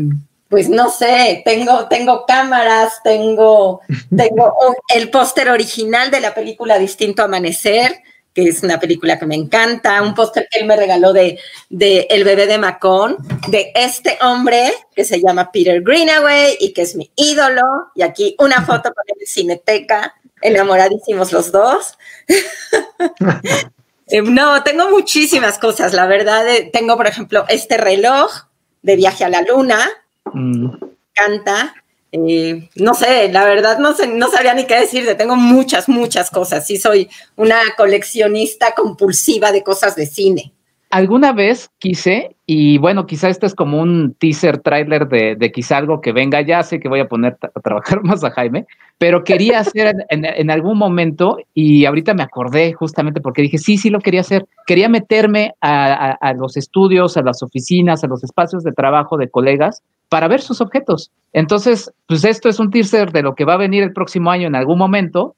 pues 0.50 0.70
no 0.70 0.90
sé, 0.90 1.42
tengo, 1.44 1.88
tengo 1.88 2.26
cámaras, 2.26 3.02
tengo, 3.04 3.82
tengo 4.16 4.54
el 4.94 5.10
póster 5.10 5.50
original 5.50 6.10
de 6.10 6.22
la 6.22 6.34
película 6.34 6.80
Distinto 6.80 7.24
Amanecer, 7.24 8.02
que 8.34 8.44
es 8.44 8.64
una 8.64 8.80
película 8.80 9.18
que 9.18 9.26
me 9.26 9.36
encanta, 9.36 10.02
un 10.02 10.14
póster 10.14 10.48
que 10.50 10.60
él 10.60 10.68
me 10.68 10.76
regaló 10.76 11.12
de, 11.12 11.40
de 11.70 12.08
El 12.10 12.24
bebé 12.24 12.46
de 12.46 12.60
Macón, 12.60 13.18
de 13.48 13.72
este 13.76 14.18
hombre 14.22 14.72
que 14.96 15.04
se 15.04 15.20
llama 15.20 15.52
Peter 15.52 15.82
Greenaway 15.82 16.56
y 16.60 16.72
que 16.72 16.84
es 16.84 16.96
mi 16.96 17.12
ídolo, 17.16 17.64
y 17.96 18.04
aquí 18.04 18.36
una 18.40 18.64
foto 18.64 18.94
con 18.94 19.04
el 19.20 19.28
Cineteca, 19.28 20.16
enamoradísimos 20.42 21.32
los 21.32 21.52
dos. 21.52 21.98
Eh, 24.10 24.22
no, 24.22 24.64
tengo 24.64 24.90
muchísimas 24.90 25.60
cosas, 25.60 25.94
la 25.94 26.08
verdad, 26.08 26.48
eh, 26.48 26.70
tengo 26.72 26.96
por 26.96 27.08
ejemplo 27.08 27.44
este 27.50 27.76
reloj 27.76 28.32
de 28.82 28.96
viaje 28.96 29.26
a 29.26 29.30
la 29.30 29.42
luna, 29.42 29.86
Mm. 30.34 30.72
Canta. 31.14 31.74
Eh, 32.12 32.70
no 32.76 32.94
sé, 32.94 33.32
la 33.32 33.44
verdad 33.44 33.80
no 33.80 33.94
sé, 33.94 34.08
no 34.08 34.30
sabría 34.30 34.54
ni 34.54 34.66
qué 34.66 34.80
decirte. 34.80 35.16
Tengo 35.16 35.36
muchas, 35.36 35.90
muchas 35.90 36.32
cosas. 36.32 36.66
Sí, 36.66 36.78
soy 36.78 37.10
una 37.36 37.60
coleccionista 37.76 38.74
compulsiva 38.76 39.52
de 39.52 39.64
cosas 39.64 39.96
de 39.96 40.06
cine. 40.06 40.54
Alguna 40.90 41.34
vez 41.34 41.70
quise, 41.80 42.38
y 42.46 42.78
bueno, 42.78 43.06
quizá 43.08 43.28
este 43.28 43.46
es 43.46 43.54
como 43.54 43.82
un 43.82 44.16
teaser 44.18 44.60
trailer 44.60 45.10
de, 45.10 45.36
de 45.36 45.52
quizá 45.52 45.76
algo 45.76 46.00
que 46.00 46.14
venga, 46.14 46.40
ya 46.40 46.64
sé 46.64 46.80
que 46.80 46.88
voy 46.88 47.02
a 47.02 47.10
poner 47.10 47.38
a 47.42 47.60
trabajar 47.60 48.02
más 48.04 48.24
a 48.24 48.32
Jaime, 48.32 48.66
pero 48.98 49.26
quería 49.26 49.60
hacer 49.60 49.94
en, 50.08 50.50
algún 50.50 50.78
momento, 50.78 51.40
y 51.54 51.84
ahorita 51.84 52.14
me 52.14 52.24
acordé 52.24 52.72
justamente 52.72 53.20
porque 53.20 53.42
dije, 53.42 53.58
sí, 53.58 53.78
sí 53.78 53.90
lo 53.90 54.00
quería 54.00 54.22
hacer, 54.22 54.46
quería 54.66 54.88
meterme 54.88 55.56
a, 55.60 56.12
a 56.12 56.34
los 56.34 56.56
estudios, 56.56 57.18
a 57.18 57.22
las 57.22 57.44
oficinas, 57.44 58.06
a 58.06 58.08
los 58.08 58.24
espacios 58.24 58.64
de 58.64 58.72
trabajo 58.72 59.18
de 59.18 59.30
colegas 59.30 59.84
para 60.10 60.28
ver 60.28 60.42
sus 60.42 60.62
objetos. 60.62 61.12
Entonces, 61.34 61.92
pues 62.08 62.24
esto 62.24 62.50
es 62.50 62.60
un 62.60 62.72
teaser 62.72 63.12
de 63.12 63.22
lo 63.22 63.36
que 63.36 63.46
va 63.46 63.54
a 63.54 63.58
venir 63.58 63.84
el 63.84 63.94
próximo 63.94 64.32
año 64.32 64.48
en 64.48 64.56
algún 64.56 64.78
momento, 64.78 65.36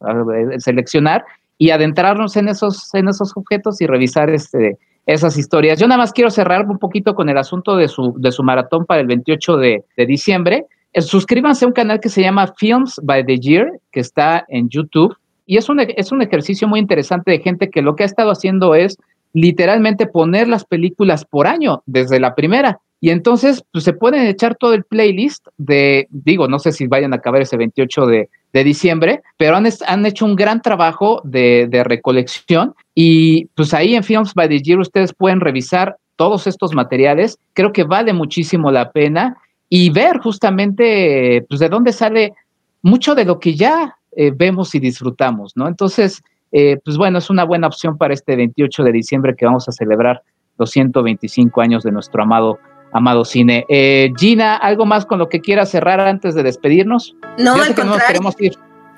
seleccionar 0.59 1.25
y 1.57 1.71
adentrarnos 1.71 2.37
en 2.37 2.47
esos, 2.47 2.93
en 2.93 3.09
esos 3.09 3.35
objetos 3.35 3.81
y 3.81 3.87
revisar 3.87 4.29
este, 4.29 4.77
esas 5.05 5.37
historias. 5.37 5.79
Yo 5.79 5.87
nada 5.87 5.99
más 5.99 6.13
quiero 6.13 6.29
cerrar 6.29 6.65
un 6.67 6.77
poquito 6.77 7.15
con 7.15 7.29
el 7.29 7.37
asunto 7.37 7.75
de 7.75 7.87
su, 7.87 8.13
de 8.17 8.31
su 8.31 8.43
maratón 8.43 8.85
para 8.85 9.01
el 9.01 9.07
28 9.07 9.57
de, 9.57 9.83
de 9.97 10.05
diciembre. 10.05 10.65
Eh, 10.93 11.01
suscríbanse 11.01 11.65
a 11.65 11.67
un 11.67 11.73
canal 11.73 11.99
que 11.99 12.09
se 12.09 12.21
llama 12.21 12.53
Films 12.57 12.99
by 13.03 13.25
the 13.25 13.39
Year, 13.39 13.79
que 13.91 13.99
está 13.99 14.45
en 14.47 14.69
YouTube. 14.69 15.15
Y 15.45 15.57
es 15.57 15.67
un, 15.67 15.79
es 15.79 16.11
un 16.11 16.21
ejercicio 16.21 16.67
muy 16.67 16.79
interesante 16.79 17.31
de 17.31 17.39
gente 17.39 17.69
que 17.69 17.81
lo 17.81 17.95
que 17.95 18.03
ha 18.03 18.05
estado 18.05 18.31
haciendo 18.31 18.75
es 18.75 18.97
literalmente 19.33 20.07
poner 20.07 20.47
las 20.47 20.63
películas 20.63 21.25
por 21.25 21.47
año, 21.47 21.83
desde 21.85 22.19
la 22.19 22.35
primera. 22.35 22.79
Y 23.01 23.11
entonces, 23.11 23.63
pues 23.71 23.85
se 23.85 23.93
pueden 23.93 24.27
echar 24.27 24.55
todo 24.55 24.73
el 24.73 24.83
playlist 24.83 25.47
de, 25.57 26.07
digo, 26.09 26.47
no 26.47 26.59
sé 26.59 26.71
si 26.71 26.87
vayan 26.87 27.13
a 27.13 27.17
acabar 27.17 27.41
ese 27.41 27.57
28 27.57 28.05
de, 28.05 28.29
diciembre, 28.51 29.21
pero 29.37 29.55
han, 29.55 29.65
han, 29.87 30.05
hecho 30.05 30.25
un 30.25 30.35
gran 30.35 30.61
trabajo 30.61 31.21
de, 31.23 31.67
de, 31.69 31.83
recolección 31.83 32.73
y 32.95 33.45
pues 33.55 33.73
ahí 33.73 33.95
en 33.95 34.03
Films 34.03 34.33
by 34.33 34.49
the 34.49 34.59
Year 34.59 34.79
ustedes 34.79 35.13
pueden 35.13 35.39
revisar 35.39 35.97
todos 36.15 36.47
estos 36.47 36.73
materiales. 36.73 37.37
Creo 37.53 37.71
que 37.71 37.83
vale 37.83 38.11
muchísimo 38.11 38.71
la 38.71 38.91
pena 38.91 39.37
y 39.69 39.91
ver 39.91 40.17
justamente, 40.17 41.45
pues 41.47 41.61
de 41.61 41.69
dónde 41.69 41.93
sale 41.93 42.33
mucho 42.81 43.15
de 43.15 43.23
lo 43.23 43.39
que 43.39 43.55
ya 43.55 43.95
eh, 44.15 44.31
vemos 44.35 44.73
y 44.75 44.79
disfrutamos, 44.79 45.55
¿no? 45.55 45.67
Entonces, 45.67 46.21
eh, 46.51 46.77
pues 46.83 46.97
bueno, 46.97 47.19
es 47.19 47.29
una 47.29 47.43
buena 47.43 47.67
opción 47.67 47.97
para 47.97 48.13
este 48.13 48.35
28 48.35 48.83
de 48.83 48.91
diciembre 48.91 49.35
que 49.35 49.45
vamos 49.45 49.69
a 49.69 49.71
celebrar 49.71 50.23
los 50.57 50.71
125 50.71 51.61
años 51.61 51.83
de 51.83 51.91
nuestro 51.91 52.23
amado 52.23 52.59
amado 52.91 53.25
cine. 53.25 53.65
Eh, 53.69 54.11
Gina, 54.17 54.55
¿algo 54.55 54.85
más 54.85 55.05
con 55.05 55.19
lo 55.19 55.29
que 55.29 55.41
quieras 55.41 55.69
cerrar 55.69 55.99
antes 55.99 56.35
de 56.35 56.43
despedirnos? 56.43 57.15
No, 57.37 57.55
al 57.55 57.75
contrario. 57.75 58.21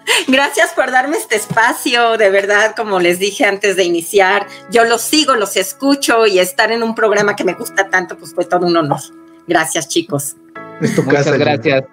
Gracias 0.28 0.74
por 0.74 0.92
darme 0.92 1.18
este 1.18 1.36
espacio, 1.36 2.18
de 2.18 2.30
verdad, 2.30 2.74
como 2.76 3.00
les 3.00 3.20
dije 3.20 3.46
antes 3.46 3.76
de 3.76 3.84
iniciar, 3.84 4.48
yo 4.72 4.84
los 4.84 5.02
sigo, 5.02 5.36
los 5.36 5.56
escucho 5.58 6.26
y 6.26 6.40
estar 6.40 6.72
en 6.72 6.84
un 6.84 6.96
programa 6.96 7.36
que 7.36 7.44
me 7.44 7.54
gusta 7.54 7.90
tanto, 7.90 8.18
pues 8.18 8.34
fue 8.34 8.46
todo 8.46 8.66
un 8.66 8.76
honor. 8.76 9.00
Gracias, 9.48 9.88
chicos. 9.88 10.36
Es 10.82 10.96
tu 10.96 11.04
Muchas 11.04 11.38
gracias. 11.38 11.84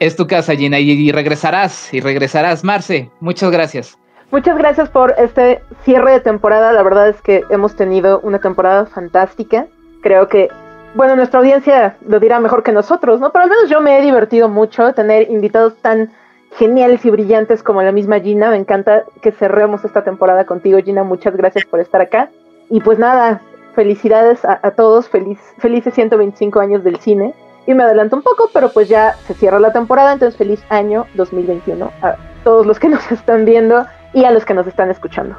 Es 0.00 0.16
tu 0.16 0.26
casa, 0.26 0.54
Gina, 0.54 0.78
y, 0.80 1.12
regresarás, 1.12 1.92
y 1.92 2.00
regresarás. 2.00 2.64
Marce, 2.64 3.10
muchas 3.20 3.50
gracias. 3.50 3.96
Muchas 4.30 4.58
gracias 4.58 4.88
por 4.88 5.14
este 5.16 5.62
cierre 5.84 6.12
de 6.12 6.20
temporada. 6.20 6.72
La 6.72 6.82
verdad 6.82 7.08
es 7.08 7.20
que 7.22 7.44
hemos 7.50 7.76
tenido 7.76 8.20
una 8.20 8.40
temporada 8.40 8.86
fantástica. 8.86 9.66
Creo 10.02 10.28
que 10.28 10.48
bueno, 10.94 11.16
nuestra 11.16 11.40
audiencia 11.40 11.96
lo 12.06 12.20
dirá 12.20 12.38
mejor 12.40 12.62
que 12.62 12.72
nosotros, 12.72 13.20
¿no? 13.20 13.32
Pero 13.32 13.44
al 13.44 13.50
menos 13.50 13.68
yo 13.68 13.80
me 13.80 13.98
he 13.98 14.02
divertido 14.02 14.48
mucho 14.48 14.92
tener 14.94 15.30
invitados 15.30 15.76
tan 15.82 16.12
geniales 16.56 17.04
y 17.04 17.10
brillantes 17.10 17.62
como 17.62 17.82
la 17.82 17.92
misma 17.92 18.20
Gina. 18.20 18.50
Me 18.50 18.56
encanta 18.56 19.04
que 19.20 19.32
cerremos 19.32 19.84
esta 19.84 20.04
temporada 20.04 20.44
contigo, 20.44 20.78
Gina. 20.78 21.02
Muchas 21.02 21.36
gracias 21.36 21.64
por 21.64 21.80
estar 21.80 22.00
acá. 22.00 22.30
Y 22.70 22.80
pues 22.80 22.98
nada, 22.98 23.42
felicidades 23.74 24.44
a, 24.44 24.70
todos, 24.70 25.08
feliz, 25.08 25.38
felices 25.58 25.94
125 25.94 26.60
años 26.60 26.84
del 26.84 27.00
cine. 27.00 27.34
Y 27.66 27.74
me 27.74 27.82
adelanto 27.82 28.14
un 28.16 28.22
poco, 28.22 28.50
pero 28.52 28.68
pues 28.68 28.88
ya 28.88 29.14
se 29.26 29.34
cierra 29.34 29.58
la 29.58 29.72
temporada, 29.72 30.12
entonces 30.12 30.36
feliz 30.36 30.62
año 30.68 31.06
2021 31.14 31.90
a 32.02 32.16
todos 32.44 32.66
los 32.66 32.78
que 32.78 32.88
nos 32.90 33.10
están 33.10 33.44
viendo 33.46 33.86
y 34.12 34.24
a 34.24 34.30
los 34.30 34.44
que 34.44 34.54
nos 34.54 34.66
están 34.66 34.90
escuchando. 34.90 35.34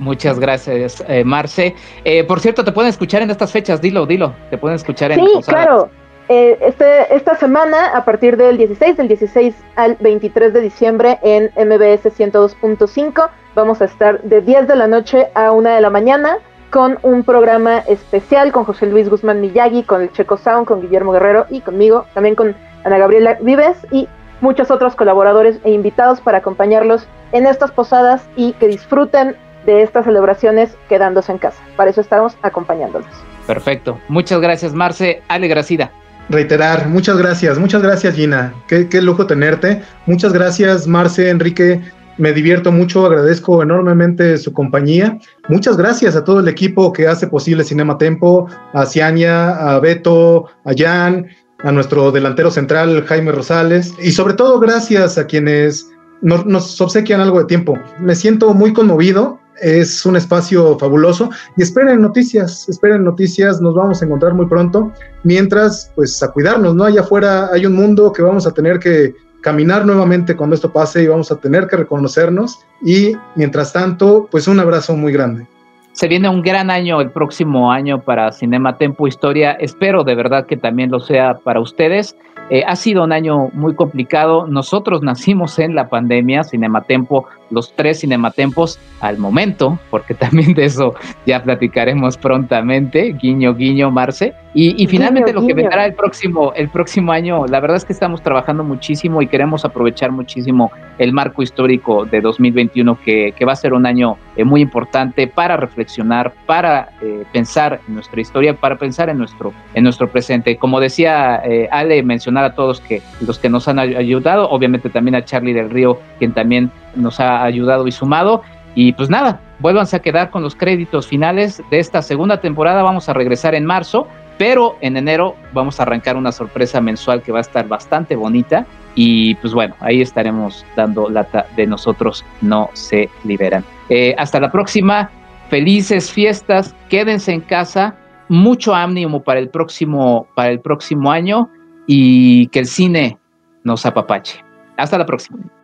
Muchas 0.00 0.40
gracias, 0.40 1.04
eh, 1.06 1.24
Marce. 1.24 1.74
Eh, 2.04 2.24
por 2.24 2.40
cierto, 2.40 2.64
te 2.64 2.72
pueden 2.72 2.88
escuchar 2.88 3.20
en 3.20 3.30
estas 3.30 3.52
fechas, 3.52 3.82
dilo, 3.82 4.06
dilo. 4.06 4.32
Te 4.48 4.56
pueden 4.56 4.76
escuchar 4.76 5.12
en 5.12 5.20
Sí, 5.20 5.30
claro. 5.46 5.90
Eh, 6.30 6.56
este, 6.62 7.14
esta 7.14 7.36
semana, 7.36 7.88
a 7.94 8.04
partir 8.04 8.38
del 8.38 8.56
16, 8.56 8.96
del 8.96 9.08
16 9.08 9.54
al 9.76 9.96
23 10.00 10.54
de 10.54 10.60
diciembre 10.62 11.18
en 11.22 11.50
MBS 11.56 12.06
102.5, 12.06 13.28
vamos 13.54 13.82
a 13.82 13.84
estar 13.84 14.22
de 14.22 14.40
10 14.40 14.68
de 14.68 14.76
la 14.76 14.86
noche 14.86 15.28
a 15.34 15.52
1 15.52 15.68
de 15.68 15.80
la 15.82 15.90
mañana 15.90 16.38
con 16.70 16.98
un 17.02 17.22
programa 17.24 17.80
especial 17.80 18.52
con 18.52 18.64
José 18.64 18.86
Luis 18.86 19.10
Guzmán 19.10 19.40
Miyagi, 19.40 19.82
con 19.82 20.00
el 20.00 20.12
Checo 20.12 20.38
Sound, 20.38 20.66
con 20.66 20.80
Guillermo 20.80 21.12
Guerrero 21.12 21.46
y 21.50 21.60
conmigo, 21.60 22.06
también 22.14 22.36
con 22.36 22.56
Ana 22.84 22.96
Gabriela 22.96 23.36
Vives 23.42 23.76
y 23.90 24.08
muchos 24.40 24.70
otros 24.70 24.96
colaboradores 24.96 25.58
e 25.64 25.72
invitados 25.72 26.20
para 26.22 26.38
acompañarlos 26.38 27.06
en 27.32 27.46
estas 27.46 27.70
posadas 27.72 28.26
y 28.36 28.52
que 28.52 28.68
disfruten 28.68 29.36
de 29.66 29.82
estas 29.82 30.04
celebraciones 30.04 30.76
quedándose 30.88 31.32
en 31.32 31.38
casa. 31.38 31.62
Para 31.76 31.90
eso 31.90 32.00
estamos 32.00 32.36
acompañándolos. 32.42 33.08
Perfecto. 33.46 33.98
Muchas 34.08 34.40
gracias, 34.40 34.72
Marce. 34.72 35.22
Ale 35.28 35.48
Gracida. 35.48 35.90
Reiterar, 36.28 36.86
muchas 36.86 37.18
gracias, 37.18 37.58
muchas 37.58 37.82
gracias, 37.82 38.14
Gina. 38.14 38.54
Qué, 38.68 38.88
qué 38.88 39.02
lujo 39.02 39.26
tenerte. 39.26 39.82
Muchas 40.06 40.32
gracias, 40.32 40.86
Marce, 40.86 41.28
Enrique. 41.28 41.80
Me 42.18 42.32
divierto 42.32 42.70
mucho, 42.70 43.06
agradezco 43.06 43.62
enormemente 43.62 44.36
su 44.36 44.52
compañía. 44.52 45.18
Muchas 45.48 45.76
gracias 45.76 46.14
a 46.16 46.22
todo 46.22 46.40
el 46.40 46.48
equipo 46.48 46.92
que 46.92 47.08
hace 47.08 47.26
posible 47.26 47.64
Cinema 47.64 47.98
Tempo, 47.98 48.46
a 48.74 48.86
Ciania, 48.86 49.48
a 49.56 49.80
Beto, 49.80 50.46
a 50.64 50.72
Jan, 50.76 51.28
a 51.62 51.72
nuestro 51.72 52.12
delantero 52.12 52.50
central 52.50 53.04
Jaime 53.06 53.32
Rosales 53.32 53.94
y 54.00 54.12
sobre 54.12 54.34
todo 54.34 54.60
gracias 54.60 55.18
a 55.18 55.26
quienes 55.26 55.90
nos, 56.22 56.46
nos 56.46 56.80
obsequian 56.80 57.20
algo 57.20 57.38
de 57.38 57.46
tiempo. 57.46 57.78
Me 57.98 58.14
siento 58.14 58.54
muy 58.54 58.72
conmovido 58.72 59.40
es 59.60 60.04
un 60.06 60.16
espacio 60.16 60.78
fabuloso 60.78 61.30
y 61.56 61.62
esperen 61.62 62.00
noticias, 62.00 62.68
esperen 62.68 63.04
noticias, 63.04 63.60
nos 63.60 63.74
vamos 63.74 64.02
a 64.02 64.04
encontrar 64.04 64.34
muy 64.34 64.46
pronto. 64.46 64.92
Mientras, 65.22 65.92
pues 65.94 66.22
a 66.22 66.30
cuidarnos, 66.30 66.74
¿no? 66.74 66.84
Allá 66.84 67.02
afuera 67.02 67.50
hay 67.52 67.66
un 67.66 67.74
mundo 67.74 68.12
que 68.12 68.22
vamos 68.22 68.46
a 68.46 68.52
tener 68.52 68.78
que 68.78 69.14
caminar 69.40 69.86
nuevamente 69.86 70.36
cuando 70.36 70.54
esto 70.54 70.72
pase 70.72 71.02
y 71.02 71.06
vamos 71.06 71.32
a 71.32 71.36
tener 71.36 71.66
que 71.66 71.76
reconocernos 71.76 72.58
y 72.82 73.12
mientras 73.36 73.72
tanto, 73.72 74.28
pues 74.30 74.46
un 74.48 74.60
abrazo 74.60 74.94
muy 74.94 75.12
grande. 75.12 75.46
Se 75.92 76.08
viene 76.08 76.28
un 76.28 76.42
gran 76.42 76.70
año 76.70 77.00
el 77.00 77.10
próximo 77.10 77.72
año 77.72 78.00
para 78.00 78.30
Cinema 78.32 78.76
Tempo 78.76 79.08
Historia. 79.08 79.52
Espero 79.52 80.04
de 80.04 80.14
verdad 80.14 80.46
que 80.46 80.56
también 80.56 80.90
lo 80.90 81.00
sea 81.00 81.34
para 81.34 81.60
ustedes. 81.60 82.16
Eh, 82.48 82.62
ha 82.66 82.76
sido 82.76 83.04
un 83.04 83.12
año 83.12 83.48
muy 83.52 83.74
complicado. 83.74 84.46
Nosotros 84.46 85.02
nacimos 85.02 85.58
en 85.58 85.74
la 85.74 85.88
pandemia, 85.88 86.44
Cinematempo, 86.44 87.26
los 87.50 87.74
tres 87.74 88.00
Cinematempos 88.00 88.78
al 89.00 89.18
momento, 89.18 89.78
porque 89.90 90.14
también 90.30 90.54
de 90.54 90.64
eso 90.64 90.94
ya 91.26 91.42
platicaremos 91.42 92.16
prontamente, 92.16 93.16
guiño, 93.20 93.54
guiño, 93.54 93.90
Marce. 93.90 94.34
Y, 94.52 94.84
finalmente 94.88 95.32
lo 95.32 95.46
que 95.46 95.54
vendrá 95.54 95.86
el 95.86 95.94
próximo, 95.94 96.52
el 96.56 96.68
próximo 96.70 97.12
año, 97.12 97.46
la 97.46 97.60
verdad 97.60 97.76
es 97.76 97.84
que 97.84 97.92
estamos 97.92 98.20
trabajando 98.20 98.64
muchísimo 98.64 99.22
y 99.22 99.28
queremos 99.28 99.64
aprovechar 99.64 100.10
muchísimo 100.10 100.72
el 100.98 101.12
marco 101.12 101.44
histórico 101.44 102.04
de 102.04 102.20
2021, 102.20 102.98
que, 103.04 103.32
que 103.36 103.44
va 103.44 103.52
a 103.52 103.56
ser 103.56 103.74
un 103.74 103.86
año 103.86 104.16
eh, 104.34 104.42
muy 104.42 104.60
importante 104.60 105.28
para 105.28 105.56
reflexionar, 105.56 106.32
para 106.46 106.88
eh, 107.00 107.24
pensar 107.32 107.80
en 107.86 107.94
nuestra 107.94 108.20
historia, 108.20 108.54
para 108.54 108.76
pensar 108.76 109.08
en 109.08 109.18
nuestro, 109.18 109.52
en 109.74 109.84
nuestro 109.84 110.10
presente. 110.10 110.56
Como 110.56 110.80
decía 110.80 111.40
Ale, 111.70 112.02
mencionar 112.02 112.44
a 112.44 112.54
todos 112.54 112.80
que, 112.80 113.02
los 113.24 113.38
que 113.38 113.48
nos 113.48 113.68
han 113.68 113.78
ayudado, 113.78 114.50
obviamente 114.50 114.90
también 114.90 115.14
a 115.14 115.24
Charlie 115.24 115.52
del 115.52 115.70
Río, 115.70 116.00
quien 116.18 116.32
también 116.32 116.72
nos 116.94 117.20
ha 117.20 117.42
ayudado 117.42 117.86
y 117.86 117.92
sumado. 117.92 118.42
Y 118.74 118.92
pues 118.92 119.10
nada, 119.10 119.40
vuélvanse 119.58 119.96
a 119.96 120.00
quedar 120.00 120.30
con 120.30 120.42
los 120.42 120.54
créditos 120.54 121.06
finales 121.06 121.62
de 121.70 121.78
esta 121.78 122.02
segunda 122.02 122.40
temporada. 122.40 122.82
Vamos 122.82 123.08
a 123.08 123.12
regresar 123.12 123.54
en 123.54 123.64
marzo, 123.64 124.06
pero 124.38 124.76
en 124.80 124.96
enero 124.96 125.34
vamos 125.52 125.80
a 125.80 125.82
arrancar 125.82 126.16
una 126.16 126.32
sorpresa 126.32 126.80
mensual 126.80 127.22
que 127.22 127.32
va 127.32 127.38
a 127.38 127.42
estar 127.42 127.66
bastante 127.66 128.16
bonita. 128.16 128.66
Y 128.94 129.34
pues 129.36 129.54
bueno, 129.54 129.74
ahí 129.80 130.00
estaremos 130.00 130.64
dando 130.76 131.08
lata 131.08 131.46
de 131.56 131.66
nosotros, 131.66 132.24
no 132.40 132.70
se 132.72 133.08
liberan. 133.24 133.64
Eh, 133.88 134.14
hasta 134.18 134.40
la 134.40 134.50
próxima, 134.50 135.10
felices 135.48 136.10
fiestas, 136.10 136.74
quédense 136.88 137.32
en 137.32 137.40
casa, 137.40 137.96
mucho 138.28 138.74
ánimo 138.74 139.22
para 139.22 139.40
el 139.40 139.50
próximo, 139.50 140.28
para 140.34 140.50
el 140.50 140.60
próximo 140.60 141.10
año 141.10 141.50
y 141.86 142.46
que 142.48 142.60
el 142.60 142.66
cine 142.66 143.18
nos 143.64 143.84
apapache. 143.84 144.42
Hasta 144.76 144.96
la 144.96 145.06
próxima. 145.06 145.59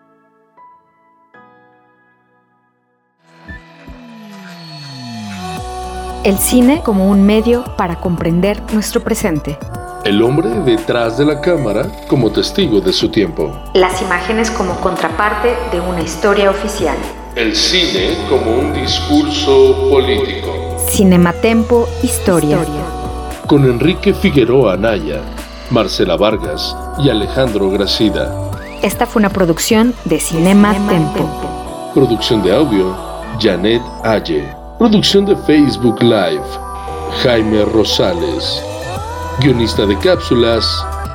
El 6.27 6.39
cine 6.39 6.83
como 6.85 7.09
un 7.09 7.25
medio 7.25 7.63
para 7.77 8.01
comprender 8.01 8.61
nuestro 8.73 9.01
presente. 9.01 9.57
El 10.05 10.21
hombre 10.23 10.49
detrás 10.65 11.19
de 11.19 11.25
la 11.25 11.41
cámara 11.41 11.89
como 12.09 12.33
testigo 12.33 12.81
de 12.81 12.93
su 12.93 13.11
tiempo. 13.11 13.57
Las 13.75 14.03
imágenes 14.03 14.51
como 14.51 14.75
contraparte 14.81 15.55
de 15.71 15.81
una 15.81 16.01
historia 16.01 16.51
oficial. 16.51 16.97
El 17.37 17.55
cine 17.55 18.17
como 18.29 18.57
un 18.57 18.73
discurso 18.73 19.89
político. 19.89 20.53
Cinematempo 20.91 21.89
Historia. 22.03 22.59
Con 23.47 23.65
Enrique 23.65 24.13
Figueroa 24.13 24.73
Anaya 24.73 25.21
Marcela 25.71 26.17
Vargas 26.17 26.77
y 26.99 27.09
Alejandro 27.09 27.71
Gracida. 27.71 28.35
Esta 28.83 29.07
fue 29.07 29.21
una 29.21 29.31
producción 29.31 29.95
de 30.05 30.19
Cinema, 30.19 30.75
Tempo. 30.89 31.93
Producción 31.95 32.43
de 32.43 32.53
audio, 32.53 32.97
Janet 33.39 33.81
Aye. 34.03 34.66
Producción 34.79 35.25
de 35.25 35.35
Facebook 35.35 36.03
Live, 36.03 36.45
Jaime 37.23 37.65
Rosales. 37.65 38.63
Guionista 39.41 39.87
de 39.87 39.99
cápsulas, 40.01 40.67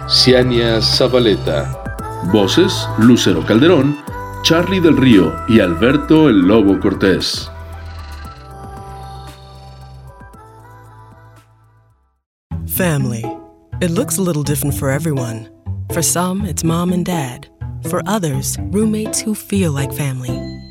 Ciania 0.09 0.81
Zabaleta. 0.81 1.71
Voces, 2.33 2.88
Lucero 2.97 3.45
Calderón, 3.45 3.95
Charlie 4.41 4.79
del 4.79 4.97
Río 4.97 5.31
y 5.47 5.59
Alberto 5.59 6.27
el 6.27 6.39
Lobo 6.39 6.79
Cortés. 6.79 7.51
Family. 12.65 13.23
It 13.79 13.91
looks 13.91 14.17
a 14.17 14.23
little 14.23 14.43
different 14.43 14.73
for 14.73 14.89
everyone. 14.89 15.47
For 15.91 16.01
some, 16.01 16.47
it's 16.47 16.63
mom 16.63 16.91
and 16.91 17.05
dad. 17.05 17.47
For 17.83 18.01
others, 18.07 18.57
roommates 18.71 19.21
who 19.21 19.35
feel 19.35 19.71
like 19.71 19.93
family. 19.93 20.70